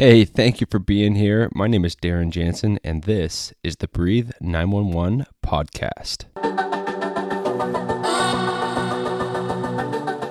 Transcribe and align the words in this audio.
Hey, 0.00 0.24
thank 0.24 0.62
you 0.62 0.66
for 0.70 0.78
being 0.78 1.14
here. 1.14 1.50
My 1.54 1.66
name 1.66 1.84
is 1.84 1.94
Darren 1.94 2.30
Jansen, 2.30 2.80
and 2.82 3.02
this 3.02 3.52
is 3.62 3.76
the 3.76 3.86
Breathe 3.86 4.30
911 4.40 5.26
podcast. 5.44 6.24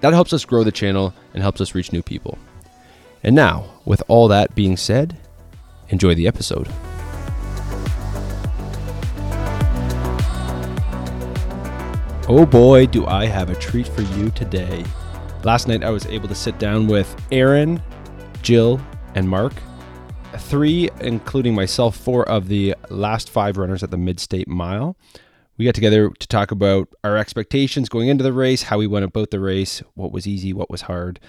That 0.00 0.12
helps 0.12 0.32
us 0.32 0.44
grow 0.44 0.62
the 0.62 0.70
channel 0.70 1.12
and 1.32 1.42
helps 1.42 1.60
us 1.60 1.74
reach 1.74 1.92
new 1.92 2.02
people. 2.02 2.38
And 3.24 3.34
now, 3.34 3.64
with 3.86 4.02
all 4.06 4.28
that 4.28 4.54
being 4.54 4.76
said, 4.76 5.16
enjoy 5.88 6.14
the 6.14 6.28
episode. 6.28 6.68
Oh 12.28 12.46
boy, 12.46 12.86
do 12.86 13.06
I 13.06 13.24
have 13.24 13.48
a 13.48 13.54
treat 13.54 13.88
for 13.88 14.02
you 14.02 14.30
today. 14.30 14.84
Last 15.42 15.68
night 15.68 15.82
I 15.82 15.88
was 15.88 16.04
able 16.06 16.28
to 16.28 16.34
sit 16.34 16.58
down 16.58 16.86
with 16.86 17.14
Aaron, 17.32 17.82
Jill, 18.42 18.78
and 19.14 19.26
Mark. 19.26 19.54
Three, 20.36 20.90
including 21.00 21.54
myself, 21.54 21.96
four 21.96 22.28
of 22.28 22.48
the 22.48 22.74
last 22.90 23.30
five 23.30 23.56
runners 23.56 23.82
at 23.82 23.90
the 23.90 23.96
Mid 23.96 24.20
State 24.20 24.48
Mile. 24.48 24.96
We 25.56 25.64
got 25.64 25.74
together 25.74 26.10
to 26.10 26.28
talk 26.28 26.50
about 26.50 26.88
our 27.04 27.16
expectations 27.16 27.88
going 27.88 28.08
into 28.08 28.24
the 28.24 28.32
race, 28.32 28.64
how 28.64 28.78
we 28.78 28.86
went 28.86 29.04
about 29.04 29.30
the 29.30 29.40
race, 29.40 29.82
what 29.94 30.12
was 30.12 30.26
easy, 30.26 30.52
what 30.52 30.70
was 30.70 30.82
hard. 30.82 31.20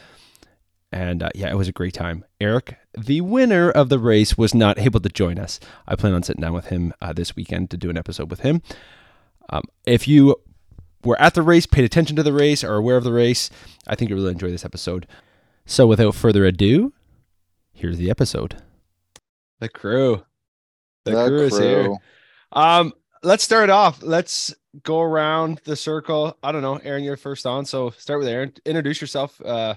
And 0.96 1.22
uh, 1.22 1.30
yeah, 1.36 1.52
it 1.52 1.58
was 1.58 1.68
a 1.68 1.74
great 1.74 1.94
time. 1.94 2.24
Eric, 2.40 2.78
the 2.98 3.20
winner 3.20 3.70
of 3.70 3.90
the 3.90 4.00
race, 4.00 4.38
was 4.38 4.56
not 4.56 4.80
able 4.80 5.02
to 5.02 5.10
join 5.10 5.38
us. 5.38 5.60
I 5.86 5.98
plan 5.98 6.14
on 6.14 6.24
sitting 6.24 6.42
down 6.42 6.54
with 6.54 6.68
him 6.68 6.94
uh, 7.02 7.12
this 7.12 7.36
weekend 7.36 7.70
to 7.72 7.78
do 7.78 7.90
an 7.90 7.98
episode 7.98 8.30
with 8.30 8.40
him. 8.40 8.62
Um, 9.50 9.64
if 9.86 10.08
you 10.08 10.38
were 11.04 11.22
at 11.22 11.34
the 11.34 11.42
race, 11.42 11.66
paid 11.66 11.84
attention 11.84 12.16
to 12.16 12.24
the 12.24 12.32
race, 12.32 12.64
or 12.64 12.76
aware 12.76 12.96
of 12.96 13.04
the 13.04 13.12
race, 13.12 13.50
I 13.86 13.96
think 13.96 14.10
you'll 14.10 14.20
really 14.20 14.32
enjoy 14.32 14.50
this 14.50 14.64
episode. 14.64 15.06
So 15.66 15.86
without 15.86 16.16
further 16.16 16.46
ado, 16.46 16.94
here's 17.74 17.98
the 17.98 18.10
episode. 18.10 18.64
The 19.60 19.68
crew. 19.68 20.24
The, 21.04 21.12
The 21.12 21.28
crew, 21.28 21.42
is 21.42 21.60
here. 21.60 21.98
Um, 22.54 22.94
let's 23.22 23.44
start 23.44 23.70
off. 23.70 24.02
Let's 24.02 24.56
go 24.84 25.02
around 25.02 25.62
the 25.66 25.76
circle. 25.76 26.38
I 26.42 26.52
don't 26.52 26.62
know, 26.62 26.78
Aaron, 26.78 27.04
you're 27.04 27.18
first 27.18 27.46
on, 27.46 27.66
so 27.66 27.90
start 27.92 28.20
with 28.20 28.28
Aaron. 28.28 28.54
Introduce 28.66 29.02
yourself, 29.02 29.42
uh, 29.42 29.76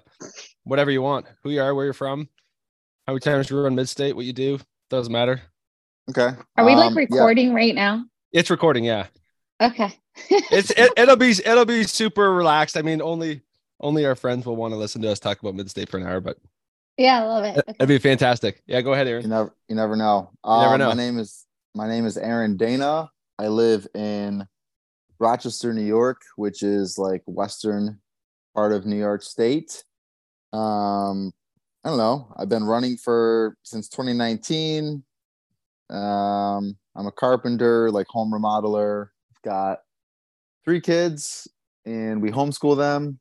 whatever 0.68 0.90
you 0.90 1.02
want. 1.02 1.26
Who 1.42 1.50
you 1.50 1.60
are, 1.60 1.74
where 1.74 1.84
you're 1.84 1.94
from, 1.94 2.28
how 3.06 3.12
many 3.14 3.20
times 3.20 3.50
you 3.50 3.60
run 3.60 3.74
mid 3.74 3.88
state, 3.88 4.14
what 4.14 4.26
you 4.26 4.32
do. 4.32 4.58
Doesn't 4.90 5.12
matter. 5.12 5.40
Okay. 6.10 6.30
Are 6.56 6.64
we 6.64 6.74
like 6.74 6.88
Um, 6.88 6.94
yeah. 6.94 7.00
recording 7.00 7.54
right 7.54 7.74
now? 7.74 8.04
It's 8.32 8.50
recording, 8.50 8.84
yeah. 8.84 9.06
Okay. 9.60 9.92
It's 10.30 10.70
it, 10.70 10.92
it'll 10.96 11.16
be 11.16 11.30
it'll 11.30 11.64
be 11.64 11.84
super 11.84 12.32
relaxed. 12.34 12.76
I 12.76 12.82
mean, 12.82 13.00
only 13.00 13.42
only 13.80 14.04
our 14.06 14.14
friends 14.16 14.44
will 14.46 14.56
want 14.56 14.72
to 14.72 14.76
listen 14.78 15.00
to 15.02 15.10
us 15.10 15.20
talk 15.20 15.40
about 15.40 15.54
mid 15.54 15.70
state 15.70 15.88
for 15.88 15.96
an 15.98 16.06
hour, 16.06 16.20
but 16.20 16.36
yeah, 16.96 17.22
I 17.22 17.26
love 17.26 17.44
it. 17.44 17.56
it- 17.58 17.76
it'd 17.78 17.88
be 17.88 17.98
fantastic. 17.98 18.60
Yeah, 18.66 18.80
go 18.80 18.92
ahead, 18.94 19.06
Aaron. 19.06 19.22
You 19.22 19.28
never 19.28 19.54
you 19.68 19.76
never 19.76 19.94
know. 19.96 20.30
You 20.44 20.50
never 20.60 20.72
Um, 20.74 20.78
know. 20.80 20.88
My 20.88 20.94
name 20.94 21.18
is 21.20 21.46
my 21.74 21.86
name 21.88 22.04
is 22.06 22.16
Aaron 22.18 22.56
Dana. 22.56 23.10
I 23.38 23.46
live 23.48 23.86
in 23.94 24.44
Rochester, 25.20 25.72
New 25.72 25.82
York, 25.84 26.20
which 26.36 26.62
is 26.64 26.98
like 26.98 27.22
western 27.26 28.00
part 28.54 28.72
of 28.72 28.86
New 28.86 28.96
York 28.98 29.22
State. 29.22 29.84
Um, 30.52 31.32
I 31.84 31.90
don't 31.90 31.98
know. 31.98 32.32
I've 32.36 32.48
been 32.48 32.64
running 32.64 32.96
for 32.96 33.56
since 33.62 33.88
2019. 33.88 35.02
Um, 35.90 36.76
I'm 36.96 37.06
a 37.06 37.12
carpenter, 37.12 37.90
like 37.90 38.06
home 38.08 38.32
remodeler. 38.32 39.08
Got 39.44 39.78
three 40.64 40.80
kids, 40.80 41.48
and 41.86 42.20
we 42.20 42.30
homeschool 42.30 42.76
them. 42.76 43.20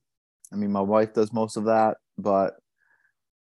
I 0.52 0.56
mean, 0.56 0.72
my 0.72 0.82
wife 0.82 1.14
does 1.14 1.32
most 1.32 1.58
of 1.58 1.66
that, 1.66 1.98
but 2.18 2.56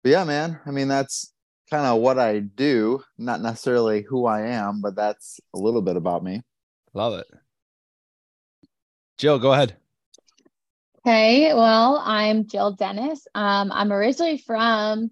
but 0.03 0.11
yeah, 0.11 0.25
man. 0.25 0.61
I 0.65 0.71
mean, 0.71 0.89
that's 0.89 1.33
kind 1.71 1.87
of 1.87 2.01
what 2.01 2.19
I 2.19 2.41
do, 2.41 3.03
not 3.19 3.41
necessarily 3.41 4.03
who 4.03 4.27
I 4.27 4.43
am, 4.43 4.81
but 4.81 4.97
that's 4.97 5.41
a 5.55 5.59
little 5.59 5.83
bit 5.83 5.97
about 5.97 6.25
me. 6.25 6.43
Love 6.95 7.15
it. 7.15 7.27
Jill, 9.19 9.39
go 9.39 9.53
ahead. 9.53 9.77
Okay. 11.07 11.55
Well, 11.55 12.03
I'm 12.05 12.47
Jill 12.47 12.73
Dennis. 12.73 13.27
Um, 13.35 13.73
I'm 13.73 13.91
originally 13.91 14.37
from, 14.37 15.11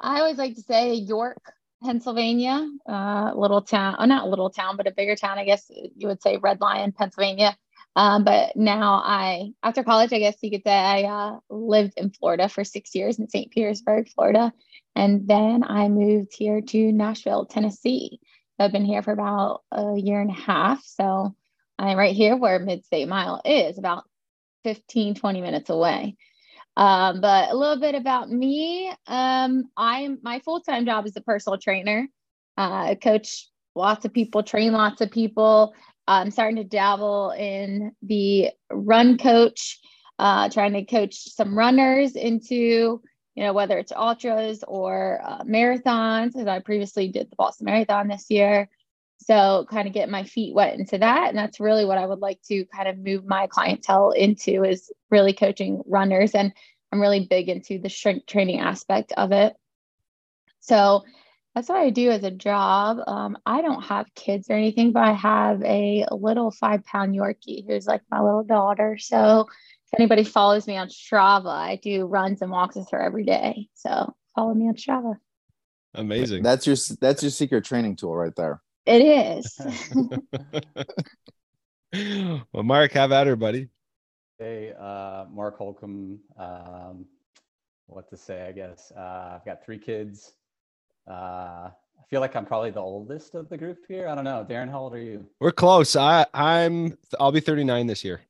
I 0.00 0.20
always 0.20 0.38
like 0.38 0.54
to 0.54 0.62
say 0.62 0.94
York, 0.94 1.42
Pennsylvania, 1.82 2.68
uh, 2.88 3.32
little 3.34 3.62
town, 3.62 3.96
oh, 3.98 4.04
not 4.04 4.24
a 4.24 4.28
little 4.28 4.50
town, 4.50 4.76
but 4.76 4.86
a 4.86 4.92
bigger 4.92 5.16
town, 5.16 5.38
I 5.38 5.44
guess 5.44 5.68
you 5.68 6.06
would 6.06 6.22
say 6.22 6.36
Red 6.36 6.60
Lion, 6.60 6.92
Pennsylvania. 6.92 7.56
Um, 7.96 8.22
but 8.22 8.54
now 8.54 9.02
I, 9.04 9.50
after 9.64 9.82
college, 9.82 10.12
I 10.12 10.20
guess 10.20 10.36
you 10.40 10.52
could 10.52 10.62
say 10.62 10.72
I 10.72 11.02
uh, 11.02 11.38
lived 11.50 11.94
in 11.96 12.10
Florida 12.10 12.48
for 12.48 12.62
six 12.62 12.94
years 12.94 13.18
in 13.18 13.28
St. 13.28 13.50
Petersburg, 13.50 14.08
Florida. 14.08 14.52
And 14.94 15.26
then 15.26 15.64
I 15.64 15.88
moved 15.88 16.32
here 16.32 16.60
to 16.60 16.92
Nashville, 16.92 17.46
Tennessee. 17.46 18.20
I've 18.60 18.70
been 18.70 18.84
here 18.84 19.02
for 19.02 19.12
about 19.12 19.62
a 19.72 19.96
year 19.96 20.20
and 20.20 20.30
a 20.30 20.34
half. 20.34 20.84
So 20.84 21.34
I'm 21.76 21.98
right 21.98 22.14
here 22.14 22.36
where 22.36 22.60
Mid 22.60 22.84
State 22.84 23.08
Mile 23.08 23.42
is, 23.44 23.78
about 23.78 24.04
15, 24.64 25.14
20 25.14 25.40
minutes 25.40 25.70
away. 25.70 26.16
Um, 26.76 27.20
but 27.20 27.50
a 27.50 27.54
little 27.54 27.80
bit 27.80 27.94
about 27.94 28.30
me. 28.30 28.90
Um, 29.06 29.64
I'm 29.76 30.18
my 30.22 30.38
full-time 30.40 30.86
job 30.86 31.06
is 31.06 31.16
a 31.16 31.20
personal 31.20 31.58
trainer. 31.58 32.08
Uh, 32.56 32.86
I 32.90 32.94
coach 32.94 33.48
lots 33.74 34.04
of 34.04 34.12
people, 34.12 34.42
train 34.42 34.72
lots 34.72 35.00
of 35.00 35.10
people. 35.10 35.74
I'm 36.08 36.30
starting 36.30 36.56
to 36.56 36.64
dabble 36.64 37.30
in 37.30 37.92
the 38.02 38.50
run 38.70 39.18
coach, 39.18 39.78
uh, 40.18 40.48
trying 40.48 40.72
to 40.72 40.84
coach 40.84 41.14
some 41.14 41.56
runners 41.56 42.16
into, 42.16 43.02
you 43.34 43.44
know, 43.44 43.52
whether 43.52 43.78
it's 43.78 43.92
ultras 43.92 44.64
or 44.66 45.20
uh, 45.24 45.44
marathons, 45.44 46.36
as 46.36 46.46
I 46.46 46.58
previously 46.58 47.08
did 47.08 47.30
the 47.30 47.36
Boston 47.36 47.66
Marathon 47.66 48.08
this 48.08 48.26
year. 48.30 48.68
So, 49.24 49.66
kind 49.70 49.86
of 49.86 49.94
get 49.94 50.08
my 50.08 50.24
feet 50.24 50.54
wet 50.54 50.78
into 50.78 50.98
that. 50.98 51.28
And 51.28 51.38
that's 51.38 51.60
really 51.60 51.84
what 51.84 51.98
I 51.98 52.06
would 52.06 52.20
like 52.20 52.40
to 52.48 52.64
kind 52.66 52.88
of 52.88 52.98
move 52.98 53.24
my 53.24 53.46
clientele 53.46 54.10
into 54.10 54.64
is 54.64 54.90
really 55.10 55.32
coaching 55.32 55.82
runners. 55.86 56.34
And 56.34 56.52
I'm 56.90 57.00
really 57.00 57.26
big 57.26 57.48
into 57.48 57.78
the 57.78 57.88
strength 57.88 58.26
training 58.26 58.60
aspect 58.60 59.12
of 59.16 59.32
it. 59.32 59.54
So, 60.60 61.04
that's 61.54 61.68
what 61.68 61.78
I 61.78 61.90
do 61.90 62.10
as 62.10 62.24
a 62.24 62.30
job. 62.30 62.98
Um, 63.06 63.36
I 63.44 63.60
don't 63.60 63.82
have 63.82 64.06
kids 64.14 64.48
or 64.48 64.54
anything, 64.54 64.92
but 64.92 65.02
I 65.02 65.12
have 65.12 65.62
a 65.62 66.06
little 66.10 66.50
five 66.50 66.84
pound 66.84 67.14
Yorkie 67.14 67.66
who's 67.66 67.86
like 67.86 68.00
my 68.10 68.20
little 68.20 68.44
daughter. 68.44 68.96
So, 68.98 69.46
if 69.86 70.00
anybody 70.00 70.24
follows 70.24 70.66
me 70.66 70.78
on 70.78 70.88
Strava, 70.88 71.48
I 71.48 71.76
do 71.76 72.06
runs 72.06 72.40
and 72.40 72.50
walks 72.50 72.76
with 72.76 72.90
her 72.90 73.00
every 73.00 73.24
day. 73.24 73.68
So, 73.74 74.14
follow 74.34 74.54
me 74.54 74.68
on 74.68 74.74
Strava. 74.74 75.16
Amazing. 75.94 76.42
That's 76.42 76.66
your 76.66 76.76
that's 77.00 77.22
your 77.22 77.30
secret 77.30 77.64
training 77.64 77.96
tool 77.96 78.16
right 78.16 78.34
there. 78.34 78.62
It 78.86 79.02
is. 79.02 79.60
well, 82.52 82.62
Mark, 82.62 82.92
have 82.92 83.12
at 83.12 83.26
her, 83.26 83.36
buddy. 83.36 83.68
Hey, 84.38 84.72
uh, 84.78 85.26
Mark 85.30 85.56
Holcomb. 85.58 86.18
Um, 86.36 87.04
what 87.86 88.08
to 88.10 88.16
say? 88.16 88.46
I 88.48 88.52
guess 88.52 88.92
uh, 88.96 89.34
I've 89.36 89.44
got 89.44 89.64
three 89.64 89.78
kids. 89.78 90.32
Uh, 91.08 91.70
I 91.70 92.04
feel 92.10 92.20
like 92.20 92.34
I'm 92.34 92.46
probably 92.46 92.70
the 92.70 92.80
oldest 92.80 93.34
of 93.34 93.48
the 93.48 93.56
group 93.56 93.78
here. 93.86 94.08
I 94.08 94.14
don't 94.14 94.24
know. 94.24 94.46
Darren, 94.48 94.70
how 94.70 94.80
old 94.80 94.94
are 94.94 95.00
you? 95.00 95.26
We're 95.40 95.52
close. 95.52 95.94
I 95.96 96.26
I'm 96.34 96.96
I'll 97.20 97.32
be 97.32 97.40
39 97.40 97.86
this 97.86 98.02
year. 98.04 98.22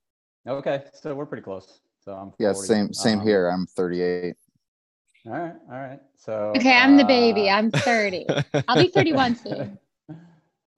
Okay, 0.46 0.82
so 0.92 1.14
we're 1.14 1.26
pretty 1.26 1.42
close. 1.42 1.80
So 2.04 2.12
I'm 2.12 2.32
Yeah, 2.38 2.52
same 2.52 2.92
same 2.92 3.20
Um, 3.20 3.26
here. 3.26 3.48
I'm 3.48 3.66
38. 3.66 4.34
All 5.26 5.32
right, 5.32 5.54
all 5.70 5.78
right. 5.78 6.00
So 6.16 6.52
okay, 6.56 6.76
I'm 6.76 6.96
the 6.96 7.04
baby. 7.04 7.48
uh, 7.48 7.56
I'm 7.58 7.70
30. 7.70 8.26
I'll 8.66 8.76
be 8.76 8.88
31 8.88 9.36
soon. 9.36 9.78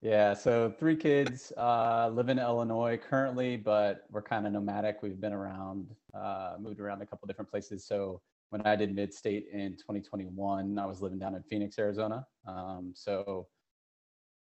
Yeah, 0.04 0.34
so 0.34 0.70
three 0.78 0.96
kids 0.96 1.50
uh, 1.56 2.10
live 2.12 2.28
in 2.28 2.38
Illinois 2.38 2.98
currently, 2.98 3.56
but 3.56 4.04
we're 4.10 4.20
kind 4.20 4.46
of 4.46 4.52
nomadic. 4.52 5.02
We've 5.02 5.18
been 5.18 5.32
around, 5.32 5.88
uh, 6.12 6.56
moved 6.60 6.78
around 6.78 7.00
a 7.00 7.06
couple 7.06 7.26
different 7.26 7.50
places. 7.50 7.86
So 7.86 8.20
when 8.50 8.60
I 8.66 8.76
did 8.76 8.94
mid 8.94 9.14
state 9.14 9.46
in 9.50 9.78
2021, 9.78 10.78
I 10.78 10.84
was 10.84 11.00
living 11.00 11.18
down 11.18 11.34
in 11.34 11.42
Phoenix, 11.44 11.78
Arizona. 11.78 12.26
Um, 12.46 12.92
so 12.94 13.46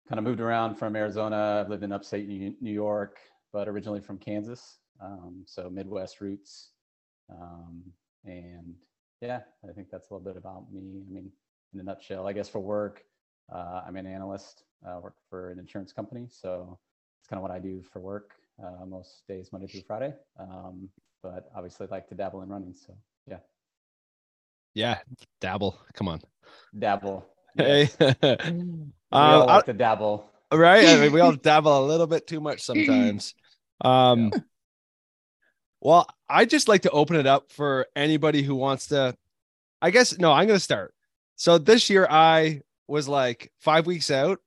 kind 0.08 0.18
of 0.18 0.24
moved 0.24 0.40
around 0.40 0.76
from 0.76 0.96
Arizona. 0.96 1.60
I've 1.60 1.68
lived 1.68 1.84
in 1.84 1.92
upstate 1.92 2.26
New 2.26 2.72
York, 2.72 3.18
but 3.52 3.68
originally 3.68 4.00
from 4.00 4.16
Kansas. 4.16 4.78
Um, 4.98 5.44
so 5.46 5.68
Midwest 5.68 6.22
roots. 6.22 6.70
Um, 7.30 7.82
and 8.24 8.76
yeah, 9.20 9.40
I 9.68 9.74
think 9.74 9.88
that's 9.92 10.08
a 10.08 10.14
little 10.14 10.24
bit 10.24 10.38
about 10.38 10.72
me. 10.72 11.02
I 11.06 11.12
mean, 11.12 11.30
in 11.74 11.80
a 11.80 11.82
nutshell, 11.82 12.26
I 12.26 12.32
guess 12.32 12.48
for 12.48 12.60
work, 12.60 13.04
uh, 13.52 13.82
I'm 13.86 13.96
an 13.96 14.06
analyst, 14.06 14.64
uh, 14.86 15.00
work 15.00 15.14
for 15.28 15.50
an 15.50 15.58
insurance 15.58 15.92
company. 15.92 16.26
So 16.30 16.78
it's 17.20 17.28
kind 17.28 17.38
of 17.38 17.42
what 17.42 17.50
I 17.50 17.58
do 17.58 17.82
for 17.92 18.00
work 18.00 18.32
uh, 18.62 18.84
most 18.86 19.22
days, 19.28 19.50
Monday 19.52 19.66
through 19.66 19.82
Friday. 19.86 20.14
Um, 20.38 20.88
but 21.22 21.50
obviously 21.54 21.86
like 21.90 22.08
to 22.08 22.14
dabble 22.14 22.42
in 22.42 22.48
running. 22.48 22.74
So 22.74 22.94
yeah. 23.26 23.38
Yeah. 24.74 24.98
Dabble. 25.40 25.78
Come 25.94 26.08
on. 26.08 26.20
Dabble. 26.78 27.26
Hey. 27.56 27.88
Yes. 28.00 28.14
um, 28.22 28.92
we 29.12 29.18
all 29.18 29.50
I- 29.50 29.56
like 29.56 29.64
to 29.66 29.72
dabble. 29.72 30.30
right? 30.52 30.86
I 30.86 31.00
mean, 31.00 31.12
we 31.12 31.20
all 31.20 31.32
dabble 31.36 31.84
a 31.84 31.86
little 31.86 32.06
bit 32.06 32.26
too 32.26 32.40
much 32.40 32.60
sometimes. 32.62 33.34
Um, 33.82 34.30
well, 35.80 36.06
I 36.28 36.44
just 36.44 36.68
like 36.68 36.82
to 36.82 36.90
open 36.90 37.16
it 37.16 37.26
up 37.26 37.50
for 37.50 37.86
anybody 37.96 38.42
who 38.42 38.54
wants 38.54 38.88
to. 38.88 39.16
I 39.82 39.90
guess 39.90 40.18
no, 40.18 40.30
I'm 40.32 40.46
going 40.46 40.58
to 40.58 40.62
start. 40.62 40.94
So 41.36 41.56
this 41.56 41.88
year 41.88 42.06
I 42.08 42.60
was 42.90 43.08
like 43.08 43.52
five 43.60 43.86
weeks 43.86 44.10
out. 44.10 44.38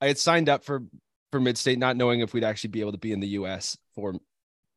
I 0.00 0.08
had 0.08 0.18
signed 0.18 0.48
up 0.48 0.64
for 0.64 0.82
for 1.30 1.40
Midstate, 1.40 1.78
not 1.78 1.96
knowing 1.96 2.20
if 2.20 2.32
we'd 2.32 2.44
actually 2.44 2.70
be 2.70 2.80
able 2.80 2.92
to 2.92 2.98
be 2.98 3.12
in 3.12 3.20
the 3.20 3.28
U.S. 3.28 3.76
for 3.94 4.14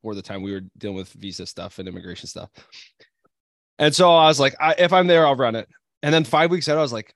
for 0.02 0.16
the 0.16 0.22
time 0.22 0.42
we 0.42 0.52
were 0.52 0.62
dealing 0.78 0.98
with 0.98 1.12
visa 1.14 1.46
stuff 1.46 1.80
and 1.80 1.88
immigration 1.88 2.28
stuff. 2.28 2.50
And 3.78 3.96
so 3.96 4.12
I 4.12 4.28
was 4.28 4.40
like, 4.40 4.56
I, 4.60 4.76
if 4.78 4.94
I'm 4.94 5.08
there, 5.08 5.26
I'll 5.26 5.36
run 5.36 5.56
it. 5.56 5.68
And 6.04 6.14
then 6.14 6.24
five 6.24 6.52
weeks 6.52 6.70
out, 6.70 6.78
I 6.78 6.82
was 6.82 6.94
like, 6.94 7.14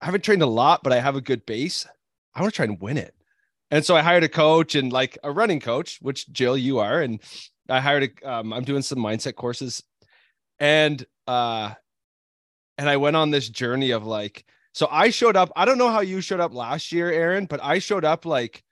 I 0.00 0.06
haven't 0.06 0.24
trained 0.24 0.42
a 0.42 0.46
lot, 0.46 0.82
but 0.82 0.92
I 0.92 1.00
have 1.00 1.16
a 1.16 1.20
good 1.20 1.46
base. 1.46 1.86
I 2.34 2.40
want 2.40 2.52
to 2.52 2.56
try 2.56 2.64
and 2.64 2.80
win 2.80 2.98
it. 2.98 3.14
And 3.70 3.84
so 3.84 3.96
I 3.96 4.02
hired 4.02 4.24
a 4.24 4.28
coach 4.28 4.74
and 4.74 4.92
like 4.92 5.18
a 5.24 5.30
running 5.30 5.60
coach, 5.60 5.98
which 6.00 6.30
Jill, 6.30 6.56
you 6.56 6.78
are. 6.78 7.00
And 7.00 7.20
I 7.68 7.80
hired 7.80 8.10
a, 8.22 8.30
um, 8.30 8.52
I'm 8.52 8.64
doing 8.64 8.82
some 8.82 8.98
mindset 8.98 9.34
courses 9.34 9.82
and, 10.58 11.04
uh, 11.26 11.72
and 12.78 12.88
I 12.88 12.96
went 12.96 13.16
on 13.16 13.30
this 13.30 13.48
journey 13.48 13.90
of 13.90 14.06
like, 14.06 14.44
so 14.72 14.88
I 14.90 15.10
showed 15.10 15.36
up. 15.36 15.52
I 15.56 15.64
don't 15.64 15.78
know 15.78 15.90
how 15.90 16.00
you 16.00 16.20
showed 16.20 16.40
up 16.40 16.54
last 16.54 16.92
year, 16.92 17.10
Aaron, 17.10 17.46
but 17.46 17.60
I 17.62 17.78
showed 17.78 18.04
up 18.04 18.26
like 18.26 18.62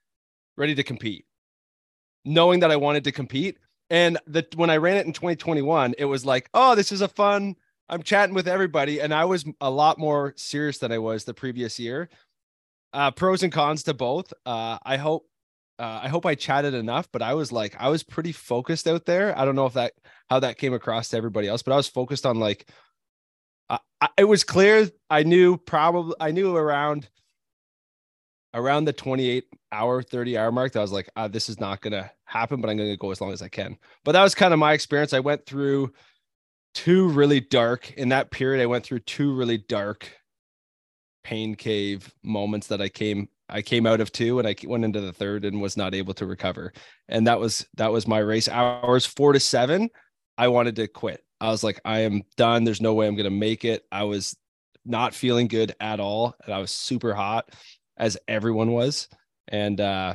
ready 0.57 0.75
to 0.75 0.83
compete, 0.83 1.25
knowing 2.25 2.61
that 2.61 2.71
I 2.71 2.77
wanted 2.77 3.05
to 3.05 3.13
compete. 3.13 3.59
And 3.91 4.19
that 4.27 4.55
when 4.57 4.71
I 4.71 4.79
ran 4.79 4.97
it 4.97 5.07
in 5.07 5.13
2021, 5.13 5.95
it 5.99 6.07
was 6.07 6.25
like, 6.25 6.49
oh, 6.55 6.75
this 6.75 6.93
is 6.93 7.03
a 7.03 7.09
fun, 7.09 7.57
I'm 7.91 8.03
chatting 8.03 8.35
with 8.35 8.49
everybody. 8.49 9.01
And 9.01 9.13
I 9.13 9.27
was 9.27 9.45
a 9.61 9.71
lot 9.71 9.99
more 9.99 10.33
serious 10.37 10.79
than 10.79 10.93
I 10.93 10.99
was 10.99 11.25
the 11.25 11.35
previous 11.35 11.79
year 11.79 12.09
uh, 12.93 13.11
pros 13.11 13.43
and 13.43 13.53
cons 13.53 13.83
to 13.85 13.95
both. 13.95 14.33
Uh, 14.45 14.79
I 14.83 14.97
hope 14.97 15.27
uh, 15.79 16.01
I 16.03 16.09
hope 16.09 16.27
I 16.27 16.35
chatted 16.35 16.75
enough, 16.75 17.09
but 17.13 17.23
I 17.23 17.35
was 17.35 17.51
like 17.51 17.75
I 17.79 17.89
was 17.89 18.03
pretty 18.03 18.33
focused 18.33 18.87
out 18.87 19.07
there. 19.07 19.37
I 19.39 19.45
don't 19.45 19.57
know 19.57 19.67
if 19.67 19.75
that 19.75 19.95
how 20.29 20.41
that 20.41 20.59
came 20.59 20.75
across 20.75 21.09
to 21.09 21.17
everybody 21.17 21.49
else, 21.49 21.63
but 21.63 21.73
I 21.73 21.77
was 21.77 21.89
focused 21.89 22.27
on 22.27 22.39
like 22.39 22.69
I, 23.71 24.09
it 24.19 24.25
was 24.25 24.45
clear. 24.45 24.89
I 25.09 25.23
knew 25.23 25.57
probably 25.57 26.15
I 26.21 26.31
knew 26.31 26.57
around 26.57 27.09
around 28.55 28.85
the 28.85 28.93
28 28.93 29.45
hour 29.71 30.03
30 30.03 30.37
hour 30.37 30.53
mark 30.53 30.73
that 30.73 30.81
I 30.81 30.83
was 30.83 30.93
like 30.93 31.09
uh, 31.17 31.29
this 31.29 31.49
is 31.49 31.61
not 31.61 31.81
gonna 31.81 32.11
happen, 32.25 32.61
but 32.61 32.69
I'm 32.69 32.77
gonna 32.77 32.97
go 32.97 33.11
as 33.11 33.21
long 33.21 33.33
as 33.33 33.43
I 33.43 33.49
can. 33.49 33.79
But 34.05 34.13
that 34.13 34.23
was 34.23 34.35
kind 34.35 34.53
of 34.53 34.59
my 34.59 34.73
experience. 34.73 35.13
I 35.13 35.21
went 35.21 35.47
through 35.47 35.93
two 36.75 37.09
really 37.09 37.41
dark 37.41 37.93
in 37.93 38.11
that 38.11 38.31
period. 38.31 38.63
I 38.63 38.67
went 38.67 38.85
through 38.85 39.01
two 39.01 39.35
really 39.35 39.59
dark 39.59 40.11
pain 41.25 41.55
cave 41.55 42.13
moments 42.23 42.67
that 42.67 42.81
I 42.81 42.89
came 42.89 43.29
I 43.49 43.63
came 43.63 43.87
out 43.87 44.01
of 44.01 44.11
two 44.13 44.39
and 44.39 44.49
I 44.49 44.57
went 44.65 44.85
into 44.85 45.01
the 45.01 45.13
third 45.13 45.45
and 45.45 45.61
was 45.61 45.77
not 45.77 45.95
able 45.95 46.15
to 46.15 46.27
recover. 46.27 46.73
And 47.09 47.27
that 47.27 47.39
was 47.39 47.67
that 47.77 47.93
was 47.93 48.09
my 48.09 48.19
race 48.19 48.49
hours 48.49 49.05
4 49.07 49.35
to 49.35 49.41
7. 49.41 49.91
I 50.39 50.49
wanted 50.49 50.77
to 50.77 50.89
quit. 50.89 51.23
I 51.43 51.51
was 51.51 51.65
like 51.65 51.81
I 51.85 52.01
am 52.01 52.23
done. 52.37 52.63
There's 52.63 52.81
no 52.81 52.95
way 52.95 53.09
I'm 53.09 53.17
going 53.17 53.25
to 53.25 53.31
make 53.31 53.65
it. 53.65 53.85
I 53.91 54.05
was 54.05 54.37
not 54.85 55.13
feeling 55.13 55.49
good 55.49 55.75
at 55.81 55.99
all 55.99 56.37
and 56.45 56.55
I 56.55 56.59
was 56.59 56.71
super 56.71 57.15
hot 57.15 57.51
as 57.97 58.17
everyone 58.29 58.71
was. 58.71 59.09
And 59.49 59.81
uh 59.81 60.15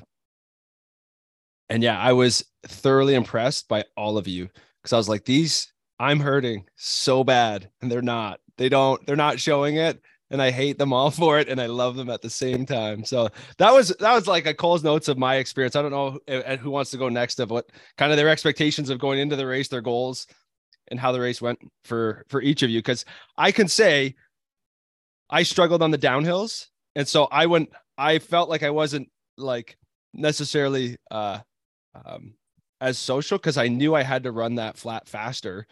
and 1.70 1.84
yeah, 1.84 2.00
I 2.00 2.14
was 2.14 2.46
thoroughly 2.66 3.14
impressed 3.14 3.68
by 3.68 3.84
all 3.98 4.18
of 4.18 4.28
you 4.28 4.50
cuz 4.84 4.94
I 4.94 4.98
was 4.98 5.10
like 5.10 5.26
these 5.26 5.72
I'm 6.00 6.22
hurting 6.22 6.66
so 6.78 7.26
bad 7.26 7.70
and 7.82 7.92
they're 7.92 8.02
not. 8.02 8.40
They 8.58 8.70
don't 8.70 9.06
they're 9.06 9.18
not 9.18 9.40
showing 9.40 9.76
it 9.76 10.02
and 10.30 10.42
I 10.42 10.52
hate 10.52 10.78
them 10.78 10.94
all 10.94 11.12
for 11.22 11.40
it, 11.40 11.48
and 11.50 11.60
I 11.60 11.68
love 11.68 11.96
them 11.96 12.10
at 12.10 12.22
the 12.22 12.30
same 12.30 12.66
time. 12.66 13.04
So 13.04 13.30
that 13.58 13.74
was 13.74 13.90
that 14.00 14.14
was 14.14 14.28
like 14.28 14.46
a 14.46 14.54
Cole's 14.54 14.84
notes 14.84 15.08
of 15.08 15.18
my 15.18 15.36
experience. 15.36 15.76
I 15.76 15.82
don't 15.82 15.92
know 15.92 16.20
who 16.58 16.70
wants 16.70 16.92
to 16.92 16.98
go 16.98 17.10
next 17.10 17.40
of 17.40 17.50
what 17.50 17.70
kind 17.98 18.12
of 18.12 18.18
their 18.18 18.30
expectations 18.30 18.90
of 18.90 19.00
going 19.00 19.20
into 19.20 19.36
the 19.36 19.48
race, 19.48 19.68
their 19.68 19.82
goals, 19.82 20.28
and 20.90 21.00
how 21.00 21.12
the 21.12 21.20
race 21.20 21.42
went 21.42 21.60
for 21.84 22.26
for 22.30 22.42
each 22.42 22.64
of 22.64 22.70
you. 22.70 22.80
Because 22.80 23.06
I 23.38 23.52
can 23.52 23.68
say 23.68 24.16
I 25.30 25.44
struggled 25.44 25.82
on 25.82 25.92
the 25.92 25.98
downhills, 25.98 26.68
and 26.96 27.08
so 27.08 27.26
I 27.26 27.46
went. 27.46 27.70
I 27.98 28.20
felt 28.20 28.50
like 28.50 28.64
I 28.64 28.70
wasn't 28.70 29.10
like 29.38 29.78
necessarily 30.14 30.98
uh, 31.12 31.40
um, 32.06 32.34
as 32.82 32.98
social 32.98 33.38
because 33.38 33.58
I 33.58 33.68
knew 33.68 33.96
I 33.96 34.04
had 34.04 34.24
to 34.24 34.32
run 34.32 34.56
that 34.56 34.78
flat 34.78 35.08
faster 35.08 35.68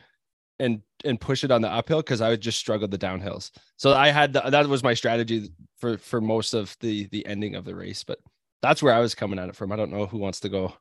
and 0.60 0.82
and 1.04 1.20
push 1.20 1.44
it 1.44 1.52
on 1.52 1.62
the 1.62 1.72
uphill 1.72 2.00
because 2.00 2.22
I 2.22 2.30
would 2.30 2.42
just 2.42 2.60
struggle 2.60 2.88
the 2.88 2.98
downhills. 2.98 3.52
So 3.78 3.94
I 3.94 4.10
had 4.10 4.34
the, 4.34 4.42
that 4.42 4.68
was 4.68 4.84
my 4.84 4.94
strategy 4.94 5.50
for 5.78 5.98
for 5.98 6.22
most 6.22 6.54
of 6.54 6.76
the 6.80 7.08
the 7.08 7.26
ending 7.26 7.56
of 7.56 7.66
the 7.66 7.76
race. 7.76 8.04
But 8.04 8.20
that's 8.62 8.82
where 8.82 8.94
I 8.94 9.00
was 9.00 9.16
coming 9.16 9.40
at 9.40 9.50
it 9.50 9.56
from. 9.56 9.72
I 9.72 9.76
don't 9.76 9.92
know 9.92 10.06
who 10.06 10.18
wants 10.18 10.40
to 10.42 10.50
go 10.50 10.74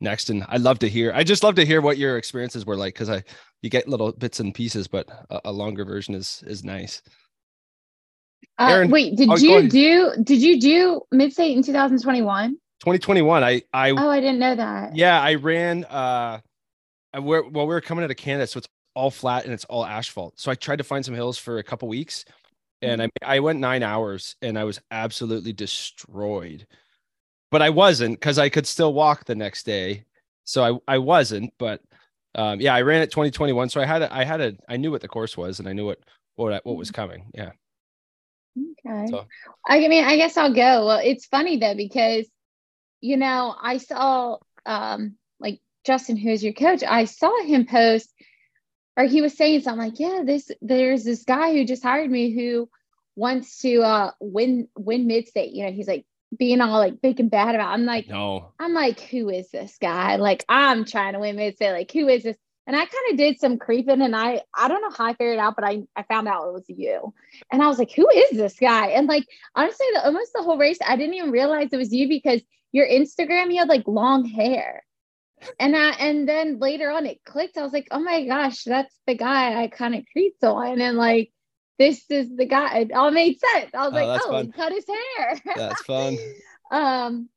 next, 0.00 0.30
and 0.30 0.44
I'd 0.48 0.60
love 0.62 0.78
to 0.80 0.88
hear. 0.88 1.12
I 1.14 1.24
just 1.24 1.42
love 1.42 1.54
to 1.56 1.64
hear 1.64 1.80
what 1.80 1.98
your 1.98 2.16
experiences 2.16 2.66
were 2.66 2.76
like 2.76 2.94
because 2.94 3.10
I 3.10 3.22
you 3.62 3.70
get 3.70 3.88
little 3.88 4.12
bits 4.12 4.40
and 4.40 4.54
pieces, 4.54 4.88
but 4.88 5.08
a, 5.30 5.40
a 5.46 5.52
longer 5.52 5.84
version 5.84 6.14
is 6.14 6.42
is 6.46 6.64
nice. 6.64 7.02
Uh, 8.58 8.68
Aaron, 8.70 8.90
wait, 8.90 9.16
did 9.16 9.28
oh, 9.30 9.36
you 9.36 9.68
do 9.68 10.12
did 10.22 10.40
you 10.42 10.60
do 10.60 11.02
mid 11.12 11.32
state 11.32 11.56
in 11.56 11.62
2021? 11.62 12.50
2021, 12.80 13.44
I 13.44 13.62
I 13.72 13.90
Oh, 13.90 14.08
I 14.10 14.20
didn't 14.20 14.38
know 14.38 14.54
that. 14.56 14.94
yeah 14.96 15.20
I 15.20 15.34
ran 15.34 15.84
uh 15.84 16.40
I- 17.14 17.18
we're 17.18 17.48
well 17.48 17.66
we 17.66 17.74
were 17.74 17.80
coming 17.80 18.04
out 18.04 18.10
of 18.10 18.16
Canada, 18.16 18.46
so 18.46 18.58
it's 18.58 18.68
all 18.94 19.10
flat 19.10 19.44
and 19.44 19.52
it's 19.52 19.64
all 19.66 19.84
asphalt. 19.84 20.38
So 20.40 20.50
I 20.50 20.54
tried 20.54 20.76
to 20.76 20.84
find 20.84 21.04
some 21.04 21.14
hills 21.14 21.38
for 21.38 21.58
a 21.58 21.62
couple 21.62 21.88
weeks, 21.88 22.24
and 22.82 23.02
I 23.02 23.08
I 23.22 23.40
went 23.40 23.58
nine 23.60 23.82
hours 23.82 24.36
and 24.42 24.58
I 24.58 24.64
was 24.64 24.80
absolutely 24.90 25.52
destroyed. 25.52 26.66
But 27.50 27.62
I 27.62 27.70
wasn't 27.70 28.18
because 28.18 28.38
I 28.38 28.48
could 28.48 28.66
still 28.66 28.92
walk 28.92 29.24
the 29.24 29.34
next 29.34 29.64
day. 29.64 30.04
So 30.44 30.80
I 30.86 30.94
I 30.94 30.98
wasn't, 30.98 31.52
but 31.58 31.80
um 32.34 32.60
yeah, 32.60 32.74
I 32.74 32.82
ran 32.82 33.02
it 33.02 33.10
2021. 33.10 33.68
So 33.70 33.80
I 33.80 33.86
had 33.86 34.02
a, 34.02 34.14
I 34.14 34.24
had 34.24 34.40
a 34.40 34.52
I 34.68 34.76
knew 34.76 34.90
what 34.90 35.00
the 35.00 35.08
course 35.08 35.36
was 35.36 35.58
and 35.58 35.68
I 35.68 35.72
knew 35.72 35.86
what 35.86 35.98
what 36.36 36.64
what 36.64 36.76
was 36.76 36.90
coming. 36.90 37.30
Yeah. 37.34 37.50
Okay. 38.56 39.06
So- 39.10 39.26
I 39.66 39.86
mean, 39.88 40.04
I 40.04 40.16
guess 40.16 40.36
I'll 40.36 40.52
go. 40.54 40.86
Well, 40.86 41.00
it's 41.02 41.26
funny 41.26 41.58
though 41.58 41.74
because 41.74 42.26
you 43.00 43.16
know 43.16 43.54
I 43.60 43.78
saw 43.78 44.38
um 44.66 45.16
like 45.40 45.60
Justin, 45.84 46.16
who 46.16 46.30
is 46.30 46.42
your 46.42 46.52
coach, 46.54 46.82
I 46.82 47.04
saw 47.04 47.42
him 47.44 47.66
post 47.66 48.12
or 48.96 49.04
he 49.04 49.22
was 49.22 49.36
saying 49.36 49.60
something 49.62 49.90
like, 49.90 50.00
"Yeah, 50.00 50.22
this 50.24 50.50
there's 50.60 51.04
this 51.04 51.24
guy 51.24 51.52
who 51.52 51.64
just 51.64 51.82
hired 51.82 52.10
me 52.10 52.30
who 52.32 52.68
wants 53.16 53.58
to 53.60 53.80
uh 53.82 54.10
win 54.20 54.68
win 54.76 55.06
mid 55.06 55.28
state." 55.28 55.52
You 55.52 55.66
know, 55.66 55.72
he's 55.72 55.88
like 55.88 56.04
being 56.36 56.60
all 56.60 56.78
like 56.78 57.00
big 57.00 57.20
and 57.20 57.30
bad 57.30 57.54
about. 57.54 57.72
I'm 57.72 57.84
like, 57.84 58.08
No. 58.08 58.52
I'm 58.58 58.74
like, 58.74 59.00
who 59.00 59.28
is 59.28 59.50
this 59.50 59.76
guy? 59.80 60.16
Like, 60.16 60.44
I'm 60.48 60.84
trying 60.84 61.14
to 61.14 61.20
win 61.20 61.36
mid 61.36 61.56
state. 61.56 61.72
Like, 61.72 61.90
who 61.90 62.08
is 62.08 62.22
this? 62.22 62.36
And 62.66 62.76
I 62.76 62.80
kind 62.80 63.10
of 63.12 63.16
did 63.16 63.40
some 63.40 63.56
creeping, 63.56 64.02
and 64.02 64.14
I 64.14 64.42
I 64.54 64.68
don't 64.68 64.82
know 64.82 64.90
how 64.90 65.06
I 65.06 65.14
figured 65.14 65.38
it 65.38 65.40
out, 65.40 65.54
but 65.56 65.64
I 65.64 65.84
I 65.96 66.02
found 66.02 66.28
out 66.28 66.48
it 66.48 66.52
was 66.52 66.68
you. 66.68 67.14
And 67.50 67.62
I 67.62 67.66
was 67.66 67.78
like, 67.78 67.92
who 67.92 68.06
is 68.10 68.36
this 68.36 68.58
guy? 68.58 68.88
And 68.88 69.06
like 69.06 69.24
honestly, 69.54 69.86
the, 69.94 70.04
almost 70.04 70.32
the 70.34 70.42
whole 70.42 70.58
race, 70.58 70.78
I 70.86 70.96
didn't 70.96 71.14
even 71.14 71.30
realize 71.30 71.68
it 71.72 71.78
was 71.78 71.94
you 71.94 72.08
because 72.08 72.42
your 72.72 72.86
Instagram, 72.86 73.50
you 73.50 73.58
had 73.58 73.68
like 73.70 73.84
long 73.86 74.26
hair. 74.26 74.82
And 75.58 75.74
I 75.74 75.92
and 75.92 76.28
then 76.28 76.58
later 76.58 76.90
on 76.90 77.06
it 77.06 77.24
clicked. 77.24 77.56
I 77.56 77.62
was 77.62 77.72
like, 77.72 77.88
oh 77.90 78.00
my 78.00 78.26
gosh, 78.26 78.64
that's 78.64 78.94
the 79.06 79.14
guy 79.14 79.62
I 79.62 79.68
kind 79.68 79.94
of 79.94 80.04
creeped 80.12 80.44
on. 80.44 80.80
And 80.80 80.98
like 80.98 81.32
this 81.78 82.04
is 82.10 82.34
the 82.36 82.46
guy. 82.46 82.78
It 82.80 82.92
all 82.92 83.10
made 83.10 83.38
sense. 83.38 83.70
I 83.74 83.88
was 83.88 83.92
Oh, 83.92 84.06
like, 84.06 84.20
oh, 84.24 84.30
fun. 84.30 84.46
he 84.46 84.52
cut 84.52 84.72
his 84.72 84.84
hair. 84.86 85.40
That's 85.56 85.82
fun. 85.82 86.16
um, 86.70 87.28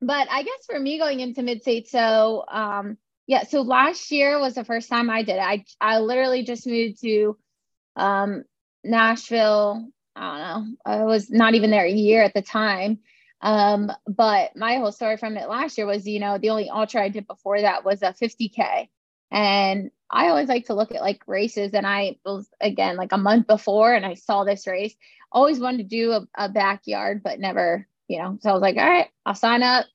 but 0.00 0.28
I 0.30 0.42
guess 0.42 0.66
for 0.66 0.78
me 0.78 0.98
going 0.98 1.20
into 1.20 1.42
mid 1.42 1.62
state, 1.62 1.88
so 1.88 2.44
um, 2.50 2.96
yeah, 3.26 3.44
so 3.44 3.62
last 3.62 4.10
year 4.10 4.38
was 4.38 4.54
the 4.54 4.64
first 4.64 4.88
time 4.88 5.08
I 5.10 5.22
did 5.22 5.36
it. 5.36 5.40
I 5.42 5.64
I 5.80 5.98
literally 5.98 6.42
just 6.44 6.66
moved 6.66 7.00
to 7.02 7.36
um 7.96 8.44
Nashville. 8.82 9.88
I 10.16 10.38
don't 10.54 10.68
know. 10.70 10.76
I 10.84 11.04
was 11.04 11.30
not 11.30 11.54
even 11.54 11.70
there 11.70 11.84
a 11.86 11.90
year 11.90 12.22
at 12.22 12.34
the 12.34 12.42
time. 12.42 13.00
Um, 13.40 13.92
but 14.06 14.56
my 14.56 14.76
whole 14.76 14.92
story 14.92 15.16
from 15.18 15.36
it 15.36 15.48
last 15.48 15.76
year 15.76 15.86
was, 15.86 16.06
you 16.06 16.18
know, 16.20 16.38
the 16.38 16.50
only 16.50 16.70
ultra 16.70 17.02
I 17.02 17.08
did 17.10 17.26
before 17.26 17.60
that 17.60 17.84
was 17.84 18.00
a 18.02 18.14
50k, 18.14 18.88
and 19.30 19.90
I 20.14 20.28
always 20.28 20.48
like 20.48 20.66
to 20.66 20.74
look 20.74 20.94
at 20.94 21.00
like 21.00 21.22
races, 21.26 21.72
and 21.74 21.86
I 21.86 22.18
was 22.24 22.48
again 22.60 22.96
like 22.96 23.12
a 23.12 23.18
month 23.18 23.48
before, 23.48 23.92
and 23.92 24.06
I 24.06 24.14
saw 24.14 24.44
this 24.44 24.66
race. 24.66 24.94
Always 25.32 25.58
wanted 25.58 25.78
to 25.78 25.96
do 25.96 26.12
a, 26.12 26.26
a 26.36 26.48
backyard, 26.48 27.22
but 27.24 27.40
never, 27.40 27.88
you 28.06 28.22
know. 28.22 28.38
So 28.40 28.50
I 28.50 28.52
was 28.52 28.62
like, 28.62 28.76
all 28.76 28.88
right, 28.88 29.08
I'll 29.26 29.34
sign 29.34 29.64
up. 29.64 29.86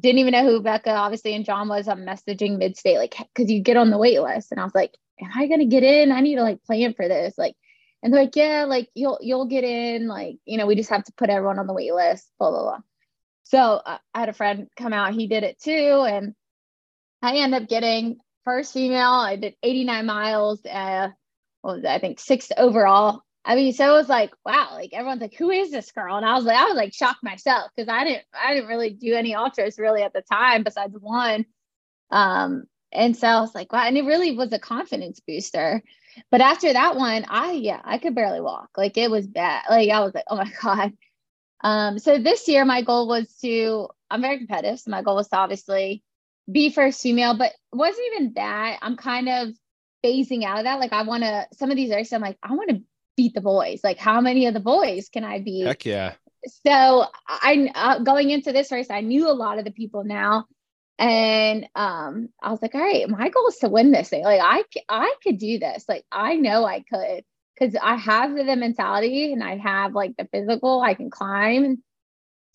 Didn't 0.00 0.20
even 0.20 0.32
know 0.32 0.44
who 0.44 0.62
Becca, 0.62 0.90
obviously, 0.90 1.34
and 1.34 1.44
John 1.44 1.68
was. 1.68 1.86
I'm 1.86 2.06
messaging 2.06 2.56
mid 2.56 2.78
state, 2.78 2.96
like, 2.96 3.16
because 3.18 3.50
you 3.50 3.60
get 3.60 3.76
on 3.76 3.90
the 3.90 3.98
wait 3.98 4.22
list, 4.22 4.52
and 4.52 4.60
I 4.60 4.64
was 4.64 4.74
like, 4.74 4.94
am 5.20 5.30
I 5.34 5.46
gonna 5.46 5.66
get 5.66 5.82
in? 5.82 6.12
I 6.12 6.20
need 6.20 6.36
to 6.36 6.42
like 6.42 6.64
plan 6.64 6.94
for 6.94 7.06
this, 7.06 7.36
like. 7.36 7.54
And 8.00 8.14
they're 8.14 8.22
like, 8.22 8.36
yeah, 8.36 8.64
like 8.64 8.88
you'll 8.94 9.18
you'll 9.20 9.46
get 9.46 9.64
in, 9.64 10.06
like 10.06 10.38
you 10.46 10.56
know, 10.56 10.66
we 10.66 10.76
just 10.76 10.90
have 10.90 11.04
to 11.04 11.12
put 11.12 11.30
everyone 11.30 11.58
on 11.58 11.66
the 11.66 11.74
wait 11.74 11.92
list, 11.92 12.30
blah 12.38 12.50
blah 12.50 12.62
blah. 12.62 12.78
So 13.42 13.58
uh, 13.58 13.98
I 14.14 14.20
had 14.20 14.28
a 14.28 14.34
friend 14.34 14.68
come 14.76 14.92
out, 14.92 15.14
he 15.14 15.26
did 15.26 15.42
it 15.42 15.60
too, 15.60 16.04
and 16.08 16.34
I 17.20 17.38
end 17.38 17.54
up 17.54 17.68
getting 17.68 18.18
first 18.48 18.72
female. 18.72 19.10
I 19.10 19.36
did 19.36 19.54
89 19.62 20.06
miles. 20.06 20.64
Uh, 20.64 21.10
it? 21.64 21.84
I 21.84 21.98
think 21.98 22.18
sixth 22.18 22.50
overall. 22.56 23.20
I 23.44 23.54
mean, 23.54 23.72
so 23.72 23.94
it 23.94 23.98
was 23.98 24.08
like, 24.08 24.32
wow, 24.44 24.70
like 24.72 24.90
everyone's 24.92 25.20
like, 25.20 25.34
who 25.34 25.50
is 25.50 25.70
this 25.70 25.92
girl? 25.92 26.16
And 26.16 26.24
I 26.24 26.34
was 26.34 26.44
like, 26.44 26.56
I 26.56 26.64
was 26.64 26.76
like 26.76 26.94
shocked 26.94 27.22
myself 27.22 27.70
because 27.74 27.88
I 27.88 28.04
didn't, 28.04 28.24
I 28.34 28.54
didn't 28.54 28.68
really 28.68 28.90
do 28.90 29.14
any 29.14 29.34
ultras 29.34 29.78
really 29.78 30.02
at 30.02 30.12
the 30.12 30.22
time 30.22 30.64
besides 30.64 30.94
one. 30.98 31.44
Um, 32.10 32.64
and 32.90 33.16
so 33.16 33.26
I 33.26 33.40
was 33.40 33.54
like, 33.54 33.70
wow, 33.70 33.86
and 33.86 33.98
it 33.98 34.04
really 34.04 34.34
was 34.36 34.52
a 34.52 34.58
confidence 34.58 35.20
booster. 35.26 35.82
But 36.30 36.40
after 36.40 36.72
that 36.72 36.96
one, 36.96 37.26
I 37.28 37.52
yeah, 37.52 37.80
I 37.84 37.98
could 37.98 38.14
barely 38.14 38.40
walk. 38.40 38.70
Like 38.76 38.96
it 38.96 39.10
was 39.10 39.26
bad. 39.26 39.64
Like 39.68 39.90
I 39.90 40.00
was 40.00 40.14
like, 40.14 40.24
oh 40.28 40.36
my 40.36 40.50
god. 40.62 40.92
Um, 41.62 41.98
so 41.98 42.18
this 42.18 42.48
year 42.48 42.64
my 42.64 42.82
goal 42.82 43.08
was 43.08 43.34
to. 43.42 43.88
I'm 44.10 44.22
very 44.22 44.38
competitive, 44.38 44.80
so 44.80 44.90
my 44.90 45.02
goal 45.02 45.16
was 45.16 45.28
to 45.28 45.36
obviously 45.36 46.02
be 46.50 46.70
first 46.70 47.00
female, 47.00 47.36
but 47.36 47.52
wasn't 47.72 48.06
even 48.14 48.32
that. 48.34 48.78
I'm 48.82 48.96
kind 48.96 49.28
of 49.28 49.48
phasing 50.04 50.44
out 50.44 50.58
of 50.58 50.64
that. 50.64 50.80
Like 50.80 50.92
I 50.92 51.02
want 51.02 51.22
to. 51.24 51.46
Some 51.54 51.70
of 51.70 51.76
these 51.76 51.90
races, 51.90 52.12
I'm 52.12 52.22
like, 52.22 52.38
I 52.42 52.54
want 52.54 52.70
to 52.70 52.82
beat 53.16 53.34
the 53.34 53.40
boys. 53.40 53.80
Like 53.82 53.98
how 53.98 54.20
many 54.20 54.46
of 54.46 54.54
the 54.54 54.60
boys 54.60 55.08
can 55.08 55.24
I 55.24 55.40
beat? 55.40 55.66
Heck 55.66 55.84
yeah. 55.84 56.14
So 56.66 57.04
I 57.28 57.70
uh, 57.74 57.98
going 58.00 58.30
into 58.30 58.52
this 58.52 58.70
race, 58.70 58.90
I 58.90 59.00
knew 59.00 59.28
a 59.28 59.32
lot 59.32 59.58
of 59.58 59.64
the 59.64 59.72
people 59.72 60.04
now 60.04 60.46
and 60.98 61.68
um 61.76 62.28
i 62.42 62.50
was 62.50 62.60
like 62.60 62.74
all 62.74 62.80
right 62.80 63.08
my 63.08 63.28
goal 63.28 63.46
is 63.48 63.56
to 63.58 63.68
win 63.68 63.92
this 63.92 64.08
thing 64.08 64.24
like 64.24 64.40
i 64.42 64.64
i 64.88 65.14
could 65.22 65.38
do 65.38 65.58
this 65.58 65.84
like 65.88 66.04
i 66.10 66.34
know 66.34 66.64
i 66.64 66.80
could 66.80 67.24
because 67.54 67.76
i 67.80 67.94
have 67.94 68.34
the 68.34 68.56
mentality 68.56 69.32
and 69.32 69.42
i 69.42 69.56
have 69.56 69.94
like 69.94 70.16
the 70.16 70.28
physical 70.32 70.80
i 70.80 70.94
can 70.94 71.08
climb 71.08 71.82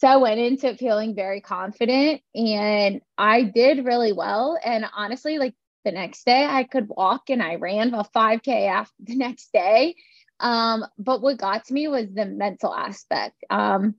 so 0.04 0.10
i 0.10 0.18
went 0.18 0.40
into 0.40 0.68
it 0.68 0.80
feeling 0.80 1.16
very 1.16 1.40
confident 1.40 2.22
and 2.36 3.02
i 3.18 3.42
did 3.44 3.86
really 3.86 4.12
well 4.12 4.60
and 4.62 4.86
honestly 4.94 5.38
like 5.38 5.56
the 5.86 5.92
next 5.92 6.26
day 6.26 6.46
i 6.46 6.64
could 6.64 6.90
walk 6.90 7.30
and 7.30 7.42
i 7.42 7.56
ran 7.56 7.94
a 7.94 8.04
5k 8.04 8.68
after 8.68 8.94
the 9.00 9.16
next 9.16 9.54
day 9.54 9.96
um 10.42 10.86
but 10.98 11.22
what 11.22 11.38
got 11.38 11.64
to 11.66 11.74
me 11.74 11.88
was 11.88 12.08
the 12.14 12.26
mental 12.26 12.76
aspect 12.76 13.44
um 13.50 13.96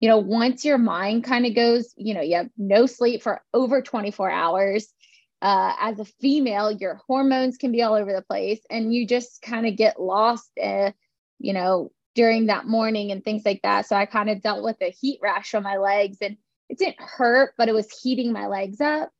you 0.00 0.08
know, 0.08 0.18
once 0.18 0.64
your 0.64 0.78
mind 0.78 1.24
kind 1.24 1.44
of 1.46 1.54
goes, 1.54 1.92
you 1.96 2.14
know, 2.14 2.20
you 2.20 2.36
have 2.36 2.50
no 2.56 2.86
sleep 2.86 3.22
for 3.22 3.42
over 3.52 3.82
24 3.82 4.30
hours. 4.30 4.92
Uh, 5.40 5.72
as 5.80 5.98
a 6.00 6.04
female, 6.04 6.70
your 6.70 7.00
hormones 7.06 7.56
can 7.56 7.70
be 7.70 7.82
all 7.82 7.94
over 7.94 8.12
the 8.12 8.22
place 8.22 8.60
and 8.70 8.92
you 8.92 9.06
just 9.06 9.40
kind 9.42 9.66
of 9.66 9.76
get 9.76 10.00
lost, 10.00 10.50
uh, 10.62 10.90
you 11.38 11.52
know, 11.52 11.92
during 12.18 12.46
that 12.46 12.66
morning 12.66 13.12
and 13.12 13.22
things 13.22 13.42
like 13.44 13.62
that. 13.62 13.86
So 13.86 13.94
I 13.94 14.04
kind 14.04 14.28
of 14.28 14.42
dealt 14.42 14.64
with 14.64 14.76
a 14.82 14.90
heat 14.90 15.20
rash 15.22 15.54
on 15.54 15.62
my 15.62 15.76
legs 15.76 16.18
and 16.20 16.36
it 16.68 16.76
didn't 16.76 16.98
hurt, 16.98 17.54
but 17.56 17.68
it 17.68 17.74
was 17.74 17.96
heating 18.02 18.32
my 18.32 18.48
legs 18.48 18.80
up. 18.80 19.12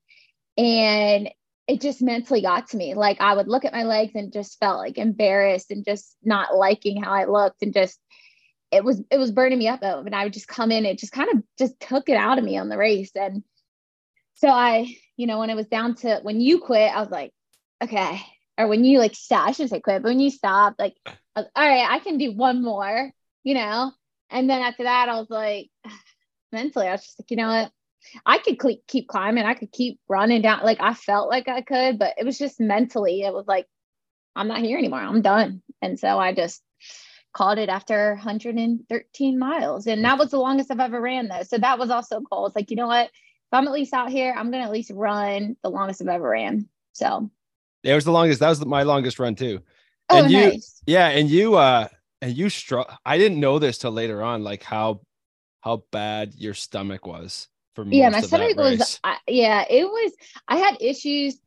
And 0.56 1.30
it 1.68 1.80
just 1.80 2.02
mentally 2.02 2.42
got 2.42 2.70
to 2.70 2.76
me. 2.76 2.94
Like 2.94 3.20
I 3.20 3.36
would 3.36 3.46
look 3.46 3.64
at 3.64 3.72
my 3.72 3.84
legs 3.84 4.16
and 4.16 4.32
just 4.32 4.58
felt 4.58 4.78
like 4.78 4.98
embarrassed 4.98 5.70
and 5.70 5.84
just 5.84 6.16
not 6.24 6.56
liking 6.56 7.00
how 7.00 7.12
I 7.12 7.26
looked 7.26 7.62
and 7.62 7.72
just 7.72 8.00
it 8.72 8.82
was 8.82 9.00
it 9.12 9.18
was 9.18 9.30
burning 9.30 9.60
me 9.60 9.68
up 9.68 9.84
and 9.84 10.12
I 10.12 10.24
would 10.24 10.32
just 10.32 10.48
come 10.48 10.72
in 10.72 10.84
it 10.84 10.98
just 10.98 11.12
kind 11.12 11.30
of 11.32 11.44
just 11.56 11.78
took 11.78 12.08
it 12.08 12.16
out 12.16 12.38
of 12.38 12.44
me 12.44 12.58
on 12.58 12.68
the 12.68 12.76
race 12.76 13.12
and 13.14 13.44
so 14.34 14.48
I 14.48 14.92
you 15.16 15.28
know 15.28 15.38
when 15.38 15.50
it 15.50 15.54
was 15.54 15.68
down 15.68 15.94
to 15.96 16.18
when 16.22 16.40
you 16.40 16.58
quit 16.58 16.94
I 16.94 17.00
was 17.00 17.10
like 17.10 17.32
okay 17.82 18.20
or 18.58 18.68
when 18.68 18.84
you 18.84 18.98
like 18.98 19.14
stop 19.14 19.48
I 19.48 19.52
shouldn't 19.52 19.70
say 19.70 19.80
quit 19.80 20.02
but 20.02 20.08
when 20.08 20.20
you 20.20 20.30
stop, 20.30 20.74
like 20.78 20.96
was, 21.36 21.46
all 21.56 21.68
right 21.68 21.88
I 21.88 21.98
can 22.00 22.18
do 22.18 22.32
one 22.32 22.62
more 22.62 23.10
you 23.44 23.54
know 23.54 23.92
and 24.30 24.50
then 24.50 24.60
after 24.60 24.82
that 24.84 25.08
I 25.08 25.18
was 25.18 25.30
like 25.30 25.70
mentally 26.52 26.86
I 26.86 26.92
was 26.92 27.02
just 27.02 27.20
like 27.20 27.30
you 27.30 27.36
know 27.36 27.48
what 27.48 27.72
I 28.26 28.38
could 28.38 28.58
keep 28.86 29.08
climbing 29.08 29.44
I 29.44 29.54
could 29.54 29.72
keep 29.72 30.00
running 30.08 30.42
down 30.42 30.62
like 30.62 30.80
I 30.80 30.94
felt 30.94 31.30
like 31.30 31.48
I 31.48 31.62
could 31.62 31.98
but 31.98 32.14
it 32.18 32.24
was 32.24 32.38
just 32.38 32.60
mentally 32.60 33.22
it 33.22 33.32
was 33.32 33.46
like 33.46 33.66
I'm 34.36 34.48
not 34.48 34.60
here 34.60 34.78
anymore 34.78 35.00
I'm 35.00 35.22
done 35.22 35.62
and 35.80 35.98
so 35.98 36.18
I 36.18 36.34
just 36.34 36.62
called 37.32 37.58
it 37.58 37.68
after 37.68 38.14
113 38.14 39.38
miles. 39.38 39.86
And 39.86 40.04
that 40.04 40.18
was 40.18 40.30
the 40.30 40.38
longest 40.38 40.70
I've 40.70 40.80
ever 40.80 41.00
ran 41.00 41.28
though. 41.28 41.42
So 41.42 41.58
that 41.58 41.78
was 41.78 41.90
also 41.90 42.20
cool. 42.20 42.46
It's 42.46 42.56
like, 42.56 42.70
you 42.70 42.76
know 42.76 42.86
what? 42.86 43.06
If 43.06 43.52
I'm 43.52 43.66
at 43.66 43.72
least 43.72 43.94
out 43.94 44.10
here, 44.10 44.34
I'm 44.36 44.50
going 44.50 44.62
to 44.62 44.66
at 44.66 44.72
least 44.72 44.90
run 44.92 45.56
the 45.62 45.70
longest 45.70 46.02
I've 46.02 46.08
ever 46.08 46.28
ran. 46.28 46.68
So 46.92 47.30
it 47.82 47.94
was 47.94 48.04
the 48.04 48.12
longest. 48.12 48.40
That 48.40 48.48
was 48.48 48.64
my 48.64 48.82
longest 48.82 49.18
run 49.18 49.34
too. 49.34 49.60
Oh, 50.10 50.22
and 50.22 50.30
you, 50.30 50.40
nice. 50.40 50.80
yeah. 50.86 51.08
And 51.08 51.28
you, 51.28 51.56
uh, 51.56 51.88
and 52.20 52.36
you 52.36 52.48
struck, 52.48 52.98
I 53.04 53.18
didn't 53.18 53.40
know 53.40 53.58
this 53.58 53.78
till 53.78 53.92
later 53.92 54.22
on, 54.22 54.42
like 54.42 54.62
how, 54.62 55.00
how 55.60 55.84
bad 55.92 56.34
your 56.34 56.54
stomach 56.54 57.06
was 57.06 57.48
for 57.74 57.84
me. 57.84 57.98
Yeah. 57.98 58.08
My 58.10 58.20
stomach 58.20 58.56
was, 58.56 59.00
I, 59.04 59.16
yeah, 59.26 59.64
it 59.68 59.84
was, 59.84 60.12
I 60.46 60.56
had 60.56 60.76
issues 60.80 61.38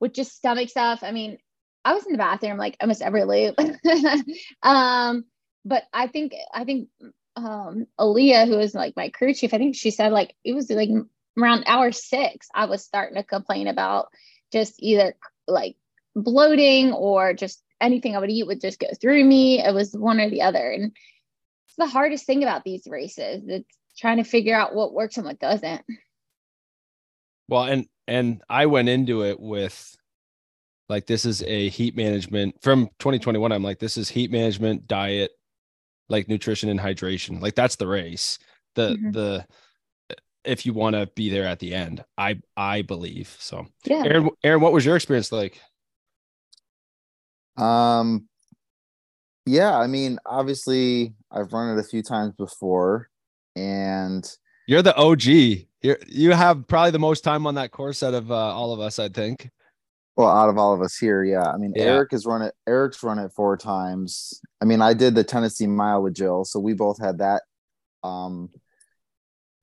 with 0.00 0.12
just 0.12 0.36
stomach 0.36 0.68
stuff. 0.68 1.00
I 1.02 1.12
mean, 1.12 1.38
I 1.84 1.94
was 1.94 2.04
in 2.06 2.12
the 2.12 2.18
bathroom 2.18 2.58
like 2.58 2.76
almost 2.80 3.02
every 3.02 3.24
loop. 3.24 3.54
um, 4.62 5.24
but 5.64 5.84
I 5.92 6.06
think 6.06 6.34
I 6.52 6.64
think 6.64 6.88
um 7.36 7.86
Aaliyah, 7.98 8.46
who 8.46 8.58
is 8.58 8.74
like 8.74 8.94
my 8.96 9.08
crew 9.10 9.34
chief, 9.34 9.54
I 9.54 9.58
think 9.58 9.76
she 9.76 9.90
said 9.90 10.12
like 10.12 10.34
it 10.44 10.54
was 10.54 10.70
like 10.70 10.90
around 11.38 11.64
hour 11.66 11.92
six, 11.92 12.48
I 12.54 12.66
was 12.66 12.84
starting 12.84 13.16
to 13.16 13.22
complain 13.22 13.68
about 13.68 14.08
just 14.52 14.74
either 14.78 15.14
like 15.48 15.76
bloating 16.14 16.92
or 16.92 17.34
just 17.34 17.62
anything 17.80 18.14
I 18.14 18.20
would 18.20 18.30
eat 18.30 18.46
would 18.46 18.60
just 18.60 18.78
go 18.78 18.88
through 19.00 19.24
me. 19.24 19.62
It 19.64 19.74
was 19.74 19.92
one 19.92 20.20
or 20.20 20.30
the 20.30 20.42
other. 20.42 20.70
And 20.70 20.92
it's 21.66 21.76
the 21.76 21.86
hardest 21.86 22.26
thing 22.26 22.42
about 22.42 22.64
these 22.64 22.86
races. 22.86 23.44
It's 23.46 23.78
trying 23.96 24.18
to 24.18 24.24
figure 24.24 24.54
out 24.54 24.74
what 24.74 24.94
works 24.94 25.16
and 25.16 25.26
what 25.26 25.40
doesn't. 25.40 25.82
Well, 27.48 27.64
and 27.64 27.86
and 28.06 28.42
I 28.48 28.66
went 28.66 28.88
into 28.88 29.24
it 29.24 29.40
with 29.40 29.96
like 30.88 31.06
this 31.06 31.24
is 31.24 31.42
a 31.42 31.68
heat 31.68 31.96
management 31.96 32.54
from 32.62 32.86
2021 32.98 33.52
i'm 33.52 33.62
like 33.62 33.78
this 33.78 33.96
is 33.96 34.08
heat 34.08 34.30
management 34.30 34.86
diet 34.86 35.30
like 36.08 36.28
nutrition 36.28 36.68
and 36.70 36.80
hydration 36.80 37.40
like 37.40 37.54
that's 37.54 37.76
the 37.76 37.86
race 37.86 38.38
the 38.74 38.90
mm-hmm. 38.90 39.10
the 39.12 39.46
if 40.44 40.64
you 40.64 40.72
want 40.72 40.94
to 40.94 41.06
be 41.14 41.28
there 41.28 41.44
at 41.44 41.58
the 41.58 41.74
end 41.74 42.04
i 42.16 42.38
i 42.56 42.82
believe 42.82 43.36
so 43.38 43.66
yeah 43.84 44.02
aaron 44.04 44.30
aaron 44.42 44.60
what 44.60 44.72
was 44.72 44.84
your 44.84 44.96
experience 44.96 45.32
like 45.32 45.60
um 47.56 48.26
yeah 49.46 49.76
i 49.76 49.86
mean 49.86 50.18
obviously 50.26 51.14
i've 51.30 51.52
run 51.52 51.76
it 51.76 51.80
a 51.80 51.84
few 51.84 52.02
times 52.02 52.34
before 52.36 53.08
and 53.56 54.36
you're 54.66 54.82
the 54.82 54.96
og 54.96 55.24
you're, 55.24 55.98
you 56.06 56.32
have 56.32 56.66
probably 56.68 56.90
the 56.90 56.98
most 56.98 57.22
time 57.24 57.46
on 57.46 57.54
that 57.54 57.70
course 57.70 58.02
out 58.02 58.14
of 58.14 58.30
uh, 58.30 58.34
all 58.34 58.72
of 58.72 58.80
us 58.80 58.98
i 58.98 59.08
think 59.08 59.50
well, 60.18 60.36
out 60.36 60.48
of 60.48 60.58
all 60.58 60.74
of 60.74 60.82
us 60.82 60.96
here, 60.96 61.22
yeah. 61.22 61.48
I 61.48 61.56
mean, 61.58 61.72
yeah. 61.76 61.84
Eric 61.84 62.10
has 62.10 62.26
run 62.26 62.42
it. 62.42 62.52
Eric's 62.66 63.04
run 63.04 63.20
it 63.20 63.30
four 63.36 63.56
times. 63.56 64.40
I 64.60 64.64
mean, 64.64 64.82
I 64.82 64.92
did 64.92 65.14
the 65.14 65.22
Tennessee 65.22 65.68
Mile 65.68 66.02
with 66.02 66.14
Jill, 66.14 66.44
so 66.44 66.58
we 66.58 66.72
both 66.72 67.00
had 67.00 67.18
that 67.18 67.42
um, 68.02 68.50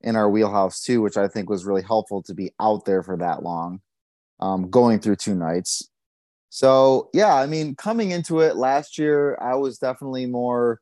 in 0.06 0.14
our 0.14 0.30
wheelhouse 0.30 0.80
too, 0.80 1.02
which 1.02 1.16
I 1.16 1.26
think 1.26 1.50
was 1.50 1.66
really 1.66 1.82
helpful 1.82 2.22
to 2.22 2.32
be 2.32 2.52
out 2.60 2.84
there 2.84 3.02
for 3.02 3.16
that 3.18 3.42
long, 3.42 3.80
um, 4.38 4.70
going 4.70 5.00
through 5.00 5.16
two 5.16 5.34
nights. 5.34 5.90
So 6.48 7.10
yeah, 7.12 7.34
I 7.34 7.46
mean, 7.46 7.74
coming 7.74 8.12
into 8.12 8.38
it 8.40 8.56
last 8.56 8.98
year, 8.98 9.36
I 9.42 9.56
was 9.56 9.78
definitely 9.78 10.26
more 10.26 10.80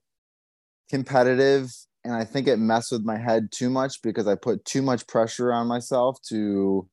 competitive, 0.91 1.73
and 2.05 2.13
I 2.13 2.25
think 2.25 2.47
it 2.47 2.59
messed 2.59 2.93
with 2.93 3.03
my 3.03 3.17
head 3.17 3.49
too 3.51 3.71
much 3.71 4.03
because 4.03 4.29
I 4.29 4.35
put 4.35 4.63
too 4.67 4.83
much 4.83 5.07
pressure 5.07 5.55
on 5.55 5.67
myself 5.67 6.21
to 6.29 6.87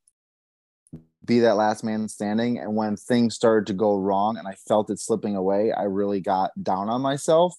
be 1.25 1.41
that 1.41 1.57
last 1.57 1.83
man 1.83 2.07
standing. 2.07 2.59
And 2.59 2.77
when 2.77 2.95
things 2.95 3.35
started 3.35 3.67
to 3.67 3.73
go 3.73 3.97
wrong 3.97 4.37
and 4.37 4.47
I 4.47 4.53
felt 4.53 4.89
it 4.89 4.99
slipping 4.99 5.35
away, 5.35 5.73
I 5.73 5.83
really 5.83 6.21
got 6.21 6.51
down 6.63 6.87
on 6.87 7.01
myself, 7.01 7.53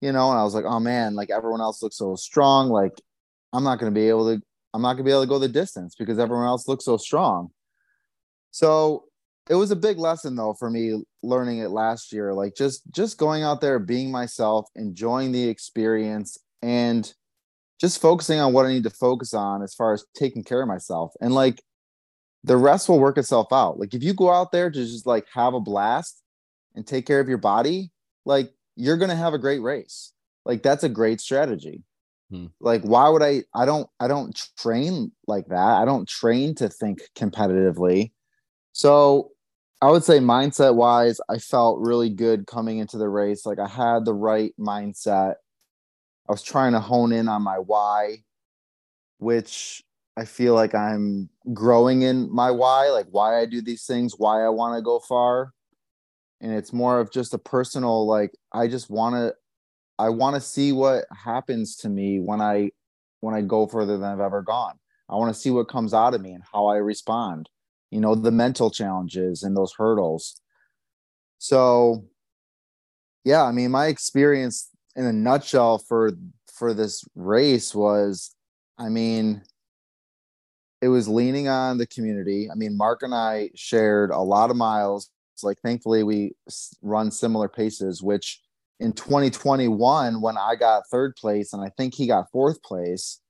you 0.00 0.12
know, 0.12 0.30
and 0.30 0.38
I 0.38 0.44
was 0.44 0.54
like, 0.54 0.64
oh 0.64 0.78
man, 0.78 1.16
like 1.16 1.30
everyone 1.30 1.60
else 1.60 1.82
looks 1.82 1.98
so 1.98 2.14
strong. 2.14 2.68
Like 2.68 3.00
I'm 3.52 3.64
not 3.64 3.78
going 3.78 3.92
to 3.92 3.98
be 3.98 4.08
able 4.08 4.34
to, 4.34 4.42
I'm 4.74 4.82
not 4.82 4.94
going 4.94 5.04
to 5.04 5.04
be 5.04 5.10
able 5.10 5.22
to 5.22 5.28
go 5.28 5.38
the 5.38 5.48
distance 5.48 5.94
because 5.98 6.18
everyone 6.18 6.46
else 6.46 6.68
looks 6.68 6.84
so 6.84 6.96
strong. 6.96 7.50
So 8.50 9.04
it 9.48 9.54
was 9.54 9.70
a 9.70 9.76
big 9.76 9.98
lesson 9.98 10.36
though 10.36 10.54
for 10.54 10.70
me 10.70 11.02
learning 11.22 11.58
it 11.58 11.70
last 11.70 12.12
year 12.12 12.32
like 12.32 12.54
just 12.54 12.82
just 12.92 13.18
going 13.18 13.42
out 13.42 13.60
there 13.60 13.78
being 13.78 14.10
myself 14.10 14.68
enjoying 14.76 15.32
the 15.32 15.48
experience 15.48 16.38
and 16.62 17.12
just 17.80 18.00
focusing 18.00 18.38
on 18.38 18.52
what 18.52 18.64
i 18.64 18.68
need 18.68 18.84
to 18.84 18.90
focus 18.90 19.34
on 19.34 19.62
as 19.62 19.74
far 19.74 19.92
as 19.92 20.04
taking 20.14 20.44
care 20.44 20.62
of 20.62 20.68
myself 20.68 21.12
and 21.20 21.34
like 21.34 21.60
the 22.44 22.56
rest 22.56 22.88
will 22.88 22.98
work 22.98 23.18
itself 23.18 23.48
out. 23.52 23.78
Like 23.78 23.94
if 23.94 24.02
you 24.02 24.14
go 24.14 24.30
out 24.30 24.52
there 24.52 24.70
to 24.70 24.78
just 24.78 25.06
like 25.06 25.26
have 25.34 25.54
a 25.54 25.60
blast 25.60 26.22
and 26.74 26.86
take 26.86 27.06
care 27.06 27.20
of 27.20 27.28
your 27.28 27.38
body, 27.38 27.90
like 28.24 28.52
you're 28.76 28.96
going 28.96 29.10
to 29.10 29.16
have 29.16 29.34
a 29.34 29.38
great 29.38 29.60
race. 29.60 30.12
Like 30.44 30.62
that's 30.62 30.84
a 30.84 30.88
great 30.88 31.20
strategy. 31.20 31.82
Hmm. 32.30 32.46
Like 32.60 32.82
why 32.82 33.08
would 33.08 33.22
I 33.22 33.42
I 33.54 33.64
don't 33.66 33.88
I 33.98 34.08
don't 34.08 34.38
train 34.56 35.12
like 35.26 35.46
that. 35.48 35.56
I 35.56 35.84
don't 35.84 36.08
train 36.08 36.54
to 36.56 36.68
think 36.68 37.00
competitively. 37.16 38.12
So 38.72 39.32
I 39.82 39.90
would 39.90 40.04
say 40.04 40.18
mindset 40.18 40.74
wise, 40.74 41.20
I 41.28 41.38
felt 41.38 41.80
really 41.80 42.10
good 42.10 42.46
coming 42.46 42.78
into 42.78 42.98
the 42.98 43.08
race. 43.08 43.46
Like 43.46 43.58
I 43.58 43.66
had 43.68 44.04
the 44.04 44.14
right 44.14 44.52
mindset. 44.58 45.34
I 46.28 46.32
was 46.32 46.42
trying 46.42 46.72
to 46.72 46.80
hone 46.80 47.12
in 47.12 47.28
on 47.28 47.42
my 47.42 47.58
why, 47.58 48.18
which 49.18 49.82
I 50.16 50.26
feel 50.26 50.54
like 50.54 50.74
I'm 50.74 51.30
growing 51.54 52.02
in 52.02 52.32
my 52.32 52.50
why, 52.50 52.90
like 52.90 53.06
why 53.10 53.40
I 53.40 53.46
do 53.46 53.62
these 53.62 53.84
things, 53.86 54.14
why 54.18 54.44
I 54.44 54.50
want 54.50 54.76
to 54.76 54.82
go 54.82 54.98
far. 55.00 55.52
And 56.40 56.52
it's 56.52 56.72
more 56.72 57.00
of 57.00 57.10
just 57.10 57.34
a 57.34 57.38
personal, 57.38 58.06
like, 58.06 58.32
I 58.52 58.66
just 58.66 58.90
want 58.90 59.14
to, 59.16 59.34
I 60.00 60.08
want 60.08 60.34
to 60.34 60.40
see 60.40 60.72
what 60.72 61.04
happens 61.12 61.76
to 61.76 61.90
me 61.90 62.20
when 62.20 62.40
I, 62.40 62.70
when 63.20 63.34
I 63.34 63.42
go 63.42 63.66
further 63.66 63.98
than 63.98 64.10
I've 64.10 64.20
ever 64.20 64.40
gone. 64.40 64.78
I 65.10 65.16
want 65.16 65.34
to 65.34 65.38
see 65.38 65.50
what 65.50 65.68
comes 65.68 65.92
out 65.92 66.14
of 66.14 66.22
me 66.22 66.32
and 66.32 66.42
how 66.50 66.68
I 66.68 66.76
respond, 66.76 67.50
you 67.90 68.00
know, 68.00 68.14
the 68.14 68.30
mental 68.30 68.70
challenges 68.70 69.42
and 69.42 69.54
those 69.54 69.74
hurdles. 69.76 70.40
So, 71.38 72.04
yeah, 73.24 73.44
I 73.44 73.52
mean, 73.52 73.70
my 73.72 73.88
experience 73.88 74.70
in 74.96 75.04
a 75.04 75.12
nutshell 75.12 75.76
for, 75.78 76.12
for 76.50 76.72
this 76.72 77.04
race 77.14 77.74
was, 77.74 78.34
I 78.78 78.88
mean, 78.88 79.42
it 80.80 80.88
was 80.88 81.08
leaning 81.08 81.48
on 81.48 81.76
the 81.76 81.86
community. 81.86 82.50
I 82.50 82.54
mean, 82.54 82.74
Mark 82.74 83.02
and 83.02 83.14
I 83.14 83.50
shared 83.54 84.10
a 84.10 84.20
lot 84.20 84.50
of 84.50 84.56
miles. 84.56 85.10
Like, 85.42 85.58
thankfully, 85.60 86.02
we 86.04 86.32
run 86.80 87.10
similar 87.10 87.48
paces, 87.48 88.02
which 88.02 88.40
in 88.80 88.92
2021, 88.92 90.20
when 90.20 90.36
I 90.36 90.56
got 90.56 90.88
third 90.90 91.14
place 91.14 91.52
and 91.52 91.62
I 91.62 91.70
think 91.76 91.94
he 91.94 92.06
got 92.06 92.30
fourth 92.32 92.62
place, 92.62 93.20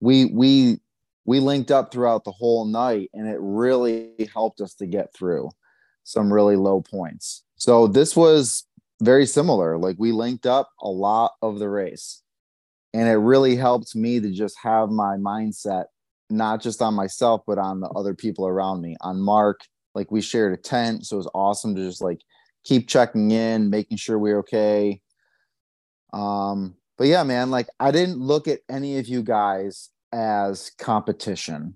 we, 0.00 0.24
we, 0.26 0.80
we 1.26 1.40
linked 1.40 1.70
up 1.70 1.92
throughout 1.92 2.24
the 2.24 2.32
whole 2.32 2.64
night 2.64 3.10
and 3.12 3.28
it 3.28 3.38
really 3.40 4.28
helped 4.32 4.60
us 4.60 4.74
to 4.76 4.86
get 4.86 5.14
through 5.14 5.50
some 6.02 6.32
really 6.32 6.56
low 6.56 6.80
points. 6.80 7.44
So 7.56 7.86
this 7.86 8.16
was 8.16 8.64
very 9.02 9.26
similar. 9.26 9.78
Like 9.78 9.96
we 9.98 10.12
linked 10.12 10.46
up 10.46 10.70
a 10.80 10.88
lot 10.88 11.32
of 11.42 11.58
the 11.58 11.68
race 11.68 12.22
and 12.94 13.08
it 13.08 13.16
really 13.16 13.56
helped 13.56 13.94
me 13.94 14.20
to 14.20 14.30
just 14.30 14.56
have 14.62 14.88
my 14.88 15.16
mindset 15.16 15.84
not 16.30 16.62
just 16.62 16.80
on 16.80 16.94
myself, 16.94 17.42
but 17.46 17.58
on 17.58 17.80
the 17.80 17.88
other 17.90 18.14
people 18.14 18.46
around 18.46 18.80
me. 18.80 18.96
On 19.02 19.20
Mark, 19.20 19.60
like 19.94 20.10
we 20.10 20.20
shared 20.20 20.52
a 20.52 20.56
tent, 20.56 21.06
so 21.06 21.16
it 21.16 21.18
was 21.18 21.30
awesome 21.34 21.74
to 21.74 21.82
just 21.82 22.00
like 22.00 22.20
keep 22.64 22.88
checking 22.88 23.30
in, 23.30 23.70
making 23.70 23.98
sure 23.98 24.18
we're 24.18 24.38
okay. 24.38 25.00
Um, 26.12 26.74
but 26.96 27.06
yeah, 27.06 27.22
man, 27.22 27.50
like 27.50 27.68
I 27.78 27.90
didn't 27.90 28.18
look 28.18 28.48
at 28.48 28.60
any 28.68 28.98
of 28.98 29.06
you 29.06 29.22
guys 29.22 29.90
as 30.12 30.70
competition. 30.78 31.74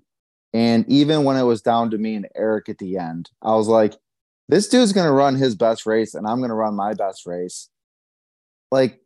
And 0.55 0.89
even 0.89 1.25
when 1.25 1.37
it 1.37 1.43
was 1.43 1.61
down 1.61 1.91
to 1.91 1.99
me 1.99 2.15
and 2.15 2.29
Eric 2.35 2.69
at 2.69 2.79
the 2.79 2.97
end, 2.97 3.31
I 3.43 3.55
was 3.55 3.69
like, 3.69 3.95
this 4.49 4.69
dude's 4.69 4.93
gonna 4.93 5.13
run 5.13 5.35
his 5.35 5.55
best 5.55 5.85
race 5.87 6.15
and 6.15 6.27
I'm 6.27 6.41
gonna 6.41 6.55
run 6.55 6.75
my 6.75 6.95
best 6.95 7.27
race. 7.27 7.69
Like, 8.71 9.01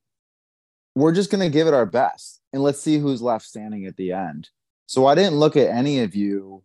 we're 0.95 1.13
just 1.13 1.31
gonna 1.31 1.51
give 1.51 1.67
it 1.67 1.75
our 1.75 1.87
best 1.87 2.41
and 2.53 2.63
let's 2.63 2.81
see 2.81 2.99
who's 2.99 3.23
left 3.23 3.45
standing 3.45 3.87
at 3.87 3.97
the 3.97 4.13
end. 4.13 4.51
So 4.87 5.07
I 5.07 5.15
didn't 5.15 5.39
look 5.39 5.57
at 5.57 5.71
any 5.71 6.01
of 6.01 6.15
you 6.15 6.63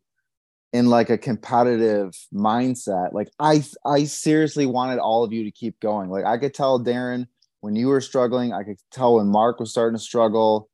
in 0.73 0.87
like 0.87 1.09
a 1.09 1.17
competitive 1.17 2.13
mindset. 2.33 3.13
Like 3.13 3.29
I 3.39 3.63
I 3.85 4.03
seriously 4.03 4.65
wanted 4.65 4.99
all 4.99 5.23
of 5.23 5.31
you 5.31 5.43
to 5.43 5.51
keep 5.51 5.79
going. 5.79 6.09
Like 6.09 6.25
I 6.25 6.37
could 6.37 6.53
tell 6.53 6.79
Darren 6.79 7.27
when 7.61 7.75
you 7.75 7.87
were 7.87 8.01
struggling, 8.01 8.53
I 8.53 8.63
could 8.63 8.77
tell 8.91 9.15
when 9.15 9.27
Mark 9.27 9.59
was 9.59 9.71
starting 9.71 9.97
to 9.97 10.03
struggle. 10.03 10.69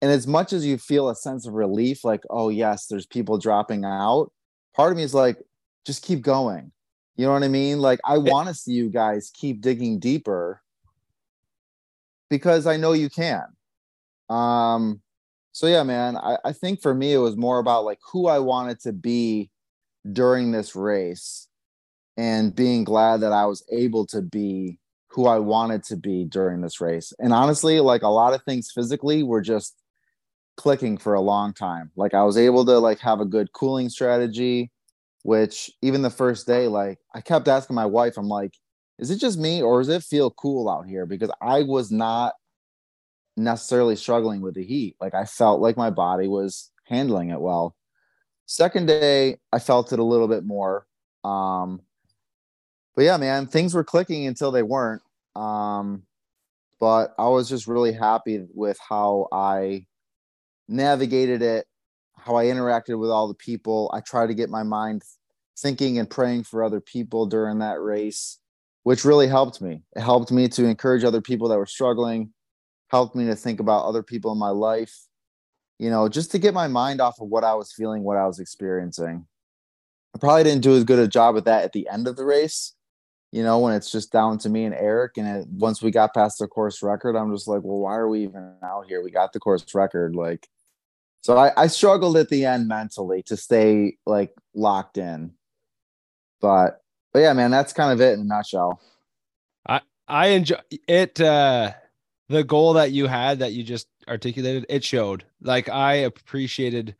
And 0.00 0.10
as 0.10 0.26
much 0.26 0.52
as 0.52 0.66
you 0.66 0.78
feel 0.78 1.08
a 1.08 1.14
sense 1.14 1.46
of 1.46 1.54
relief, 1.54 2.04
like, 2.04 2.22
oh 2.28 2.48
yes, 2.48 2.86
there's 2.86 3.06
people 3.06 3.38
dropping 3.38 3.84
out, 3.84 4.32
part 4.74 4.90
of 4.90 4.96
me 4.96 5.04
is 5.04 5.14
like, 5.14 5.38
just 5.86 6.04
keep 6.04 6.22
going. 6.22 6.72
You 7.16 7.26
know 7.26 7.32
what 7.32 7.44
I 7.44 7.48
mean? 7.48 7.78
Like 7.78 8.00
I 8.04 8.18
want 8.18 8.48
to 8.48 8.54
see 8.54 8.72
you 8.72 8.90
guys 8.90 9.30
keep 9.32 9.60
digging 9.60 9.98
deeper 9.98 10.60
because 12.28 12.66
I 12.66 12.76
know 12.76 12.92
you 12.92 13.10
can. 13.10 13.44
Um 14.28 15.00
so 15.52 15.66
yeah, 15.66 15.82
man, 15.82 16.16
I, 16.16 16.38
I 16.44 16.52
think 16.52 16.80
for 16.80 16.94
me 16.94 17.12
it 17.12 17.18
was 17.18 17.36
more 17.36 17.58
about 17.58 17.84
like 17.84 17.98
who 18.10 18.26
I 18.26 18.38
wanted 18.38 18.80
to 18.80 18.92
be 18.92 19.50
during 20.10 20.50
this 20.50 20.74
race 20.74 21.48
and 22.16 22.54
being 22.54 22.84
glad 22.84 23.20
that 23.20 23.32
I 23.32 23.46
was 23.46 23.64
able 23.70 24.06
to 24.08 24.22
be 24.22 24.78
who 25.08 25.26
I 25.26 25.38
wanted 25.38 25.84
to 25.84 25.96
be 25.96 26.24
during 26.24 26.62
this 26.62 26.80
race. 26.80 27.12
And 27.18 27.32
honestly, 27.34 27.80
like 27.80 28.02
a 28.02 28.08
lot 28.08 28.32
of 28.32 28.42
things 28.44 28.72
physically 28.74 29.22
were 29.22 29.42
just 29.42 29.76
clicking 30.56 30.96
for 30.96 31.14
a 31.14 31.20
long 31.20 31.52
time. 31.52 31.90
Like 31.96 32.14
I 32.14 32.22
was 32.24 32.38
able 32.38 32.64
to 32.64 32.78
like 32.78 32.98
have 33.00 33.20
a 33.20 33.26
good 33.26 33.52
cooling 33.52 33.90
strategy, 33.90 34.70
which 35.22 35.70
even 35.82 36.00
the 36.00 36.10
first 36.10 36.46
day, 36.46 36.66
like 36.66 36.98
I 37.14 37.20
kept 37.20 37.48
asking 37.48 37.76
my 37.76 37.86
wife, 37.86 38.16
I'm 38.16 38.28
like, 38.28 38.54
is 38.98 39.10
it 39.10 39.18
just 39.18 39.38
me 39.38 39.62
or 39.62 39.80
does 39.80 39.88
it 39.90 40.02
feel 40.02 40.30
cool 40.30 40.68
out 40.68 40.86
here? 40.86 41.04
Because 41.04 41.30
I 41.42 41.62
was 41.62 41.90
not 41.90 42.32
necessarily 43.36 43.96
struggling 43.96 44.40
with 44.40 44.54
the 44.54 44.64
heat. 44.64 44.96
Like 45.00 45.14
I 45.14 45.24
felt 45.24 45.60
like 45.60 45.76
my 45.76 45.90
body 45.90 46.28
was 46.28 46.70
handling 46.86 47.30
it 47.30 47.40
well. 47.40 47.76
Second 48.46 48.86
day, 48.86 49.38
I 49.52 49.58
felt 49.58 49.92
it 49.92 49.98
a 49.98 50.04
little 50.04 50.28
bit 50.28 50.44
more. 50.44 50.86
Um, 51.24 51.80
but 52.94 53.04
yeah, 53.04 53.16
man, 53.16 53.46
things 53.46 53.74
were 53.74 53.84
clicking 53.84 54.26
until 54.26 54.50
they 54.50 54.62
weren't. 54.62 55.02
Um, 55.34 56.02
but 56.78 57.14
I 57.18 57.28
was 57.28 57.48
just 57.48 57.66
really 57.66 57.92
happy 57.92 58.44
with 58.52 58.78
how 58.86 59.28
I 59.32 59.86
navigated 60.68 61.40
it, 61.40 61.66
how 62.16 62.36
I 62.36 62.46
interacted 62.46 62.98
with 62.98 63.10
all 63.10 63.28
the 63.28 63.34
people. 63.34 63.90
I 63.94 64.00
tried 64.00 64.26
to 64.26 64.34
get 64.34 64.50
my 64.50 64.62
mind 64.62 65.02
thinking 65.58 65.98
and 65.98 66.10
praying 66.10 66.44
for 66.44 66.64
other 66.64 66.80
people 66.80 67.26
during 67.26 67.60
that 67.60 67.80
race, 67.80 68.38
which 68.82 69.04
really 69.04 69.28
helped 69.28 69.62
me. 69.62 69.82
It 69.94 70.00
helped 70.00 70.32
me 70.32 70.48
to 70.48 70.64
encourage 70.64 71.04
other 71.04 71.20
people 71.22 71.48
that 71.48 71.58
were 71.58 71.66
struggling 71.66 72.32
helped 72.92 73.16
me 73.16 73.24
to 73.24 73.34
think 73.34 73.58
about 73.58 73.86
other 73.86 74.02
people 74.02 74.30
in 74.32 74.38
my 74.38 74.50
life, 74.50 75.06
you 75.78 75.90
know, 75.90 76.08
just 76.08 76.30
to 76.30 76.38
get 76.38 76.52
my 76.52 76.68
mind 76.68 77.00
off 77.00 77.20
of 77.20 77.28
what 77.28 77.42
I 77.42 77.54
was 77.54 77.72
feeling, 77.72 78.02
what 78.02 78.18
I 78.18 78.26
was 78.26 78.38
experiencing. 78.38 79.26
I 80.14 80.18
probably 80.18 80.44
didn't 80.44 80.62
do 80.62 80.76
as 80.76 80.84
good 80.84 80.98
a 80.98 81.08
job 81.08 81.34
with 81.34 81.46
that 81.46 81.64
at 81.64 81.72
the 81.72 81.88
end 81.90 82.06
of 82.06 82.16
the 82.16 82.26
race, 82.26 82.74
you 83.32 83.42
know, 83.42 83.58
when 83.58 83.72
it's 83.72 83.90
just 83.90 84.12
down 84.12 84.36
to 84.38 84.50
me 84.50 84.66
and 84.66 84.74
Eric. 84.74 85.16
And 85.16 85.26
it, 85.26 85.48
once 85.48 85.80
we 85.82 85.90
got 85.90 86.12
past 86.12 86.38
the 86.38 86.46
course 86.46 86.82
record, 86.82 87.16
I'm 87.16 87.34
just 87.34 87.48
like, 87.48 87.62
well, 87.62 87.78
why 87.78 87.96
are 87.96 88.08
we 88.08 88.24
even 88.24 88.56
out 88.62 88.84
here? 88.86 89.02
We 89.02 89.10
got 89.10 89.32
the 89.32 89.40
course 89.40 89.64
record. 89.74 90.14
Like, 90.14 90.46
so 91.22 91.38
I, 91.38 91.50
I 91.56 91.68
struggled 91.68 92.18
at 92.18 92.28
the 92.28 92.44
end 92.44 92.68
mentally 92.68 93.22
to 93.24 93.38
stay 93.38 93.96
like 94.04 94.34
locked 94.54 94.98
in. 94.98 95.32
But, 96.42 96.82
but 97.14 97.20
yeah, 97.20 97.32
man, 97.32 97.50
that's 97.50 97.72
kind 97.72 97.90
of 97.90 98.02
it 98.02 98.12
in 98.14 98.20
a 98.20 98.24
nutshell. 98.24 98.82
I, 99.66 99.80
I 100.06 100.26
enjoy 100.28 100.56
it. 100.86 101.18
Uh, 101.18 101.72
the 102.28 102.44
goal 102.44 102.74
that 102.74 102.92
you 102.92 103.06
had 103.06 103.40
that 103.40 103.52
you 103.52 103.62
just 103.62 103.88
articulated, 104.08 104.66
it 104.68 104.84
showed. 104.84 105.24
Like 105.40 105.68
I 105.68 105.94
appreciated 105.94 106.96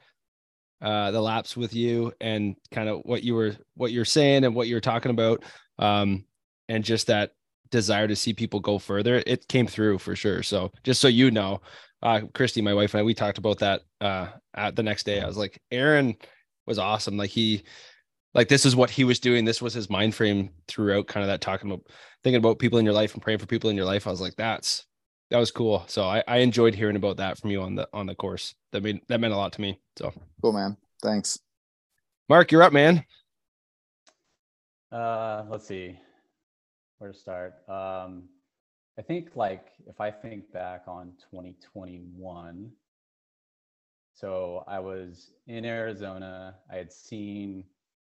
uh 0.80 1.12
the 1.12 1.20
laps 1.20 1.56
with 1.56 1.74
you 1.74 2.12
and 2.20 2.56
kind 2.72 2.88
of 2.88 3.02
what 3.04 3.22
you 3.22 3.34
were 3.34 3.54
what 3.74 3.92
you're 3.92 4.04
saying 4.04 4.44
and 4.44 4.54
what 4.54 4.68
you're 4.68 4.80
talking 4.80 5.10
about. 5.10 5.44
Um 5.78 6.24
and 6.68 6.84
just 6.84 7.06
that 7.06 7.32
desire 7.70 8.08
to 8.08 8.16
see 8.16 8.32
people 8.34 8.60
go 8.60 8.78
further. 8.78 9.22
It 9.26 9.48
came 9.48 9.66
through 9.66 9.98
for 9.98 10.16
sure. 10.16 10.42
So 10.42 10.72
just 10.82 11.00
so 11.00 11.08
you 11.08 11.30
know, 11.30 11.60
uh 12.02 12.22
Christy, 12.34 12.60
my 12.62 12.74
wife 12.74 12.94
and 12.94 13.00
I, 13.00 13.04
we 13.04 13.14
talked 13.14 13.38
about 13.38 13.58
that 13.60 13.82
uh 14.00 14.28
at 14.54 14.76
the 14.76 14.82
next 14.82 15.04
day. 15.06 15.20
I 15.20 15.26
was 15.26 15.36
like, 15.36 15.60
Aaron 15.70 16.16
was 16.66 16.78
awesome. 16.78 17.16
Like 17.16 17.30
he 17.30 17.62
like 18.34 18.48
this 18.48 18.64
is 18.66 18.74
what 18.74 18.90
he 18.90 19.04
was 19.04 19.20
doing. 19.20 19.44
This 19.44 19.62
was 19.62 19.74
his 19.74 19.90
mind 19.90 20.14
frame 20.14 20.50
throughout, 20.66 21.06
kind 21.06 21.22
of 21.22 21.28
that 21.28 21.40
talking 21.40 21.70
about 21.70 21.86
thinking 22.24 22.38
about 22.38 22.58
people 22.58 22.78
in 22.78 22.84
your 22.84 22.94
life 22.94 23.14
and 23.14 23.22
praying 23.22 23.38
for 23.38 23.46
people 23.46 23.70
in 23.70 23.76
your 23.76 23.84
life. 23.84 24.06
I 24.06 24.10
was 24.10 24.20
like, 24.20 24.36
that's 24.36 24.86
that 25.32 25.38
was 25.38 25.50
cool. 25.50 25.82
So 25.88 26.04
I, 26.04 26.22
I 26.28 26.38
enjoyed 26.38 26.74
hearing 26.74 26.96
about 26.96 27.16
that 27.16 27.38
from 27.38 27.50
you 27.50 27.62
on 27.62 27.74
the 27.74 27.88
on 27.94 28.06
the 28.06 28.14
course. 28.14 28.54
That 28.70 28.82
made 28.82 29.00
that 29.08 29.18
meant 29.18 29.32
a 29.32 29.36
lot 29.36 29.54
to 29.54 29.60
me. 29.62 29.80
So 29.96 30.12
cool, 30.42 30.52
man. 30.52 30.76
Thanks. 31.02 31.38
Mark, 32.28 32.52
you're 32.52 32.62
up, 32.62 32.72
man. 32.72 33.04
Uh, 34.92 35.44
let's 35.48 35.66
see 35.66 35.98
where 36.98 37.12
to 37.12 37.18
start. 37.18 37.54
Um, 37.66 38.24
I 38.98 39.02
think 39.02 39.30
like 39.34 39.68
if 39.86 40.02
I 40.02 40.10
think 40.10 40.52
back 40.52 40.82
on 40.86 41.14
2021, 41.30 42.70
so 44.12 44.64
I 44.68 44.80
was 44.80 45.32
in 45.46 45.64
Arizona. 45.64 46.56
I 46.70 46.76
had 46.76 46.92
seen 46.92 47.64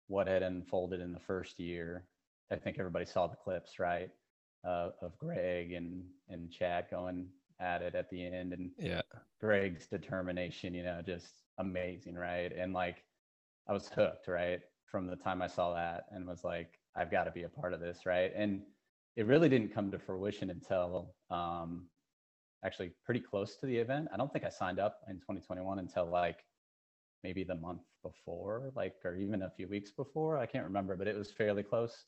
what 0.08 0.28
had 0.28 0.42
unfolded 0.42 1.00
in 1.00 1.14
the 1.14 1.20
first 1.20 1.60
year. 1.60 2.06
I 2.52 2.56
think 2.56 2.80
everybody 2.80 3.06
saw 3.06 3.28
the 3.28 3.36
clips, 3.36 3.78
right? 3.78 4.10
Uh, 4.66 4.90
of 5.02 5.18
Greg 5.18 5.74
and 5.74 6.04
and 6.30 6.52
Chad 6.52 6.86
going 6.90 7.28
at 7.60 7.82
it 7.82 7.96
at 7.96 8.10
the 8.10 8.26
end, 8.26 8.54
and 8.54 8.72
yeah, 8.78 9.02
Greg's 9.40 9.88
determination, 9.88 10.74
you 10.74 10.84
know, 10.84 11.02
just 11.06 11.44
amazing, 11.58 12.16
right? 12.16 12.52
And 12.56 12.74
like 12.74 13.04
I 13.68 13.74
was 13.74 13.88
hooked, 13.90 14.28
right? 14.28 14.62
From 14.86 15.08
the 15.08 15.16
time 15.16 15.42
I 15.42 15.48
saw 15.48 15.74
that 15.74 16.06
and 16.12 16.28
was 16.28 16.44
like, 16.44 16.80
I've 16.96 17.12
got 17.12 17.24
to 17.24 17.32
be 17.32 17.44
a 17.44 17.50
part 17.50 17.74
of 17.74 17.80
this, 17.80 18.06
right? 18.06 18.32
And 18.36 18.62
it 19.16 19.26
really 19.26 19.50
didn't 19.50 19.74
come 19.74 19.92
to 19.92 20.00
fruition 20.00 20.50
until 20.50 21.14
um, 21.30 21.88
actually 22.66 22.92
pretty 23.06 23.20
close 23.20 23.56
to 23.58 23.66
the 23.66 23.78
event. 23.78 24.08
I 24.14 24.18
don't 24.18 24.32
think 24.32 24.46
I 24.46 24.50
signed 24.50 24.80
up 24.80 25.00
in 25.08 25.16
2021 25.16 25.80
until 25.80 26.06
like 26.06 26.44
maybe 27.24 27.44
the 27.44 27.56
month 27.56 27.82
before, 28.04 28.72
like, 28.76 28.96
or 29.04 29.16
even 29.16 29.44
a 29.44 29.50
few 29.50 29.68
weeks 29.68 29.92
before. 29.92 30.38
I 30.38 30.46
can't 30.46 30.66
remember, 30.66 30.96
but 30.96 31.08
it 31.08 31.18
was 31.18 31.32
fairly 31.32 31.64
close. 31.64 32.06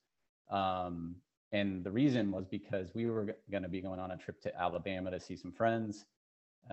Um, 0.49 1.15
and 1.51 1.84
the 1.84 1.91
reason 1.91 2.31
was 2.31 2.45
because 2.45 2.93
we 2.93 3.05
were 3.05 3.36
going 3.51 3.63
to 3.63 3.69
be 3.69 3.81
going 3.81 3.99
on 3.99 4.12
a 4.12 4.17
trip 4.17 4.41
to 4.41 4.62
Alabama 4.62 5.12
to 5.12 5.19
see 5.19 5.36
some 5.36 5.51
friends 5.51 6.05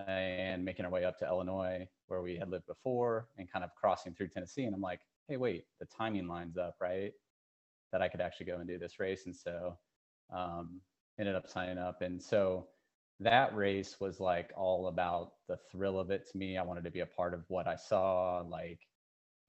and 0.07 0.65
making 0.65 0.85
our 0.85 0.91
way 0.91 1.05
up 1.05 1.19
to 1.19 1.27
Illinois, 1.27 1.87
where 2.07 2.21
we 2.21 2.35
had 2.35 2.49
lived 2.49 2.65
before, 2.65 3.27
and 3.37 3.51
kind 3.51 3.63
of 3.63 3.73
crossing 3.75 4.13
through 4.13 4.29
Tennessee. 4.29 4.63
And 4.63 4.73
I'm 4.73 4.81
like, 4.81 5.01
hey, 5.27 5.37
wait, 5.37 5.65
the 5.79 5.85
timing 5.85 6.27
lines 6.27 6.57
up, 6.57 6.75
right? 6.81 7.11
That 7.91 8.01
I 8.01 8.07
could 8.09 8.21
actually 8.21 8.47
go 8.47 8.57
and 8.57 8.67
do 8.67 8.79
this 8.79 8.99
race. 8.99 9.25
And 9.25 9.35
so 9.35 9.77
um, 10.35 10.81
ended 11.19 11.35
up 11.35 11.47
signing 11.47 11.77
up. 11.77 12.01
And 12.01 12.21
so 12.21 12.67
that 13.19 13.55
race 13.55 13.97
was 13.99 14.19
like 14.19 14.51
all 14.57 14.87
about 14.87 15.33
the 15.47 15.57
thrill 15.71 15.99
of 15.99 16.09
it 16.09 16.27
to 16.31 16.37
me. 16.37 16.57
I 16.57 16.63
wanted 16.63 16.83
to 16.85 16.91
be 16.91 17.01
a 17.01 17.05
part 17.05 17.33
of 17.33 17.43
what 17.47 17.67
I 17.67 17.75
saw, 17.75 18.43
like, 18.47 18.79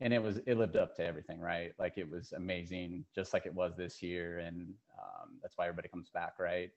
and 0.00 0.12
it 0.12 0.22
was 0.22 0.38
it 0.46 0.58
lived 0.58 0.76
up 0.76 0.94
to 0.96 1.04
everything, 1.04 1.40
right? 1.40 1.72
Like 1.78 1.94
it 1.96 2.08
was 2.10 2.32
amazing, 2.32 3.04
just 3.14 3.32
like 3.32 3.46
it 3.46 3.54
was 3.54 3.72
this 3.76 4.02
year, 4.02 4.38
and 4.40 4.74
that's 5.44 5.58
why 5.58 5.66
everybody 5.66 5.88
comes 5.88 6.08
back, 6.08 6.32
right? 6.40 6.70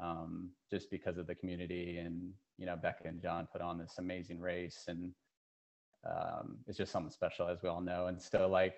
Um, 0.00 0.50
just 0.70 0.90
because 0.90 1.16
of 1.16 1.26
the 1.26 1.34
community, 1.34 1.98
and 1.98 2.30
you 2.58 2.66
know, 2.66 2.76
Becca 2.76 3.08
and 3.08 3.20
John 3.20 3.48
put 3.50 3.62
on 3.62 3.78
this 3.78 3.94
amazing 3.98 4.40
race, 4.40 4.84
and 4.88 5.12
um, 6.04 6.58
it's 6.68 6.76
just 6.76 6.92
something 6.92 7.10
special, 7.10 7.48
as 7.48 7.62
we 7.62 7.70
all 7.70 7.80
know. 7.80 8.08
And 8.08 8.20
so, 8.20 8.46
like, 8.46 8.74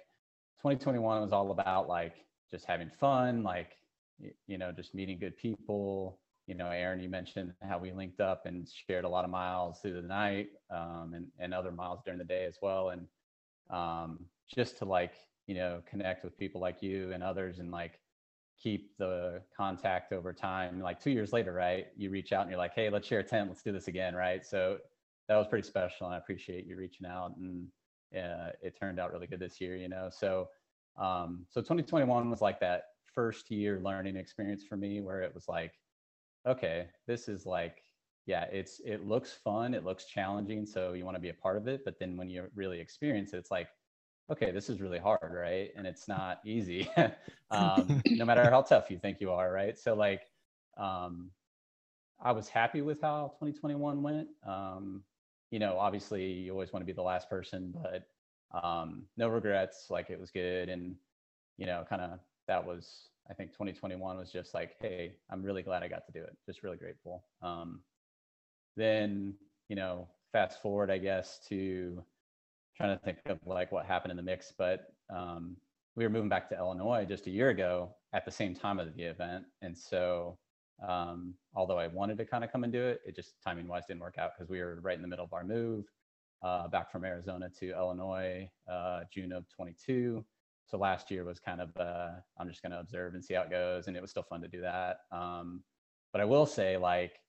2021 0.59 1.21
was 1.21 1.33
all 1.33 1.51
about 1.51 1.89
like 1.89 2.15
just 2.51 2.65
having 2.65 2.89
fun, 2.89 3.43
like 3.43 3.77
you 4.47 4.59
know, 4.59 4.73
just 4.73 4.95
meeting 4.95 5.19
good 5.19 5.37
people. 5.37 6.21
You 6.47 6.55
know, 6.55 6.71
Aaron, 6.71 7.01
you 7.01 7.09
mentioned 7.09 7.53
how 7.61 7.79
we 7.79 7.93
linked 7.93 8.21
up 8.21 8.47
and 8.47 8.69
shared 8.87 9.05
a 9.05 9.09
lot 9.09 9.25
of 9.25 9.31
miles 9.31 9.81
through 9.81 10.01
the 10.01 10.07
night 10.07 10.51
um, 10.71 11.12
and, 11.15 11.27
and 11.41 11.53
other 11.53 11.73
miles 11.73 12.01
during 12.05 12.19
the 12.19 12.25
day 12.25 12.45
as 12.45 12.57
well. 12.62 12.91
And 12.91 13.07
um, 13.69 14.21
just 14.55 14.79
to 14.79 14.85
like, 14.85 15.15
you 15.49 15.57
know, 15.57 15.83
connect 15.91 16.25
with 16.25 16.39
people 16.39 16.61
like 16.61 16.83
you 16.83 17.11
and 17.12 17.23
others 17.23 17.59
and 17.59 17.73
like 17.73 17.99
keep 18.62 18.97
the 18.99 19.42
contact 19.57 20.12
over 20.12 20.33
time. 20.33 20.81
Like 20.81 21.01
two 21.01 21.11
years 21.11 21.33
later, 21.33 21.53
right? 21.53 21.87
You 21.97 22.11
reach 22.11 22.33
out 22.33 22.42
and 22.42 22.51
you're 22.51 22.59
like, 22.59 22.75
hey, 22.75 22.90
let's 22.90 23.07
share 23.07 23.21
a 23.21 23.25
tent. 23.25 23.49
Let's 23.49 23.62
do 23.62 23.73
this 23.73 23.88
again, 23.88 24.14
right? 24.14 24.45
So 24.45 24.79
that 25.29 25.37
was 25.37 25.47
pretty 25.47 25.66
special. 25.66 26.07
And 26.07 26.14
I 26.14 26.19
appreciate 26.19 26.66
you 26.66 26.77
reaching 26.77 27.07
out. 27.07 27.37
And 27.37 27.69
uh, 28.14 28.51
it 28.62 28.79
turned 28.79 28.99
out 28.99 29.12
really 29.12 29.27
good 29.27 29.40
this 29.40 29.61
year, 29.61 29.77
you 29.77 29.88
know? 29.88 30.09
So, 30.11 30.49
um, 30.99 31.47
so 31.51 31.61
2021 31.61 32.31
was 32.31 32.40
like 32.40 32.61
that 32.61 32.85
first 33.14 33.51
year 33.51 33.81
learning 33.83 34.16
experience 34.16 34.64
for 34.64 34.77
me 34.77 35.01
where 35.01 35.21
it 35.21 35.35
was 35.35 35.49
like, 35.49 35.73
okay, 36.47 36.88
this 37.07 37.29
is 37.29 37.45
like, 37.47 37.83
yeah, 38.27 38.45
it's 38.53 38.81
it 38.85 39.07
looks 39.07 39.33
fun, 39.33 39.73
it 39.73 39.85
looks 39.85 40.07
challenging, 40.07 40.66
so 40.66 40.95
you 40.95 41.05
want 41.05 41.14
to 41.16 41.21
be 41.21 41.29
a 41.29 41.35
part 41.35 41.57
of 41.57 41.69
it. 41.69 41.83
But 41.85 41.99
then 42.01 42.16
when 42.16 42.29
you 42.29 42.49
really 42.55 42.81
experience 42.81 43.33
it, 43.33 43.38
it's 43.38 43.51
like, 43.51 43.69
okay, 44.31 44.51
this 44.51 44.69
is 44.69 44.81
really 44.81 44.99
hard, 44.99 45.33
right? 45.33 45.71
And 45.77 45.87
it's 45.87 46.09
not 46.09 46.41
easy, 46.45 46.89
um, 47.51 48.03
no 48.11 48.25
matter 48.25 48.49
how 48.51 48.62
tough 48.62 48.91
you 48.91 48.99
think 48.99 49.21
you 49.21 49.31
are, 49.31 49.53
right? 49.53 49.79
So 49.79 49.95
like, 49.95 50.23
um, 50.77 51.31
I 52.21 52.33
was 52.33 52.49
happy 52.49 52.81
with 52.81 53.01
how 53.03 53.35
2021 53.39 54.03
went. 54.03 54.29
Um, 54.47 55.03
you 55.51 55.59
know, 55.59 55.79
obviously, 55.79 56.25
you 56.25 56.53
always 56.53 56.73
want 56.73 56.83
to 56.83 56.87
be 56.87 56.93
the 56.93 57.03
last 57.03 57.29
person, 57.31 57.75
but 57.83 58.09
um, 58.65 59.05
no 59.17 59.29
regrets. 59.29 59.87
Like 59.91 60.11
it 60.11 60.19
was 60.19 60.31
good, 60.31 60.69
and 60.69 60.97
you 61.59 61.67
know, 61.67 61.85
kind 61.89 62.03
of 62.03 62.19
that 62.49 62.65
was 62.65 63.09
I 63.31 63.35
think 63.35 63.53
2021 63.53 64.17
was 64.17 64.33
just 64.33 64.55
like, 64.55 64.77
hey, 64.81 65.17
I'm 65.31 65.43
really 65.43 65.62
glad 65.62 65.83
I 65.83 65.89
got 65.89 66.07
to 66.07 66.12
do 66.12 66.23
it. 66.23 66.37
Just 66.47 66.62
really 66.62 66.77
grateful. 66.77 67.25
Um, 67.43 67.81
then 68.77 69.35
you 69.69 69.77
know, 69.77 70.09
fast 70.33 70.62
forward, 70.62 70.91
I 70.91 70.99
guess, 70.99 71.41
to 71.49 72.03
trying 72.77 72.97
to 72.97 73.05
think 73.05 73.19
of 73.27 73.39
like 73.47 73.73
what 73.73 73.87
happened 73.87 74.11
in 74.11 74.17
the 74.17 74.23
mix, 74.23 74.53
but 74.57 74.93
um, 75.15 75.57
we 75.95 76.05
were 76.05 76.11
moving 76.11 76.29
back 76.29 76.49
to 76.51 76.57
Illinois 76.57 77.05
just 77.05 77.27
a 77.27 77.31
year 77.31 77.51
ago 77.51 77.95
at 78.12 78.25
the 78.25 78.31
same 78.31 78.55
time 78.55 78.79
of 78.79 78.95
the 78.95 79.03
event, 79.03 79.45
and 79.62 79.77
so 79.77 80.39
um, 80.87 81.35
although 81.55 81.79
I 81.79 81.87
wanted 81.87 82.19
to 82.19 82.27
kind 82.27 82.45
of 82.45 82.53
come 82.53 82.65
and 82.65 82.73
do 82.73 82.83
it, 82.83 83.01
it 83.07 83.17
just 83.17 83.35
timing 83.43 83.67
wise 83.67 83.87
didn't 83.87 84.01
work 84.01 84.19
out 84.19 84.33
because 84.37 84.51
we 84.51 84.61
were 84.61 84.79
right 84.83 84.97
in 84.97 85.03
the 85.03 85.09
middle 85.09 85.25
of 85.25 85.33
our 85.33 85.45
move 85.45 85.87
uh, 86.43 86.69
back 86.69 86.93
from 86.93 87.05
Arizona 87.05 87.49
to 87.61 87.71
Illinois, 87.71 88.49
uh, 88.71 89.01
June 89.12 89.33
of 89.33 89.49
22 89.49 90.25
so 90.67 90.77
last 90.77 91.11
year 91.11 91.25
was 91.25 91.39
kind 91.39 91.61
of 91.61 91.77
uh, 91.77 92.11
i'm 92.39 92.49
just 92.49 92.61
going 92.61 92.73
to 92.73 92.81
observe 92.81 93.15
and 93.15 93.25
see 93.25 93.35
how 93.35 93.43
it 93.43 93.51
goes. 93.51 93.87
And 93.87 93.97
it 93.97 94.01
was 94.01 94.11
still 94.11 94.25
fun 94.25 94.43
to 94.43 94.49
do 94.49 94.61
that. 94.61 94.99
Um, 95.12 95.62
but 96.12 96.21
i 96.21 96.25
will 96.25 96.47
say 96.47 96.77
like 96.77 97.21